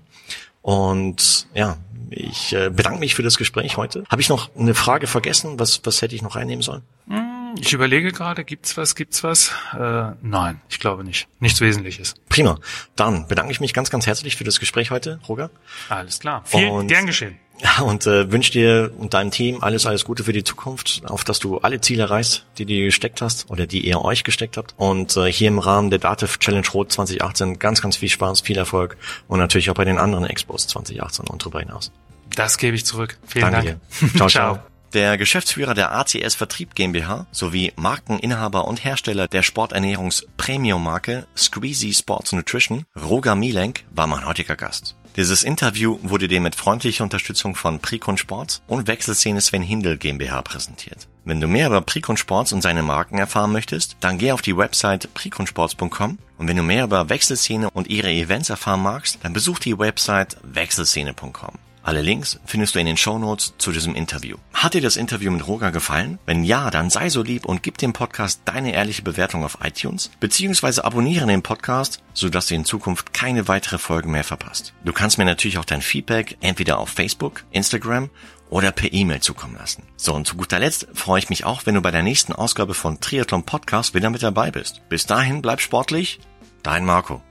Und 0.61 1.47
ja, 1.53 1.77
ich 2.09 2.53
äh, 2.53 2.69
bedanke 2.69 2.99
mich 2.99 3.15
für 3.15 3.23
das 3.23 3.37
Gespräch 3.37 3.75
heute. 3.75 4.05
Habe 4.09 4.21
ich 4.21 4.29
noch 4.29 4.49
eine 4.55 4.73
Frage 4.73 5.07
vergessen? 5.07 5.59
Was, 5.59 5.81
was 5.83 6.01
hätte 6.01 6.15
ich 6.15 6.21
noch 6.21 6.35
reinnehmen 6.35 6.61
sollen? 6.61 6.83
Hm, 7.07 7.55
ich 7.59 7.73
überlege 7.73 8.11
gerade, 8.11 8.45
gibt's 8.45 8.77
was, 8.77 8.95
gibt's 8.95 9.23
was? 9.23 9.51
Äh, 9.77 10.11
nein, 10.21 10.61
ich 10.69 10.79
glaube 10.79 11.03
nicht. 11.03 11.27
Nichts 11.39 11.59
Wesentliches. 11.59 12.15
Prima. 12.29 12.59
Dann 12.95 13.27
bedanke 13.27 13.51
ich 13.51 13.59
mich 13.59 13.73
ganz, 13.73 13.89
ganz 13.89 14.07
herzlich 14.07 14.37
für 14.37 14.43
das 14.45 14.59
Gespräch 14.59 14.91
heute, 14.91 15.19
Roger. 15.27 15.49
Alles 15.89 16.19
klar. 16.19 16.43
Vielen, 16.45 16.87
gern 16.87 17.07
geschehen. 17.07 17.37
Ja, 17.61 17.83
und 17.83 18.07
äh, 18.07 18.31
wünsche 18.31 18.51
dir 18.51 18.91
und 18.97 19.13
deinem 19.13 19.31
Team 19.31 19.61
alles, 19.61 19.85
alles 19.85 20.05
Gute 20.05 20.23
für 20.23 20.33
die 20.33 20.43
Zukunft, 20.43 21.01
auf 21.05 21.23
dass 21.23 21.39
du 21.39 21.59
alle 21.59 21.79
Ziele 21.81 22.03
erreichst, 22.03 22.45
die 22.57 22.65
du 22.65 22.73
gesteckt 22.73 23.21
hast 23.21 23.49
oder 23.49 23.67
die 23.67 23.87
ihr 23.87 24.01
euch 24.03 24.23
gesteckt 24.23 24.57
habt. 24.57 24.73
Und 24.77 25.15
äh, 25.15 25.31
hier 25.31 25.47
im 25.47 25.59
Rahmen 25.59 25.89
der 25.89 25.99
Dativ 25.99 26.39
Challenge 26.39 26.67
Rot 26.73 26.91
2018 26.91 27.59
ganz, 27.59 27.81
ganz 27.81 27.97
viel 27.97 28.09
Spaß, 28.09 28.41
viel 28.41 28.57
Erfolg 28.57 28.97
und 29.27 29.39
natürlich 29.39 29.69
auch 29.69 29.75
bei 29.75 29.85
den 29.85 29.97
anderen 29.97 30.25
Expos 30.25 30.67
2018 30.67 31.27
und 31.27 31.41
darüber 31.41 31.59
hinaus. 31.59 31.91
Das 32.35 32.57
gebe 32.57 32.75
ich 32.75 32.85
zurück. 32.85 33.17
Vielen 33.27 33.51
Danke 33.51 33.67
Dank. 33.67 33.79
Dir. 33.99 34.17
Ciao, 34.17 34.27
ciao. 34.29 34.59
Der 34.93 35.17
Geschäftsführer 35.17 35.73
der 35.73 35.91
ACS 35.91 36.35
Vertrieb 36.35 36.75
GmbH 36.75 37.25
sowie 37.31 37.73
Markeninhaber 37.75 38.67
und 38.67 38.83
Hersteller 38.83 39.27
der 39.27 39.41
Sporternährungs-Premium-Marke 39.41 41.25
Squeezy 41.35 41.93
Sports 41.93 42.31
Nutrition, 42.31 42.85
Roger 42.95 43.33
Mielenk, 43.33 43.85
war 43.89 44.05
mein 44.05 44.25
heutiger 44.27 44.55
Gast. 44.55 44.95
Dieses 45.15 45.43
Interview 45.43 45.99
wurde 46.01 46.27
dir 46.27 46.41
mit 46.41 46.55
freundlicher 46.55 47.03
Unterstützung 47.03 47.55
von 47.55 47.79
Precon 47.79 48.17
Sports 48.17 48.63
und 48.65 48.87
Wechselszene 48.87 49.41
Sven 49.41 49.61
Hindel 49.61 49.97
GmbH 49.97 50.41
präsentiert. 50.41 51.07
Wenn 51.23 51.39
du 51.39 51.47
mehr 51.47 51.67
über 51.67 51.81
Precon 51.81 52.17
Sports 52.17 52.51
und 52.51 52.61
seine 52.61 52.81
Marken 52.81 53.19
erfahren 53.19 53.51
möchtest, 53.51 53.95
dann 53.99 54.17
geh 54.17 54.31
auf 54.31 54.41
die 54.41 54.57
Website 54.57 55.13
preconsports.com 55.13 56.17
und 56.39 56.47
wenn 56.47 56.57
du 56.57 56.63
mehr 56.63 56.85
über 56.85 57.09
Wechselszene 57.09 57.69
und 57.69 57.89
ihre 57.89 58.11
Events 58.11 58.49
erfahren 58.49 58.81
magst, 58.81 59.19
dann 59.21 59.33
besuch 59.33 59.59
die 59.59 59.77
Website 59.77 60.35
wechselszene.com. 60.41 61.59
Alle 61.85 62.01
Links 62.01 62.39
findest 62.45 62.75
du 62.75 62.79
in 62.79 62.85
den 62.85 62.95
Shownotes 62.95 63.55
zu 63.57 63.73
diesem 63.73 63.93
Interview. 63.93 64.37
Hat 64.53 64.73
dir 64.73 64.81
das 64.81 64.95
Interview 64.95 65.29
mit 65.31 65.45
Roger 65.45 65.69
gefallen? 65.69 66.17
Wenn 66.25 66.45
ja, 66.45 66.71
dann 66.71 66.89
sei 66.89 67.09
so 67.09 67.21
lieb 67.21 67.45
und 67.45 67.61
gib 67.61 67.77
dem 67.77 67.91
Podcast 67.91 68.39
deine 68.45 68.73
ehrliche 68.73 69.01
Bewertung 69.01 69.43
auf 69.43 69.57
iTunes, 69.61 70.09
beziehungsweise 70.21 70.85
abonniere 70.85 71.27
den 71.27 71.41
Podcast, 71.41 72.01
sodass 72.13 72.47
du 72.47 72.55
in 72.55 72.63
Zukunft 72.63 73.13
keine 73.13 73.49
weitere 73.49 73.77
Folge 73.77 74.07
mehr 74.07 74.23
verpasst. 74.23 74.73
Du 74.85 74.93
kannst 74.93 75.17
mir 75.17 75.25
natürlich 75.25 75.57
auch 75.57 75.65
dein 75.65 75.81
Feedback 75.81 76.37
entweder 76.39 76.79
auf 76.79 76.87
Facebook, 76.87 77.43
Instagram 77.51 78.09
oder 78.49 78.71
per 78.71 78.93
E-Mail 78.93 79.19
zukommen 79.19 79.57
lassen. 79.57 79.83
So, 79.97 80.13
und 80.13 80.25
zu 80.25 80.37
guter 80.37 80.59
Letzt 80.59 80.87
freue 80.93 81.19
ich 81.19 81.29
mich 81.29 81.43
auch, 81.43 81.65
wenn 81.65 81.75
du 81.75 81.81
bei 81.81 81.91
der 81.91 82.03
nächsten 82.03 82.31
Ausgabe 82.31 82.75
von 82.75 83.01
Triathlon 83.01 83.43
Podcast 83.43 83.93
wieder 83.93 84.09
mit 84.09 84.23
dabei 84.23 84.51
bist. 84.51 84.87
Bis 84.87 85.05
dahin 85.05 85.41
bleib 85.41 85.59
sportlich, 85.59 86.21
dein 86.61 86.85
Marco. 86.85 87.21